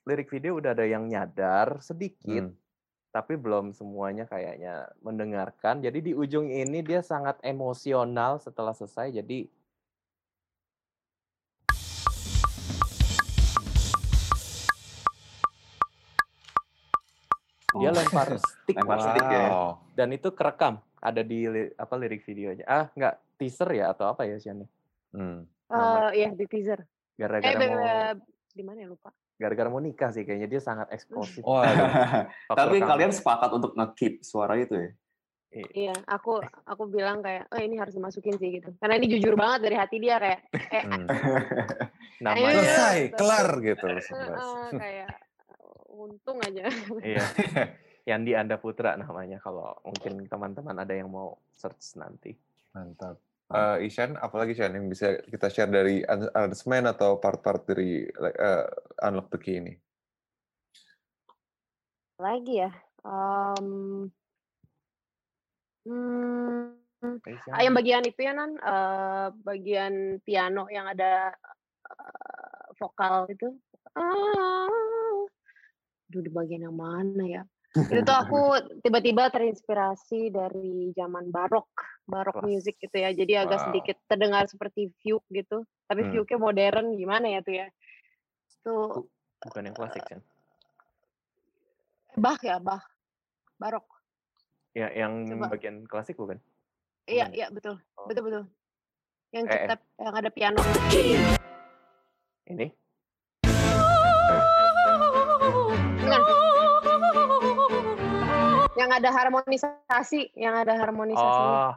lirik 0.05 0.29
video 0.29 0.57
udah 0.57 0.73
ada 0.73 0.85
yang 0.85 1.05
nyadar 1.07 1.79
sedikit 1.81 2.45
Hmm. 2.47 2.57
tapi 3.11 3.35
belum 3.35 3.75
semuanya 3.75 4.25
kayaknya 4.25 4.75
mendengarkan. 5.01 5.83
Jadi 5.83 5.99
di 6.01 6.13
ujung 6.15 6.47
ini 6.49 6.79
dia 6.81 7.03
sangat 7.03 7.37
emosional 7.45 8.39
setelah 8.39 8.71
selesai. 8.71 9.11
Jadi 9.13 9.39
dia 17.73 17.91
Oh. 17.91 17.95
lempar 17.95 18.29
stick 18.37 18.77
Lempar 18.77 18.99
stick 18.99 19.23
ya. 19.25 19.47
Wow. 19.49 19.71
dan 19.95 20.09
itu 20.11 20.29
kerekam 20.35 20.75
ada 20.99 21.23
di 21.23 21.47
apa 21.79 21.95
lirik 21.97 22.27
videonya. 22.27 22.67
Ah, 22.67 22.85
nggak 22.93 23.39
teaser 23.39 23.71
ya 23.73 23.95
atau 23.95 24.11
apa 24.11 24.27
ya 24.27 24.37
Sian? 24.37 24.67
Hmm. 25.15 25.47
Eh, 25.71 26.09
ya 26.19 26.29
di 26.35 26.45
teaser 26.45 26.83
eh 26.83 26.89
Gara-gara 27.17 27.57
be- 27.57 27.71
mau 27.71 28.19
di 28.51 28.63
mana 28.67 28.79
ya 28.83 28.89
lupa 28.91 29.15
gara-gara 29.41 29.66
mau 29.66 29.80
nikah 29.80 30.12
sih 30.12 30.22
kayaknya 30.22 30.47
dia 30.47 30.61
sangat 30.61 30.93
eksplosif. 30.93 31.41
Waktu 31.41 31.72
Tapi 32.61 32.76
rekaman. 32.76 32.91
kalian 32.93 33.11
sepakat 33.11 33.51
untuk 33.51 33.72
nge-keep 33.72 34.20
suara 34.20 34.53
itu 34.55 34.76
ya? 34.76 34.91
Iya, 35.51 35.95
aku 36.07 36.38
aku 36.62 36.86
bilang 36.86 37.24
kayak, 37.24 37.51
oh 37.51 37.59
ini 37.59 37.74
harus 37.74 37.91
dimasukin 37.91 38.36
sih 38.36 38.55
gitu. 38.55 38.70
Karena 38.78 38.95
ini 38.95 39.11
jujur 39.11 39.34
banget 39.34 39.66
dari 39.66 39.74
hati 39.74 39.97
dia 39.99 40.20
kayak, 40.20 40.41
eh 40.70 40.82
Hmm. 40.84 41.07
namanya 42.22 42.61
Selesai, 42.62 42.97
Gitu. 43.03 43.16
kelar 43.16 43.49
gitu. 43.59 43.86
eh, 43.91 44.70
kayak 44.70 45.11
untung 45.91 46.38
aja. 46.38 46.64
iya. 47.03 47.24
Yandi 48.07 48.32
Anda 48.32 48.57
Putra 48.57 48.95
namanya 48.95 49.41
kalau 49.41 49.74
mungkin 49.82 50.22
teman-teman 50.24 50.76
ada 50.76 50.95
yang 50.95 51.09
mau 51.09 51.41
search 51.51 51.97
nanti. 51.97 52.36
Mantap. 52.70 53.18
Eh 53.51 53.91
Ishan, 53.91 54.15
apalagi 54.15 54.55
Ishan 54.55 54.79
yang 54.79 54.87
bisa 54.87 55.19
kita 55.27 55.51
share 55.51 55.75
dari 55.75 56.07
an- 56.07 56.31
announcement 56.39 56.87
atau 56.87 57.19
part-part 57.19 57.67
dari 57.67 58.07
eh, 58.07 58.67
Unlock 59.03 59.35
the 59.35 59.39
Key 59.43 59.59
ini? 59.59 59.75
Lagi 62.23 62.63
ya. 62.63 62.71
em, 63.01 64.07
hmm, 65.83 67.19
Ishan. 67.27 67.53
ah, 67.57 67.63
yang 67.65 67.75
bagian 67.75 68.07
itu 68.07 68.21
ya 68.23 68.33
nan, 68.39 68.55
eh, 68.55 69.29
bagian 69.43 70.23
piano 70.23 70.71
yang 70.71 70.87
ada 70.87 71.35
eh, 71.91 72.67
vokal 72.79 73.27
itu. 73.35 73.51
Ah, 73.99 75.19
aduh 76.07 76.23
di 76.23 76.31
bagian 76.31 76.71
yang 76.71 76.77
mana 76.79 77.25
ya? 77.27 77.43
Itu 77.71 78.03
tuh 78.03 78.16
aku 78.16 78.41
tiba-tiba 78.85 79.31
terinspirasi 79.31 80.35
dari 80.35 80.91
zaman 80.93 81.31
barok, 81.31 81.71
barok 82.05 82.43
Wah. 82.43 82.45
music 82.45 82.77
gitu 82.79 82.97
ya. 82.97 83.14
Jadi 83.14 83.33
agak 83.37 83.59
Wow. 83.61 83.66
sedikit 83.71 83.97
terdengar 84.07 84.45
seperti 84.47 84.91
fugue 84.99 85.23
gitu. 85.33 85.62
Tapi 85.87 86.01
Hmm. 86.03 86.11
fugue-nya 86.12 86.39
modern 86.39 86.87
gimana 86.95 87.27
ya 87.31 87.41
tuh 87.41 87.55
ya? 87.57 87.66
Itu 88.51 88.75
Bukan 89.41 89.62
yang 89.64 89.73
klasik 89.73 90.03
kan? 90.05 90.21
Bach 92.12 92.43
ya, 92.43 92.59
Bach. 92.59 92.85
Barok. 93.57 93.87
Ya, 94.75 94.91
yang 94.91 95.27
Coba. 95.27 95.55
bagian 95.55 95.87
klasik 95.87 96.14
bukan? 96.14 96.39
Iya, 97.07 97.27
Bukan. 97.27 97.39
iya 97.39 97.47
betul. 97.49 97.75
Oh. 97.97 98.07
Betul 98.07 98.23
betul. 98.29 98.45
Yang 99.31 99.45
Eh, 99.47 99.59
eh. 99.64 99.79
yang 99.97 100.14
ada 100.14 100.31
piano. 100.31 100.61
Ini? 102.47 102.66
Bukan. 106.01 106.50
Yang 108.81 108.97
ada 108.97 109.12
harmonisasi, 109.12 110.33
yang 110.41 110.57
ada 110.57 110.72
harmonisasinya. 110.72 111.76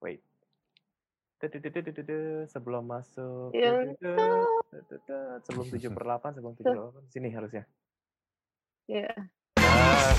wait. 0.00 0.24
Sebelum 2.48 2.88
masuk. 2.88 3.52
Tudududududu, 3.52 4.64
Sebelum 5.44 5.66
7 5.68 5.92
per 5.92 6.04
8, 6.08 6.40
sebelum 6.40 6.56
7 6.56 6.64
per 6.64 6.80
8. 6.96 7.12
Sini 7.12 7.28
harusnya. 7.28 7.68
Iya. 8.88 9.12
Ah, 9.60 10.16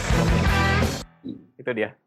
itu 1.57 1.71
dia. 1.73 1.97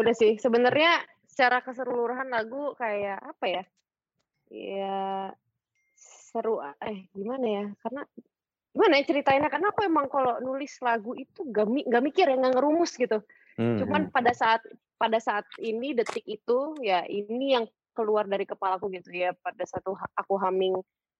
Udah 0.00 0.14
sih. 0.14 0.38
Sebenarnya 0.38 1.02
secara 1.28 1.62
keseluruhan 1.62 2.30
lagu 2.32 2.74
kayak 2.74 3.18
apa 3.22 3.44
ya? 3.46 3.62
Ya 4.48 4.98
seru 5.98 6.58
eh 6.62 7.08
gimana 7.12 7.46
ya? 7.46 7.64
Karena 7.84 8.02
gimana 8.72 8.92
ya 9.00 9.04
ceritainnya? 9.04 9.50
Karena 9.50 9.68
aku 9.70 9.80
emang 9.84 10.06
kalau 10.08 10.40
nulis 10.40 10.78
lagu 10.80 11.12
itu 11.18 11.46
gak, 11.50 11.66
gak 11.66 12.04
mikir 12.04 12.26
ya, 12.26 12.36
gak 12.38 12.54
ngerumus 12.56 12.94
gitu. 12.94 13.18
Hmm, 13.58 13.78
Cuman 13.82 14.02
pada 14.14 14.30
saat 14.32 14.62
pada 14.98 15.18
saat 15.18 15.46
ini 15.58 15.94
detik 15.94 16.26
itu 16.26 16.78
ya 16.82 17.06
ini 17.06 17.58
yang 17.58 17.66
keluar 17.94 18.30
dari 18.30 18.46
kepalaku 18.46 18.90
gitu 18.94 19.10
ya. 19.10 19.34
Pada 19.34 19.66
satu 19.66 19.98
aku 20.14 20.34
humming 20.38 20.78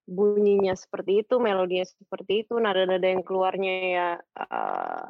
bunyinya 0.08 0.72
seperti 0.72 1.26
itu, 1.26 1.36
melodinya 1.36 1.84
seperti 1.84 2.46
itu, 2.46 2.56
nada-nada 2.56 3.04
yang 3.04 3.20
keluarnya 3.26 3.74
ya 3.92 4.08
eh, 4.18 5.08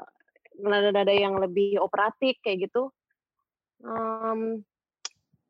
nada-nada 0.58 1.14
yang 1.14 1.38
lebih 1.38 1.78
operatik 1.78 2.42
kayak 2.42 2.72
gitu. 2.72 2.90
Em, 3.82 4.62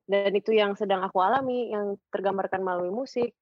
dan 0.09 0.33
itu 0.33 0.57
yang 0.57 0.72
sedang 0.72 1.05
aku 1.05 1.20
alami, 1.20 1.72
yang 1.72 1.97
tergambarkan 2.09 2.64
melalui 2.64 2.93
musik. 2.93 3.33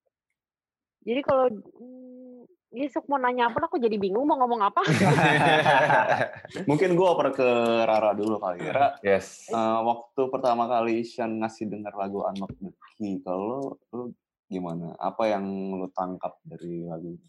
Jadi 1.06 1.20
kalau 1.22 1.46
mm, 1.50 2.42
ya 2.74 2.86
sok 2.90 3.06
mau 3.06 3.22
nanya 3.22 3.46
apa, 3.50 3.70
aku 3.70 3.78
jadi 3.78 3.94
bingung 3.94 4.26
mau 4.26 4.34
ngomong 4.42 4.66
apa. 4.66 4.82
Mungkin 6.70 6.98
gue 6.98 7.06
oper 7.06 7.30
ke 7.30 7.48
Rara 7.86 8.10
dulu 8.18 8.42
kali 8.42 8.66
ya. 8.66 8.72
Ra, 8.74 8.88
yes. 9.06 9.46
eh, 9.50 9.80
waktu 9.86 10.22
pertama 10.26 10.66
kali 10.66 11.06
Ishan 11.06 11.38
ngasih 11.38 11.70
denger 11.70 11.94
lagu 11.94 12.26
Unlock 12.26 12.54
the 12.58 12.70
Key, 12.98 13.22
kalau 13.22 13.78
lu, 13.94 14.10
gimana? 14.50 14.98
Apa 14.98 15.30
yang 15.30 15.46
lu 15.78 15.86
tangkap 15.94 16.42
dari 16.42 16.82
lagu 16.82 17.14
itu? 17.14 17.26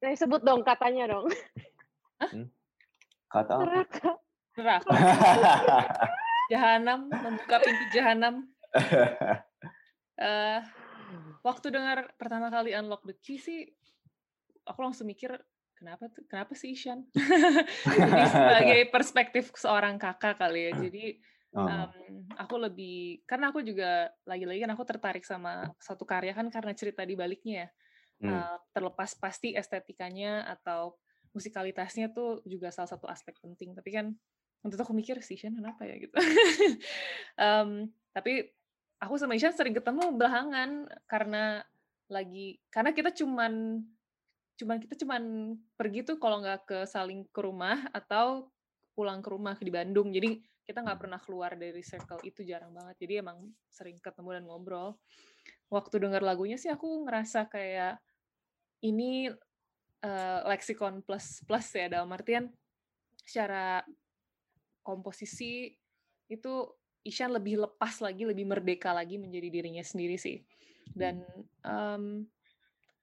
Nah, 0.00 0.12
sebut 0.16 0.40
dong 0.40 0.64
katanya 0.64 1.12
dong. 1.12 1.28
Kata 3.28 3.52
apa? 3.56 3.64
Neraka. 3.68 4.10
Neraka. 4.56 4.90
Jahanam, 6.52 7.08
membuka 7.08 7.56
pintu 7.62 7.84
jahanam. 7.92 8.34
Eh, 10.14 10.62
waktu 11.42 11.74
dengar 11.74 12.14
pertama 12.14 12.46
kali 12.46 12.70
Unlock 12.70 13.02
the 13.02 13.18
Key 13.18 13.34
sih, 13.34 13.66
aku 14.62 14.78
langsung 14.78 15.10
mikir, 15.10 15.34
kenapa 15.74 16.06
tuh? 16.06 16.22
Kenapa 16.30 16.54
sih 16.54 16.70
Ishan? 16.70 17.02
Jadi 17.98 18.22
sebagai 18.30 18.80
perspektif 18.94 19.50
seorang 19.58 19.98
kakak 19.98 20.38
kali 20.38 20.70
ya. 20.70 20.72
Jadi 20.86 21.18
em, 21.50 22.30
aku 22.38 22.54
lebih, 22.62 23.26
karena 23.26 23.50
aku 23.50 23.66
juga 23.66 24.06
lagi-lagi 24.22 24.62
kan 24.62 24.72
aku 24.78 24.86
tertarik 24.86 25.26
sama 25.26 25.66
satu 25.82 26.06
karya 26.06 26.30
kan 26.30 26.46
karena 26.46 26.70
cerita 26.78 27.02
di 27.02 27.18
baliknya 27.18 27.66
ya. 27.66 27.68
Hmm. 28.22 28.30
Eh, 28.38 28.56
terlepas 28.70 29.18
pasti 29.18 29.50
estetikanya 29.58 30.46
atau 30.46 30.94
musikalitasnya 31.34 32.14
tuh 32.14 32.38
juga 32.46 32.70
salah 32.70 32.94
satu 32.94 33.10
aspek 33.10 33.34
penting. 33.42 33.74
Tapi 33.74 33.90
kan 33.90 34.06
untuk 34.64 34.80
aku 34.80 34.96
mikir 34.96 35.20
si 35.20 35.36
Ishan 35.36 35.52
kenapa 35.52 35.84
ya 35.84 36.00
gitu. 36.00 36.16
Em, 37.36 37.92
tapi 38.16 38.48
aku 38.96 39.14
sama 39.20 39.36
Ishan 39.36 39.52
sering 39.52 39.76
ketemu 39.76 40.16
belakangan 40.16 40.88
karena 41.04 41.60
lagi 42.08 42.56
karena 42.72 42.96
kita 42.96 43.12
cuman 43.12 43.84
cuman 44.54 44.76
kita 44.80 44.94
cuman 45.04 45.22
pergi 45.76 46.00
tuh 46.06 46.16
kalau 46.16 46.40
nggak 46.40 46.60
ke 46.64 46.78
saling 46.88 47.28
ke 47.28 47.40
rumah 47.44 47.84
atau 47.92 48.48
pulang 48.96 49.20
ke 49.20 49.28
rumah 49.28 49.58
di 49.60 49.68
Bandung. 49.68 50.08
Jadi 50.14 50.40
kita 50.64 50.80
nggak 50.80 50.96
pernah 50.96 51.20
keluar 51.20 51.52
dari 51.60 51.84
circle 51.84 52.24
itu 52.24 52.40
jarang 52.40 52.72
banget. 52.72 53.04
Jadi 53.04 53.20
emang 53.20 53.44
sering 53.68 54.00
ketemu 54.00 54.40
dan 54.40 54.44
ngobrol. 54.48 54.96
Waktu 55.68 56.00
dengar 56.00 56.24
lagunya 56.24 56.56
sih 56.56 56.72
aku 56.72 57.04
ngerasa 57.04 57.50
kayak 57.50 58.00
ini 58.86 59.28
eh, 60.00 60.40
leksikon 60.48 61.04
plus 61.04 61.44
plus 61.44 61.66
ya 61.74 61.90
dalam 61.90 62.08
artian 62.14 62.48
secara 63.26 63.84
komposisi 64.84 65.72
itu 66.28 66.52
Ishan 67.04 67.32
lebih 67.32 67.60
lepas 67.64 68.00
lagi, 68.00 68.24
lebih 68.24 68.48
merdeka 68.48 68.92
lagi 68.92 69.16
menjadi 69.20 69.48
dirinya 69.52 69.84
sendiri 69.84 70.16
sih. 70.16 70.40
Dan 70.92 71.20
em, 71.60 72.24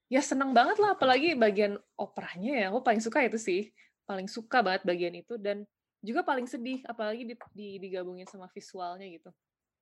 ya 0.10 0.22
seneng 0.26 0.53
banget 0.53 0.81
lah, 0.81 0.97
apalagi 0.97 1.38
bagian 1.38 1.77
operanya 1.97 2.53
ya, 2.57 2.65
aku 2.73 2.81
paling 2.81 3.01
suka 3.01 3.22
itu 3.22 3.38
sih, 3.38 3.69
paling 4.10 4.26
suka 4.26 4.65
banget 4.65 4.81
bagian 4.85 5.14
itu 5.14 5.38
dan 5.38 5.65
juga 6.01 6.26
paling 6.26 6.49
sedih, 6.49 6.81
apalagi 6.89 7.30
di, 7.30 7.35
di- 7.53 7.77
digabungin 7.77 8.26
sama 8.26 8.49
visualnya 8.49 9.05
gitu. 9.05 9.30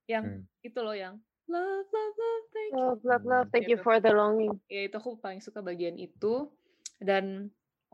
Yang 0.03 0.23
Hmm. 0.25 0.43
itu 0.65 0.79
loh 0.83 0.95
yang 0.97 1.15
love 1.47 1.87
love 1.87 2.15
love 2.19 2.45
thank 2.51 2.71
you 2.75 2.77
Love, 2.79 3.01
love, 3.07 3.25
love. 3.25 3.47
Thank 3.49 3.67
you 3.71 3.79
Gitu. 3.79 3.85
for 3.87 3.97
the 4.03 4.11
longing. 4.11 4.59
ya 4.67 4.85
itu 4.85 4.95
aku 4.99 5.15
paling 5.17 5.39
suka 5.39 5.63
bagian 5.63 5.95
itu 5.95 6.51
dan 6.99 7.47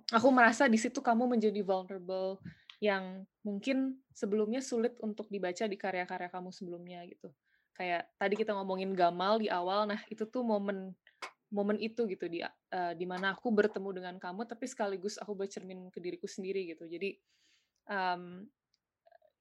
aku 0.09 0.27
merasa 0.33 0.65
di 0.65 0.75
situ 0.81 0.99
kamu 0.99 1.37
menjadi 1.37 1.61
vulnerable 1.61 2.41
yang 2.85 3.25
mungkin 3.41 3.97
sebelumnya 4.13 4.61
sulit 4.61 4.93
untuk 5.01 5.25
dibaca 5.33 5.65
di 5.65 5.73
karya-karya 5.73 6.29
kamu 6.29 6.49
sebelumnya 6.53 7.01
gitu. 7.09 7.33
Kayak 7.73 8.07
tadi 8.21 8.35
kita 8.37 8.53
ngomongin 8.53 8.93
Gamal 8.93 9.41
di 9.41 9.49
awal 9.49 9.89
nah 9.89 9.99
itu 10.07 10.23
tuh 10.29 10.45
momen 10.45 10.93
momen 11.49 11.77
itu 11.81 12.05
gitu 12.05 12.29
di 12.29 12.45
eh, 12.45 12.93
di 12.93 13.05
mana 13.09 13.33
aku 13.33 13.49
bertemu 13.49 13.89
dengan 13.95 14.15
kamu 14.21 14.45
tapi 14.45 14.65
sekaligus 14.69 15.17
aku 15.17 15.33
bercermin 15.33 15.89
ke 15.89 15.97
diriku 15.97 16.29
sendiri 16.29 16.69
gitu. 16.69 16.85
Jadi 16.85 17.17
em, 17.89 18.45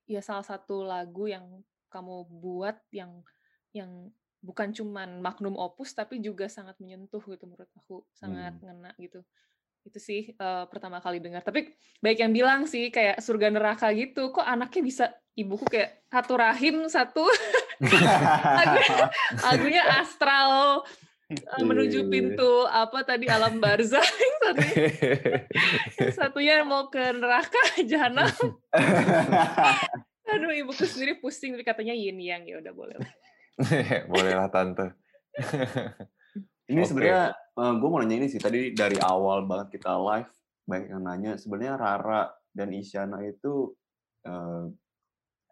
ya 0.09 0.21
salah 0.25 0.45
satu 0.45 0.85
lagu 0.85 1.29
yang 1.29 1.61
kamu 1.93 2.27
buat 2.41 2.81
yang 2.91 3.23
yang 3.77 4.11
bukan 4.45 4.77
cuman 4.77 5.25
magnum 5.25 5.57
opus 5.57 5.97
tapi 5.97 6.21
juga 6.21 6.49
sangat 6.49 6.77
menyentuh 6.81 7.21
gitu 7.21 7.45
menurut 7.45 7.71
aku. 7.77 8.09
Sangat 8.17 8.57
ngena 8.65 8.97
gitu 8.97 9.21
itu 9.85 9.99
sih 10.01 10.33
eh, 10.33 10.65
pertama 10.73 10.99
kali 10.99 11.21
dengar 11.21 11.45
tapi 11.45 11.69
baik 12.01 12.25
yang 12.25 12.33
bilang 12.33 12.61
sih 12.65 12.89
kayak 12.89 13.21
surga 13.21 13.53
neraka 13.53 13.93
gitu 13.93 14.33
kok 14.33 14.45
anaknya 14.45 14.83
bisa 14.83 15.05
ibuku 15.37 15.69
kayak 15.69 16.09
satu 16.09 16.33
rahim 16.41 16.89
satu 16.89 17.25
lagunya, 18.59 18.97
lagunya 19.45 19.83
astral 20.01 20.83
eh, 21.29 21.63
menuju 21.65 22.09
Iya. 22.09 22.11
pintu 22.11 22.53
apa 22.65 23.05
tadi 23.05 23.29
alam 23.29 23.61
barzah 23.61 24.05
yang 24.25 24.37
satunya, 24.41 24.89
yang 26.01 26.15
satunya 26.17 26.55
mau 26.65 26.89
ke 26.89 27.05
neraka 27.13 27.61
jahanam 27.91 28.33
aduh 30.25 30.53
ibuku 30.57 30.89
sendiri 30.89 31.21
pusing 31.21 31.53
tapi 31.53 31.65
katanya 31.69 31.93
yin 31.93 32.17
yang 32.17 32.43
ya 32.49 32.57
udah 32.59 32.73
boleh 32.73 32.97
lah. 32.97 33.13
Bolehlah 34.11 34.49
tante. 34.51 34.97
Ini 36.65 36.81
Oke. 36.81 36.89
sebenarnya 36.89 37.23
gue 37.55 37.89
mau 37.89 38.01
nanya 38.01 38.17
ini 38.25 38.29
sih 38.33 38.41
tadi 38.41 38.73
dari 38.75 38.99
awal 38.99 39.45
banget 39.45 39.79
kita 39.79 39.95
live 39.95 40.31
banyak 40.65 40.89
yang 40.91 41.03
nanya 41.05 41.33
sebenarnya 41.37 41.75
Rara 41.77 42.23
dan 42.57 42.73
Isyana 42.73 43.21
itu 43.25 43.77
eh, 44.25 44.65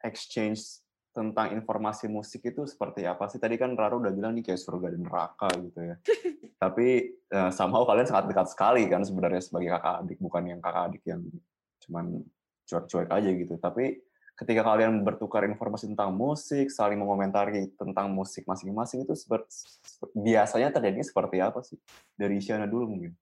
exchange 0.02 0.82
tentang 1.12 1.52
informasi 1.52 2.08
musik 2.08 2.40
itu 2.48 2.64
seperti 2.64 3.04
apa 3.04 3.28
sih? 3.28 3.36
Tadi 3.36 3.60
kan 3.60 3.76
Rara 3.76 4.00
udah 4.00 4.08
bilang 4.08 4.32
nih 4.32 4.48
kayak 4.48 4.60
surga 4.64 4.96
dan 4.96 5.04
neraka 5.04 5.48
gitu 5.60 5.80
ya. 5.84 5.96
Tapi 6.62 6.88
eh, 7.12 7.50
somehow 7.52 7.84
kalian 7.84 8.08
sangat 8.08 8.32
dekat 8.32 8.48
sekali 8.48 8.88
kan 8.88 9.04
sebenarnya 9.04 9.44
sebagai 9.44 9.76
kakak 9.76 9.94
adik, 10.02 10.18
bukan 10.18 10.42
yang 10.48 10.60
kakak 10.64 10.84
adik 10.88 11.02
yang 11.04 11.22
cuman 11.84 12.24
cuek-cuek 12.64 13.08
aja 13.12 13.30
gitu. 13.36 13.54
Tapi 13.60 13.84
ketika 14.32 14.64
kalian 14.64 15.04
bertukar 15.04 15.44
informasi 15.44 15.92
tentang 15.92 16.16
musik, 16.16 16.72
saling 16.72 16.98
mengomentari 16.98 17.68
tentang 17.76 18.08
musik 18.10 18.48
masing-masing 18.48 19.04
itu 19.04 19.12
seper- 19.12 19.48
seper- 19.48 20.12
biasanya 20.16 20.72
terjadi 20.72 21.00
seperti 21.04 21.36
apa 21.38 21.60
sih? 21.60 21.78
Dari 22.16 22.40
Isyana 22.40 22.64
dulu 22.64 22.96
mungkin. 22.96 23.12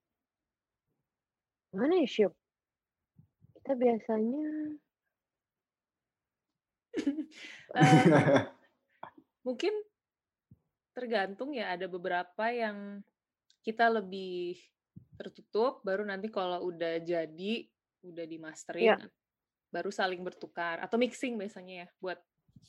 Mana 1.74 2.02
ya, 2.02 2.08
Syuk? 2.08 2.34
Kita 3.60 3.72
biasanya 3.78 4.74
mungkin 9.46 9.70
tergantung 10.90 11.54
ya 11.54 11.78
ada 11.78 11.86
beberapa 11.86 12.50
yang 12.50 13.00
kita 13.62 13.86
lebih 13.88 14.58
tertutup 15.14 15.84
baru 15.86 16.02
nanti 16.02 16.32
kalau 16.32 16.66
udah 16.66 16.98
jadi 16.98 17.68
udah 18.02 18.24
di 18.26 18.36
mastering 18.40 18.96
Iya. 18.96 18.96
Baru 19.70 19.90
saling 19.90 20.20
bertukar 20.20 20.82
atau 20.82 20.98
mixing 20.98 21.38
biasanya 21.38 21.86
ya 21.86 21.88
buat 22.02 22.18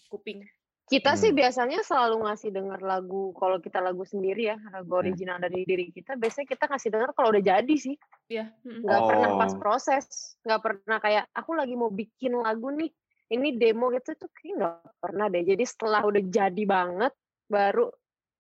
kuping 0.08 0.46
kita 0.92 1.16
sih 1.16 1.32
Hmm. 1.32 1.40
biasanya 1.40 1.80
selalu 1.88 2.28
ngasih 2.28 2.52
denger 2.52 2.84
lagu 2.84 3.32
kalau 3.40 3.64
kita 3.64 3.80
lagu 3.80 4.04
sendiri 4.04 4.52
ya, 4.52 4.58
lagu 4.76 4.92
Hmm. 4.92 5.08
original 5.08 5.40
dari 5.40 5.64
diri 5.64 5.88
kita, 5.88 6.20
biasanya 6.20 6.48
kita 6.52 6.68
ngasih 6.68 6.90
denger 6.92 7.10
kalau 7.16 7.32
udah 7.32 7.44
jadi 7.44 7.76
sih. 7.80 7.96
ya 8.28 8.48
mm-mm. 8.64 8.84
nggak 8.84 9.02
pernah 9.08 9.30
pas 9.40 9.52
Oh. 9.56 9.60
proses 9.60 10.06
nggak 10.44 10.62
pernah 10.64 10.98
kayak 11.00 11.24
aku 11.32 11.52
lagi 11.56 11.76
mau 11.80 11.92
bikin 11.92 12.32
lagu 12.36 12.72
nih 12.72 12.92
ini 13.32 13.56
demo 13.56 13.88
gitu 13.92 14.16
tuh 14.16 14.32
kayak 14.36 14.54
nggak 14.60 14.76
pernah 15.00 15.28
deh 15.28 15.44
jadi 15.44 15.64
setelah 15.64 16.02
udah 16.04 16.24
jadi 16.28 16.64
banget 16.64 17.12
baru 17.48 17.92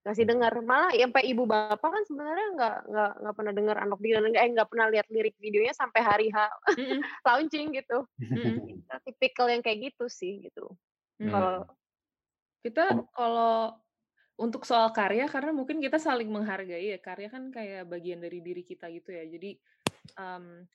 ngasih 0.02 0.26
dengar. 0.26 0.54
Malah 0.62 0.92
yang 0.98 1.14
sampai 1.14 1.26
ibu 1.30 1.44
bapak 1.46 1.90
kan 1.90 2.04
sebenarnya 2.08 2.48
nggak 2.58 2.78
nggak 2.90 3.12
nggak 3.22 3.36
pernah 3.38 3.54
dengar 3.54 3.76
anak 3.82 4.00
dia 4.02 4.18
eh 4.18 4.50
nggak 4.50 4.70
pernah 4.70 4.88
lihat 4.90 5.08
lirik 5.14 5.36
videonya 5.38 5.74
sampai 5.78 6.02
hari 6.02 6.28
H 6.34 6.38
launching 7.28 7.74
gitu. 7.76 8.06
Kita 8.18 8.96
tipikal 9.06 9.48
yang 9.54 9.62
kayak 9.62 9.94
gitu 9.94 10.06
sih 10.10 10.42
gitu. 10.50 10.74
Kalau 11.22 11.70
kita 12.62 12.86
kalau 13.14 13.78
untuk 14.42 14.66
soal 14.66 14.90
karya 14.90 15.30
karena 15.30 15.54
mungkin 15.54 15.78
kita 15.78 16.02
saling 16.02 16.26
menghargai 16.26 16.98
ya 16.98 16.98
karya 16.98 17.30
kan 17.30 17.54
kayak 17.54 17.86
bagian 17.86 18.18
dari 18.18 18.42
diri 18.42 18.66
kita 18.66 18.90
gitu 18.90 19.14
ya. 19.14 19.22
Jadi 19.30 19.54
em, 20.18 20.66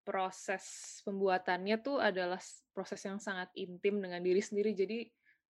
proses 0.00 0.64
pembuatannya 1.04 1.76
tuh 1.84 2.00
adalah 2.00 2.40
proses 2.72 3.04
yang 3.04 3.20
sangat 3.20 3.52
intim 3.52 4.00
dengan 4.00 4.24
diri 4.24 4.40
sendiri. 4.40 4.72
Jadi 4.72 5.04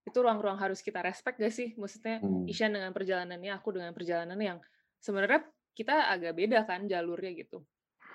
itu 0.06 0.18
ruang-ruang 0.22 0.56
harus 0.56 0.78
kita 0.80 1.02
respect 1.02 1.36
gak 1.36 1.50
sih 1.50 1.74
maksudnya 1.74 2.22
Hmm. 2.22 2.46
Ishan 2.46 2.70
dengan 2.70 2.94
perjalanannya 2.94 3.52
aku 3.58 3.74
dengan 3.74 3.90
perjalanan 3.90 4.38
yang 4.38 4.58
sebenarnya 5.02 5.42
kita 5.74 6.08
agak 6.08 6.32
beda 6.38 6.62
kan 6.64 6.86
jalurnya 6.86 7.34
gitu 7.34 7.66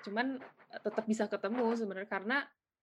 cuman 0.02 0.40
eh, 0.72 0.80
tetap 0.80 1.04
bisa 1.04 1.28
ketemu 1.28 1.76
sebenarnya 1.76 2.10
karena 2.10 2.38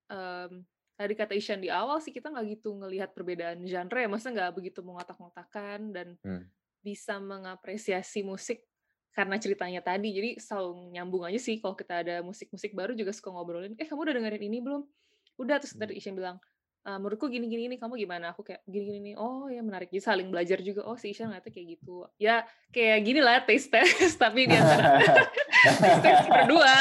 em, 0.08 0.64
tadi 0.94 1.14
kata 1.18 1.34
Ishan 1.34 1.60
di 1.60 1.68
awal 1.74 2.00
sih 2.00 2.14
kita 2.14 2.30
nggak 2.30 2.46
gitu 2.60 2.76
ngelihat 2.78 3.12
perbedaan 3.18 3.66
genre 3.66 4.00
ya 4.00 4.08
maksudnya 4.08 4.34
nggak 4.46 4.54
begitu 4.56 4.80
mengotak-ngotakan 4.86 5.80
dan 5.92 6.08
Hmm. 6.22 6.46
bisa 6.80 7.20
mengapresiasi 7.20 8.24
musik 8.24 8.64
karena 9.12 9.36
ceritanya 9.36 9.82
tadi 9.84 10.16
jadi 10.16 10.30
selalu 10.40 10.96
nyambung 10.96 11.28
aja 11.28 11.36
sih 11.42 11.60
kalau 11.60 11.76
kita 11.76 12.06
ada 12.06 12.16
musik-musik 12.24 12.72
baru 12.72 12.96
juga 12.96 13.12
suka 13.12 13.34
ngobrolin 13.36 13.76
eh 13.76 13.84
kamu 13.84 14.06
udah 14.06 14.16
dengerin 14.16 14.44
ini 14.48 14.60
belum 14.64 14.82
udah 15.40 15.56
terus 15.60 15.76
Hmm. 15.76 15.82
tadi 15.84 16.00
Ishan 16.00 16.16
bilang 16.16 16.38
"Ah, 16.90 16.98
menurutku 16.98 17.30
gini 17.30 17.46
gini 17.46 17.70
ini 17.70 17.78
kamu 17.78 18.02
gimana? 18.02 18.34
Aku 18.34 18.42
kayak 18.42 18.66
gini 18.66 18.84
gini 18.84 19.00
nih. 19.06 19.16
Oh 19.16 19.46
ya 19.46 19.62
menarik 19.62 19.94
jadi 19.94 20.02
saling 20.02 20.34
belajar 20.34 20.58
juga. 20.60 20.82
Oh 20.84 20.98
si 20.98 21.14
Ishan 21.14 21.30
ngeliatnya 21.30 21.54
kayak 21.54 21.68
gitu. 21.78 22.10
Ya 22.18 22.42
kayak 22.70 23.06
gini 23.06 23.22
lah 23.22 23.46
taste 23.46 23.70
test 23.70 24.18
tapi 24.24 24.50
di 24.50 24.58
antara 24.58 24.98
taste 25.86 26.02
test 26.02 26.26
berdua. 26.26 26.74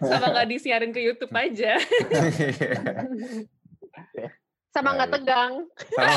Sama 0.00 0.32
nggak 0.32 0.48
disiarin 0.48 0.88
ke 0.88 1.04
YouTube 1.04 1.36
aja. 1.36 1.76
Sama 4.72 4.96
nggak 4.96 5.10
tegang. 5.12 5.52
Nggak 5.68 6.16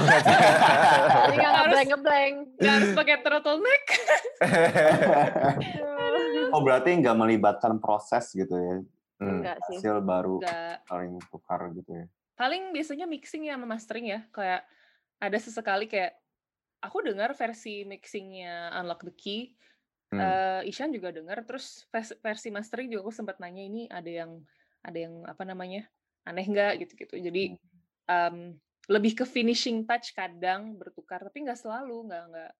jadi 1.12 1.36
nggak 1.36 1.52
Harus- 1.52 1.68
ngebleng 1.68 1.88
ngebleng 1.92 2.34
nggak 2.56 2.74
harus 2.74 2.92
pakai 2.96 3.16
turtleneck. 3.20 3.84
Oh 6.50 6.66
berarti 6.66 6.98
nggak 6.98 7.14
melibatkan 7.14 7.78
proses 7.78 8.34
gitu 8.34 8.58
ya? 8.58 8.82
Hmm. 9.22 9.44
enggak 9.44 9.58
sih. 9.70 9.78
Hasil 9.78 10.02
baru 10.02 10.42
nggak. 10.42 10.82
saling 10.90 11.14
tukar 11.30 11.62
gitu 11.78 11.92
ya? 11.94 12.06
Paling 12.40 12.72
biasanya 12.72 13.06
mixing 13.06 13.52
ya 13.52 13.60
sama 13.60 13.68
mastering 13.68 14.08
ya 14.16 14.20
kayak 14.32 14.64
ada 15.20 15.38
sesekali 15.38 15.86
kayak 15.92 16.16
aku 16.80 17.04
dengar 17.04 17.36
versi 17.36 17.84
mixingnya 17.84 18.72
Unlock 18.80 19.04
the 19.04 19.14
Key 19.16 19.42
Hmm. 20.10 20.18
eh, 20.18 20.62
Ishan 20.66 20.90
juga 20.90 21.14
dengar 21.14 21.46
terus 21.46 21.86
vers- 21.94 22.18
versi 22.18 22.50
mastering 22.50 22.90
juga 22.90 23.06
aku 23.06 23.14
sempat 23.14 23.38
nanya 23.38 23.62
ini 23.62 23.86
ada 23.86 24.10
yang 24.10 24.42
ada 24.82 24.98
yang 24.98 25.22
apa 25.30 25.46
namanya 25.46 25.86
aneh 26.26 26.50
nggak 26.50 26.82
gitu-gitu 26.82 27.14
jadi 27.22 27.54
em, 28.10 28.58
lebih 28.90 29.22
ke 29.22 29.26
finishing 29.30 29.86
touch 29.86 30.18
kadang 30.18 30.82
bertukar 30.82 31.22
tapi 31.22 31.46
nggak 31.46 31.62
selalu 31.62 32.10
nggak 32.10 32.24
nggak 32.26 32.52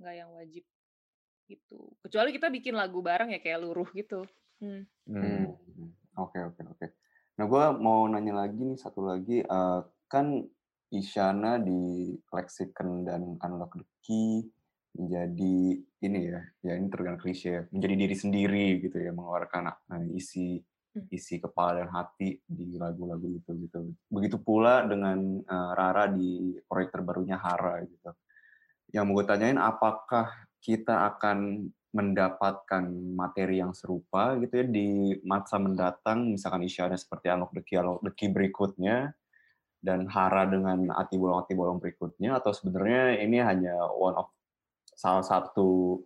nggak 0.00 0.14
yang 0.16 0.30
wajib 0.32 0.64
gitu 1.44 1.92
kecuali 2.00 2.32
kita 2.32 2.48
bikin 2.48 2.72
lagu 2.72 3.04
bareng 3.04 3.36
ya 3.36 3.40
kayak 3.44 3.60
luruh 3.60 3.88
gitu. 3.92 4.24
Hmm. 4.64 4.88
Hmm, 5.04 5.52
Oke 6.16 6.40
oke 6.40 6.62
oke. 6.64 6.86
Nah 7.34 7.44
gue 7.44 7.64
mau 7.82 8.06
nanya 8.06 8.46
lagi 8.46 8.62
nih 8.62 8.78
satu 8.78 9.04
lagi 9.04 9.42
eh, 9.42 9.80
kan 10.06 10.26
Isyana 10.94 11.58
di 11.58 12.14
Lexicon 12.30 13.02
dan 13.02 13.34
Unlock 13.42 13.74
the 13.82 13.86
Key 14.04 14.46
menjadi 14.94 15.56
ini 16.06 16.20
ya, 16.30 16.38
ya 16.62 16.78
ini 16.78 16.86
tergantung 16.86 17.26
klise 17.26 17.48
ya, 17.50 17.62
menjadi 17.74 17.94
diri 17.98 18.14
sendiri 18.14 18.66
gitu 18.78 19.02
ya, 19.02 19.10
mengeluarkan 19.10 19.74
eh, 19.98 20.06
isi 20.14 20.62
Hmm. 20.94 21.10
isi 21.10 21.42
kepala 21.42 21.82
dan 21.82 21.90
hati 21.90 22.38
di 22.46 22.78
lagu-lagu 22.78 23.26
itu 23.26 23.50
gitu. 23.66 23.90
Begitu 24.06 24.38
pula 24.38 24.86
dengan 24.86 25.42
eh, 25.42 25.70
Rara 25.74 26.06
di 26.06 26.54
proyek 26.70 26.94
terbarunya 26.94 27.34
Hara 27.34 27.82
gitu. 27.82 28.14
Yang 28.94 29.04
mau 29.10 29.14
gue 29.18 29.26
tanyain 29.26 29.58
apakah 29.58 30.30
kita 30.62 31.10
akan 31.10 31.66
mendapatkan 31.94 32.90
materi 33.14 33.62
yang 33.62 33.70
serupa 33.70 34.34
gitu 34.42 34.60
ya 34.60 34.66
di 34.66 35.14
masa 35.22 35.62
mendatang 35.62 36.34
misalkan 36.34 36.66
Isyana 36.66 36.98
seperti 36.98 37.30
Key, 37.62 37.78
Unlock 37.78 38.02
the 38.02 38.12
Key 38.12 38.34
berikutnya 38.34 39.14
dan 39.78 40.10
Hara 40.10 40.50
dengan 40.50 40.90
Ati 40.90 41.14
Bolong 41.14 41.46
Ati 41.46 41.54
Bolong 41.54 41.78
berikutnya 41.78 42.42
atau 42.42 42.50
sebenarnya 42.50 43.22
ini 43.22 43.38
hanya 43.38 43.78
one 43.94 44.18
of 44.18 44.34
salah 44.90 45.22
satu 45.22 46.02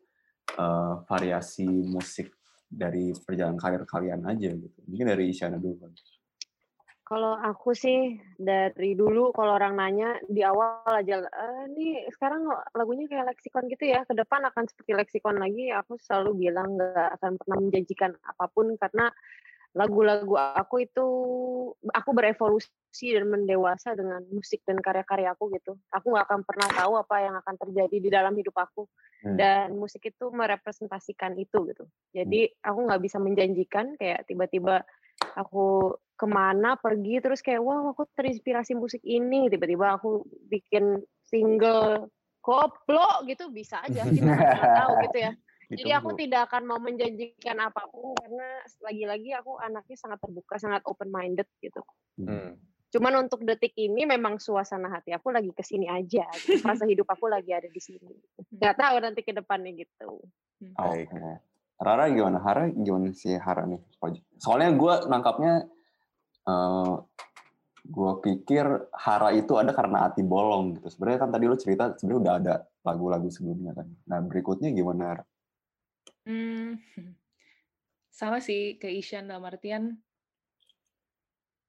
eh, 0.53 0.95
variasi 1.09 1.65
musik 1.65 2.37
dari 2.69 3.17
perjalanan 3.17 3.57
karir 3.57 3.89
kalian 3.89 4.29
aja 4.29 4.53
gitu. 4.53 4.79
Mungkin 4.85 5.09
dari 5.09 5.33
Isyana 5.33 5.57
dulu 5.57 5.89
Kalau 7.09 7.41
aku 7.41 7.73
sih 7.73 8.21
dari 8.37 8.93
dulu 8.93 9.33
kalau 9.33 9.57
orang 9.57 9.81
nanya 9.81 10.21
di 10.29 10.45
awal 10.45 10.85
aja, 10.93 11.25
"Eh, 11.25 11.65
nih 11.73 12.05
sekarang 12.13 12.45
lagunya 12.77 13.09
kayak 13.09 13.33
leksikon 13.33 13.65
gitu 13.73 13.89
ya, 13.89 14.05
ke 14.05 14.13
depan 14.13 14.45
akan 14.45 14.69
seperti 14.69 14.93
leksikon 14.93 15.41
lagi." 15.41 15.73
Aku 15.73 15.97
selalu 15.97 16.37
bilang 16.49 16.77
nggak 16.77 17.09
akan 17.17 17.33
pernah 17.41 17.59
menjanjikan 17.65 18.13
apa 18.29 18.45
pun 18.53 18.77
karena 18.77 19.09
lagu-lagu 19.77 20.35
aku 20.37 20.77
itu 20.85 21.07
aku 21.93 22.11
berevolusi 22.17 23.09
dan 23.15 23.29
mendewasa 23.29 23.93
dengan 23.97 24.25
musik 24.33 24.65
dan 24.69 24.81
karya-karya 24.81 25.33
aku 25.37 25.53
gitu. 25.57 25.77
Aku 25.93 26.13
nggak 26.13 26.27
akan 26.29 26.41
pernah 26.45 26.69
tahu 26.73 26.93
apa 27.01 27.17
yang 27.25 27.35
akan 27.41 27.55
terjadi 27.69 27.97
di 28.01 28.11
dalam 28.13 28.35
hidup 28.37 28.57
aku 28.57 28.89
Hmm. 29.23 29.35
dan 29.39 29.75
musik 29.77 30.03
itu 30.09 30.31
merepresentasikan 30.33 31.35
itu 31.39 31.59
gitu. 31.71 31.85
Jadi 32.15 32.49
aku 32.65 32.79
nggak 32.89 33.03
bisa 33.03 33.19
menjanjikan 33.21 33.95
kayak 34.01 34.25
tiba-tiba 34.31 34.83
aku 35.37 35.97
ke 36.19 36.27
mana 36.27 36.75
pergi 36.75 37.23
terus 37.23 37.39
kayak 37.39 37.63
wow 37.63 37.95
aku 37.95 38.09
terinspirasi 38.19 38.75
musik 38.75 38.99
ini 39.07 39.47
tiba-tiba 39.47 39.95
aku 40.01 40.27
bikin 40.51 40.99
single 41.23 42.11
koplo 42.43 43.23
gitu 43.29 43.53
bisa 43.55 43.79
aja 43.85 44.03
kita 44.17 44.27
nggak 44.27 44.75
tahu 44.83 44.93
gitu 45.11 45.19
ya 45.23 45.33
jadi 45.69 46.01
aku 46.01 46.17
Ditunggu. 46.17 46.23
tidak 46.25 46.41
akan 46.49 46.63
mau 46.65 46.81
menjanjikan 46.81 47.61
apa 47.61 47.85
pun 47.93 48.17
karena 48.17 48.49
lagi-lagi 48.89 49.31
aku 49.37 49.61
anaknya 49.61 49.97
sangat 50.01 50.19
terbuka 50.25 50.57
sangat 50.57 50.83
open 50.89 51.13
minded 51.13 51.47
gitu 51.63 51.83
Hmm. 52.19 52.59
cuman 52.91 53.31
untuk 53.31 53.47
detik 53.47 53.79
ini 53.79 54.03
memang 54.03 54.43
suasana 54.43 54.91
hati 54.91 55.15
aku 55.15 55.31
lagi 55.31 55.55
ke 55.55 55.63
sini 55.63 55.87
aja 55.87 56.27
gitu. 56.35 56.59
fase 56.67 56.83
hidup 56.83 57.07
aku 57.07 57.31
lagi 57.31 57.55
ada 57.55 57.71
di 57.71 57.79
sini 57.79 58.11
nggak 58.59 58.75
tahu 58.75 58.97
nanti 58.99 59.23
ke 59.23 59.31
depannya 59.31 59.71
gitu 59.79 60.19
Oke. 60.75 61.07
Rara 61.79 62.11
gimana? 62.11 62.43
Hara 62.43 62.67
gimana 62.75 63.15
sih 63.15 63.39
Hara 63.39 63.63
nih? 63.63 63.79
Soalnya 64.43 64.75
gue 64.75 64.95
nangkapnya, 65.07 65.63
eh 66.51 66.95
gue 67.89 68.13
pikir 68.21 68.67
Hara 68.93 69.31
itu 69.33 69.55
ada 69.55 69.71
karena 69.71 70.11
hati 70.11 70.27
bolong 70.27 70.77
gitu. 70.77 70.91
Sebenarnya 70.91 71.19
kan 71.23 71.31
tadi 71.31 71.45
lo 71.47 71.57
cerita 71.57 71.95
sebenarnya 71.95 72.21
udah 72.21 72.35
ada 72.43 72.55
lagu-lagu 72.83 73.31
sebelumnya 73.31 73.73
kan. 73.79 73.87
Nah 74.11 74.19
berikutnya 74.27 74.75
gimana? 74.75 75.03
Hara? 75.15 75.25
Hmm, 76.29 76.77
sama 78.11 78.43
sih 78.43 78.77
ke 78.77 78.91
Ishan 78.91 79.31
dalam 79.31 79.47
artian 79.47 79.97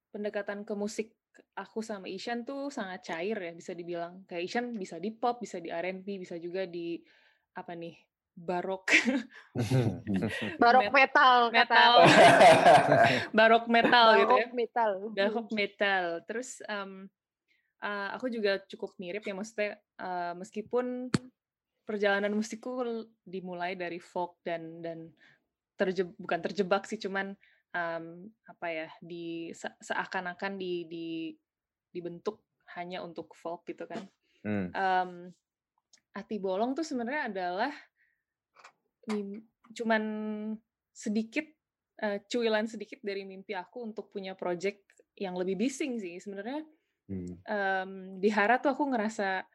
pendekatan 0.10 0.66
ke 0.66 0.74
musik 0.74 1.14
aku 1.54 1.80
sama 1.86 2.10
Ishan 2.10 2.44
tuh 2.44 2.74
sangat 2.74 3.06
cair 3.06 3.38
ya 3.38 3.54
bisa 3.54 3.78
dibilang. 3.78 4.26
Kayak 4.26 4.44
Ishan 4.50 4.66
bisa 4.74 4.98
di 4.98 5.14
pop, 5.14 5.38
bisa 5.38 5.62
di 5.62 5.70
R&B, 5.70 6.18
bisa 6.18 6.36
juga 6.42 6.66
di 6.66 6.98
apa 7.56 7.78
nih 7.78 8.09
barok. 8.40 8.88
Barok 10.62 10.88
Met- 10.90 10.96
metal, 10.96 11.52
kata 11.52 11.76
metal. 11.76 11.94
barok 13.38 13.66
metal 13.68 14.08
gitu 14.16 14.34
ya. 14.34 14.48
Barok 14.48 14.54
metal. 14.56 14.92
barok 15.12 15.50
metal. 15.52 16.06
Terus 16.24 16.50
em, 16.66 17.12
eh, 17.84 18.10
aku 18.16 18.32
juga 18.32 18.64
cukup 18.64 18.96
mirip 18.96 19.24
ya 19.28 19.36
maksudnya 19.36 19.76
eh, 20.00 20.34
meskipun 20.40 21.12
perjalanan 21.84 22.32
musikku 22.32 22.80
dimulai 23.28 23.76
dari 23.76 24.00
folk 24.00 24.40
dan 24.46 24.80
dan 24.80 25.10
terjeb 25.74 26.14
bukan 26.20 26.40
terjebak 26.44 26.86
sih 26.86 27.00
cuman 27.02 27.34
em, 27.76 28.06
apa 28.48 28.68
ya 28.72 28.88
di 29.04 29.52
se- 29.52 29.80
seakan-akan 29.84 30.56
di, 30.56 30.86
di 30.88 31.08
dibentuk 31.92 32.46
hanya 32.78 33.02
untuk 33.04 33.34
folk 33.36 33.66
gitu 33.68 33.84
kan. 33.90 34.04
Hmm. 34.46 34.70
Em, 34.72 35.12
Ati 36.16 36.38
Bolong 36.42 36.74
tuh 36.74 36.86
sebenarnya 36.86 37.30
adalah 37.30 37.72
cuman 39.74 40.04
sedikit 40.94 41.46
eh, 42.00 42.20
cuilan 42.28 42.66
sedikit 42.70 43.00
dari 43.04 43.24
mimpi 43.28 43.54
aku 43.56 43.84
untuk 43.94 44.10
punya 44.14 44.34
project 44.38 44.84
yang 45.20 45.36
lebih 45.36 45.60
bising 45.60 46.00
sih. 46.00 46.18
Sebenarnya 46.22 46.64
Hmm. 47.10 47.44
em, 47.48 47.92
di 48.22 48.30
Hara 48.32 48.60
tuh 48.62 48.74
aku 48.76 48.84
ngerasa 48.92 49.46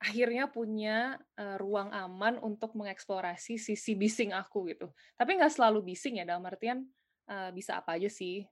akhirnya 0.00 0.48
punya 0.52 1.20
eh, 1.36 1.56
ruang 1.60 1.92
aman 1.92 2.40
untuk 2.40 2.74
mengeksplorasi 2.78 3.60
sisi 3.60 3.92
bising 3.98 4.32
aku 4.36 4.70
gitu. 4.72 4.92
Tapi 5.18 5.36
nggak 5.40 5.52
selalu 5.54 5.92
bising 5.94 6.20
ya 6.22 6.24
dalam 6.28 6.44
artian 6.48 6.88
eh, 7.30 7.50
bisa 7.54 7.80
apa 7.80 7.96
aja 8.00 8.08
sih 8.12 8.44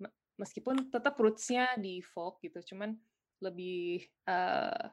me- 0.00 0.14
meskipun 0.38 0.90
tetap 0.94 1.18
rootsnya 1.18 1.74
di 1.80 1.98
folk 2.02 2.38
gitu 2.44 2.62
cuman 2.74 2.94
lebih 3.42 4.06
eh, 4.28 4.84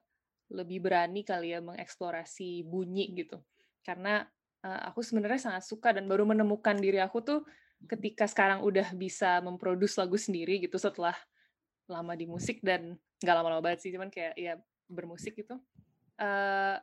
lebih 0.53 0.79
berani 0.85 1.21
kali 1.25 1.53
ya 1.57 1.59
mengeksplorasi 1.61 2.65
bunyi 2.69 3.13
gitu. 3.17 3.41
Karena 3.81 4.25
eh, 4.65 4.81
aku 4.89 5.05
sebenarnya 5.05 5.53
sangat 5.53 5.63
suka 5.69 5.93
dan 5.93 6.09
baru 6.09 6.25
menemukan 6.25 6.73
diri 6.81 6.97
aku 6.97 7.21
tuh 7.21 7.39
ketika 7.85 8.25
sekarang 8.25 8.65
udah 8.65 8.97
bisa 8.97 9.37
memproduksi 9.45 10.01
lagu 10.01 10.17
sendiri 10.17 10.57
gitu 10.57 10.81
setelah 10.81 11.13
lama 11.85 12.17
di 12.17 12.25
musik 12.25 12.65
dan 12.65 12.97
nggak 13.21 13.35
lama-lama 13.35 13.61
banget 13.61 13.85
sih 13.85 13.91
cuman 13.93 14.09
kayak 14.09 14.33
ya 14.33 14.57
bermusik 14.89 15.37
gitu. 15.37 15.61
Eh 16.17 16.77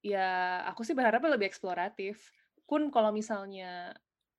ya 0.00 0.62
aku 0.70 0.86
sih 0.86 0.96
berharapnya 0.96 1.36
lebih 1.36 1.50
eksploratif. 1.50 2.32
Pun 2.64 2.88
kalau 2.88 3.12
misalnya 3.12 3.92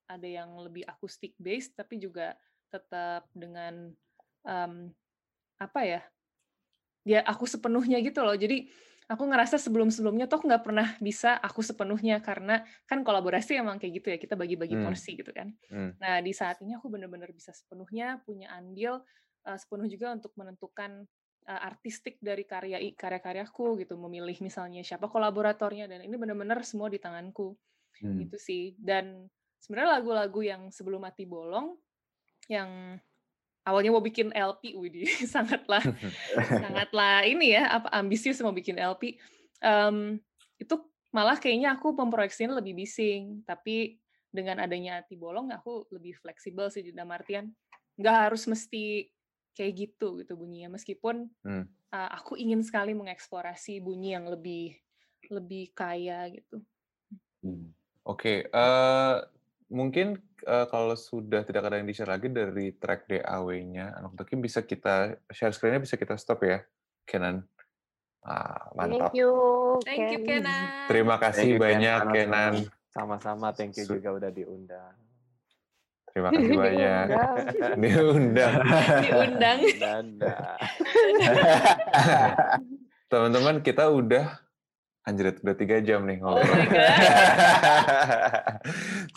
ada 0.10 0.26
yang 0.26 0.58
lebih 0.58 0.86
akustik 0.90 1.38
based 1.38 1.78
tapi 1.78 2.02
juga 2.02 2.34
tetap 2.74 3.30
dengan 3.34 3.94
em, 4.46 4.74
apa 5.62 5.82
ya 5.86 6.02
ya 7.06 7.20
aku 7.26 7.46
sepenuhnya 7.46 8.02
gitu 8.02 8.22
loh. 8.26 8.34
Jadi 8.34 8.70
aku 9.10 9.24
ngerasa 9.26 9.58
sebelum-sebelumnya 9.58 10.30
tuh 10.30 10.38
aku 10.40 10.46
nggak 10.46 10.64
pernah 10.64 10.88
bisa 11.02 11.34
aku 11.42 11.66
sepenuhnya 11.66 12.22
karena 12.22 12.62
kan 12.86 13.02
kolaborasi 13.02 13.58
emang 13.58 13.82
kayak 13.82 13.94
gitu 14.00 14.08
ya 14.14 14.18
kita 14.22 14.38
bagi-bagi 14.38 14.78
Hmm. 14.78 14.86
porsi 14.86 15.18
gitu 15.18 15.34
kan 15.34 15.50
Hmm. 15.74 15.98
nah 15.98 16.22
di 16.22 16.30
saat 16.30 16.62
ini 16.62 16.78
aku 16.78 16.94
bener-bener 16.94 17.34
bisa 17.34 17.50
sepenuhnya 17.50 18.22
punya 18.22 18.54
andil 18.54 19.02
uh, 19.50 19.58
sepenuh 19.58 19.90
juga 19.90 20.14
untuk 20.14 20.30
menentukan 20.38 21.10
uh, 21.50 21.62
artistik 21.66 22.22
dari 22.22 22.46
karya 22.46 22.78
karya-karyaku 22.94 23.82
gitu 23.82 23.98
memilih 23.98 24.38
misalnya 24.46 24.86
siapa 24.86 25.10
kolaboratornya 25.10 25.90
dan 25.90 26.06
ini 26.06 26.14
bener-bener 26.14 26.62
semua 26.62 26.88
di 26.94 27.02
tanganku 27.02 27.58
Hmm. 28.00 28.16
gitu 28.16 28.40
sih 28.40 28.78
dan 28.80 29.28
sebenarnya 29.60 30.00
lagu-lagu 30.00 30.40
yang 30.40 30.62
sebelum 30.72 31.04
mati 31.04 31.28
bolong 31.28 31.76
yang 32.48 32.96
awalnya 33.68 33.92
mau 33.92 34.04
bikin 34.04 34.32
LP 34.32 34.76
Widi. 34.76 35.04
Sangatlah 35.34 35.84
sangatlah 36.48 37.24
ini 37.28 37.56
ya 37.56 37.80
apa 37.82 37.92
ambisius 37.94 38.40
mau 38.44 38.56
bikin 38.56 38.80
LP 38.80 39.20
Em, 39.60 40.16
itu 40.56 40.76
malah 41.12 41.36
kayaknya 41.36 41.76
aku 41.76 41.92
memproyeksinya 41.92 42.60
lebih 42.60 42.80
bising. 42.80 43.44
Tapi 43.44 44.00
dengan 44.32 44.64
adanya 44.64 45.02
hati 45.02 45.20
bolong 45.20 45.52
aku 45.52 45.90
lebih 45.92 46.16
fleksibel 46.16 46.70
sih 46.70 46.86
dalam 46.94 47.10
artian 47.12 47.50
nggak 48.00 48.18
harus 48.30 48.48
mesti 48.48 49.12
kayak 49.52 49.74
gitu 49.76 50.24
gitu 50.24 50.40
bunyinya. 50.40 50.80
Meskipun 50.80 51.28
Hmm. 51.44 51.68
uh, 51.92 52.10
aku 52.16 52.40
ingin 52.40 52.64
sekali 52.64 52.96
mengeksplorasi 52.96 53.84
bunyi 53.84 54.16
yang 54.16 54.32
lebih 54.32 54.80
lebih 55.28 55.76
kaya 55.76 56.32
gitu. 56.32 56.64
Hmm. 57.44 57.76
Oke, 58.08 58.48
eh, 58.48 59.16
mungkin 59.70 60.18
eh, 60.44 60.66
kalau 60.68 60.98
sudah 60.98 61.46
tidak 61.46 61.70
ada 61.70 61.78
yang 61.78 61.88
di-share 61.88 62.10
lagi 62.10 62.28
dari 62.30 62.74
track 62.76 63.06
DAW-nya, 63.06 63.96
anak 64.02 64.18
Toki 64.18 64.36
bisa 64.38 64.66
kita 64.66 65.18
share 65.30 65.54
screen-nya 65.54 65.82
bisa 65.82 65.96
kita 65.96 66.18
stop 66.18 66.42
ya, 66.44 66.66
Kenan. 67.06 67.46
Ah, 68.26 68.74
mantap. 68.76 69.16
Thank 69.16 69.22
you. 69.22 69.32
thank 69.88 70.12
you 70.12 70.20
Ken. 70.28 70.44
Kenan 70.44 70.92
Terima 70.92 71.16
kasih 71.16 71.56
Thank 71.56 71.56
you, 71.56 71.64
banyak, 71.64 72.00
Kenan. 72.12 72.14
Kenan. 72.20 72.54
Sama-sama, 72.90 73.48
thank 73.56 73.78
you 73.80 73.86
juga 73.86 74.12
udah 74.12 74.30
diundang. 74.34 74.98
Terima 76.10 76.34
kasih 76.34 76.58
banyak. 76.66 77.06
Diundang. 77.78 78.54
Diundang. 79.06 79.60
Teman-teman, 83.10 83.56
kita 83.62 83.90
udah 83.90 84.49
anjir 85.08 85.40
udah 85.40 85.58
tiga 85.58 85.80
jam 85.80 86.04
nih 86.06 86.20
oh 86.20 86.36
ngobrol. 86.36 86.60
god 86.60 86.70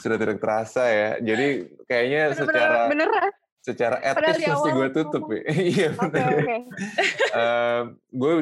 Sudah 0.02 0.16
tidak 0.18 0.38
terasa 0.38 0.84
ya. 0.88 1.10
Jadi 1.20 1.68
kayaknya 1.86 2.32
Bener-bener 2.32 2.48
secara 2.48 2.78
bener. 2.88 3.10
secara 3.62 3.96
Padahal 4.02 4.18
etis 4.18 4.36
di 4.42 4.42
mesti 4.42 4.50
awal 4.50 4.74
gue 4.74 4.88
tutup 4.90 5.22
ya. 5.30 5.42
Iya 5.72 5.88
oke. 5.94 6.22
gue 8.20 8.32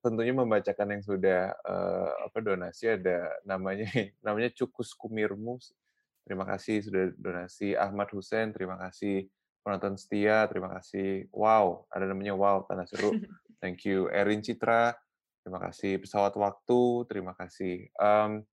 tentunya 0.00 0.32
membacakan 0.32 0.88
yang 0.96 1.02
sudah 1.04 1.52
eh, 1.52 2.08
apa 2.24 2.38
donasi 2.40 2.88
ada 2.88 3.28
namanya 3.44 3.88
namanya 4.24 4.48
Cukus 4.52 4.96
Kumirmu. 4.96 5.60
Terima 6.28 6.44
kasih 6.44 6.84
sudah 6.84 7.04
donasi 7.16 7.72
Ahmad 7.72 8.12
Hussein. 8.12 8.52
Terima 8.52 8.76
kasih 8.76 9.28
penonton 9.64 9.96
setia. 9.96 10.44
Terima 10.48 10.68
kasih. 10.76 11.24
Wow, 11.32 11.88
ada 11.88 12.04
namanya 12.08 12.36
Wow 12.36 12.68
Tanah 12.68 12.84
Seru. 12.88 13.16
Thank 13.60 13.84
you 13.88 14.12
Erin 14.12 14.44
Citra. 14.44 14.92
Terima 15.48 15.64
kasih 15.64 15.96
pesawat 16.04 16.36
waktu. 16.36 17.08
Terima 17.08 17.32
kasih. 17.32 17.88
Em, 17.96 18.44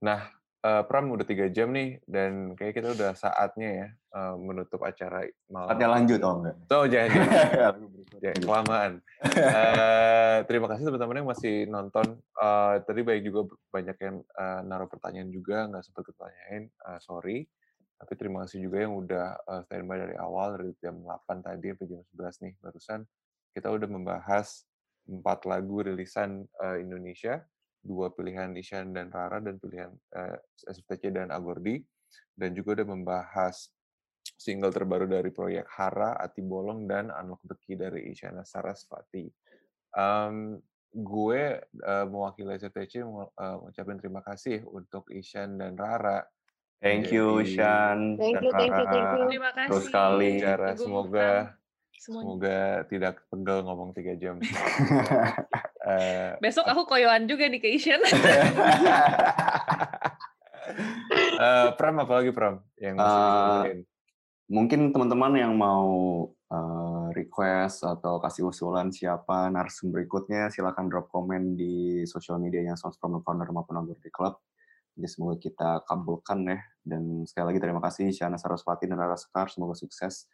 nah, 0.00 0.24
eh, 0.64 0.82
Pram 0.88 1.04
udah 1.12 1.28
tiga 1.28 1.52
jam 1.52 1.68
nih 1.68 2.00
dan 2.08 2.56
kayak 2.56 2.80
kita 2.80 2.96
udah 2.96 3.12
saatnya 3.12 3.68
ya 3.68 3.88
eh, 3.92 4.34
menutup 4.40 4.88
acara 4.88 5.28
malam. 5.52 5.68
Saatnya 5.68 5.88
lanjut, 5.92 6.20
oh 6.24 6.34
enggak. 6.40 6.56
Oh, 6.72 6.86
jangan, 6.88 7.08
jangan. 7.12 7.74
Ya, 8.24 8.32
kelamaan. 8.40 8.92
Eh, 9.36 10.36
terima 10.48 10.66
kasih 10.72 10.88
teman-teman 10.88 11.20
yang 11.20 11.28
masih 11.28 11.68
nonton. 11.68 12.16
Eh, 12.40 12.74
tadi 12.88 13.00
baik 13.04 13.22
juga 13.28 13.52
banyak 13.68 13.96
yang 14.00 14.16
eh, 14.24 14.60
naruh 14.64 14.88
pertanyaan 14.88 15.28
juga, 15.28 15.68
nggak 15.68 15.84
sempat 15.84 16.08
ketanyain. 16.08 16.72
Eh, 16.72 16.98
sorry. 17.04 17.44
Tapi 18.00 18.12
terima 18.16 18.48
kasih 18.48 18.64
juga 18.64 18.80
yang 18.80 18.96
udah 18.96 19.36
standby 19.68 20.08
dari 20.08 20.16
awal, 20.16 20.56
dari 20.56 20.72
jam 20.80 21.04
8 21.04 21.44
tadi 21.44 21.68
sampai 21.68 21.84
jam 21.84 22.00
11 22.16 22.44
nih 22.48 22.52
barusan. 22.64 23.00
Kita 23.52 23.68
udah 23.74 23.88
membahas 23.90 24.67
empat 25.08 25.48
lagu 25.48 25.80
rilisan 25.80 26.44
eh, 26.44 26.78
Indonesia, 26.84 27.40
dua 27.80 28.12
pilihan 28.12 28.52
Ishan 28.52 28.92
dan 28.92 29.08
Rara, 29.08 29.40
dan 29.40 29.56
pilihan 29.56 29.90
eh, 30.14 30.36
SFTC 30.68 31.10
dan 31.10 31.32
Agordi. 31.32 31.80
Dan 32.38 32.54
juga 32.54 32.78
udah 32.78 32.88
membahas 32.94 33.68
single 34.38 34.70
terbaru 34.70 35.10
dari 35.10 35.32
proyek 35.34 35.66
Hara, 35.66 36.14
Ati 36.20 36.44
Bolong, 36.44 36.86
dan 36.86 37.10
Unlock 37.10 37.42
the 37.48 37.56
Key 37.58 37.74
dari 37.74 38.06
Isyana 38.12 38.46
Sarasvati. 38.46 39.26
Em, 39.96 40.60
gue 40.92 41.42
eh, 41.64 42.06
mewakili 42.06 42.56
SFTC 42.56 43.02
mau 43.04 43.28
eh, 43.32 43.56
ngucapin 43.64 43.98
terima 43.98 44.20
kasih 44.22 44.62
untuk 44.68 45.08
Ishan 45.10 45.58
dan 45.58 45.74
Rara. 45.74 46.22
Thank 46.78 47.10
you, 47.10 47.42
Jadi, 47.42 47.58
Shan. 47.58 47.98
Thank 48.14 48.38
dan 48.38 48.42
you, 48.46 48.52
thank 48.54 48.70
you, 48.70 48.86
thank 48.86 49.02
Rara. 49.02 49.18
you. 49.18 49.26
terima 49.26 49.50
kasih 49.50 49.70
Terus 49.74 49.84
sekali. 49.90 50.30
Semoga 50.78 51.30
semuanya 51.98 52.30
semoga 52.30 52.60
tidak 52.88 53.14
pegel 53.28 53.58
ngomong 53.66 53.90
tiga 53.94 54.14
jam. 54.16 54.38
Eh, 55.88 56.36
besok 56.44 56.68
aku 56.68 56.84
koyoan 56.84 57.24
juga 57.24 57.48
nih 57.48 57.64
ke 57.64 57.80
Ishan 57.80 57.96
eh, 61.40 61.68
Pram 61.80 61.96
apa 61.96 62.12
lagi 62.20 62.28
Pram 62.28 62.60
yang 62.76 63.00
masih 63.00 63.16
diomongin? 63.24 63.78
Mungkin 64.48 64.80
teman-teman 64.92 65.32
yang 65.40 65.56
mau 65.56 65.88
eh, 66.28 67.06
request 67.16 67.88
atau 67.88 68.20
kasih 68.20 68.52
usulan 68.52 68.92
siapa 68.92 69.48
narasumber 69.48 70.04
berikutnya, 70.04 70.52
silakan 70.52 70.92
drop 70.92 71.08
komen 71.08 71.56
di 71.56 72.04
sosial 72.04 72.36
medianya 72.36 72.76
Songs 72.76 73.00
from 73.00 73.16
the 73.16 73.24
Corner 73.24 73.48
maupun 73.48 73.80
Agordi 73.80 74.12
Club. 74.12 74.36
Jadi 74.98 75.08
semoga 75.08 75.36
kita 75.40 75.70
kabulkan 75.88 76.52
ya. 76.52 76.58
Dan 76.84 77.24
sekali 77.24 77.54
lagi 77.54 77.60
terima 77.64 77.80
kasih 77.80 78.12
Syana 78.12 78.36
Saraswati 78.36 78.84
dan 78.84 79.00
Rara 79.00 79.16
Sekar. 79.16 79.48
Semoga 79.48 79.72
sukses 79.72 80.28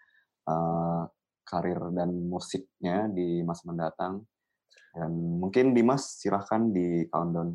eh, 0.51 1.05
karir 1.45 1.79
dan 1.93 2.11
musiknya 2.27 3.07
di 3.13 3.45
masa 3.45 3.69
mendatang. 3.69 4.25
Dan 4.95 5.13
mungkin 5.39 5.77
Dimas 5.77 6.19
silahkan 6.19 6.71
di 6.73 7.07
countdown. 7.13 7.55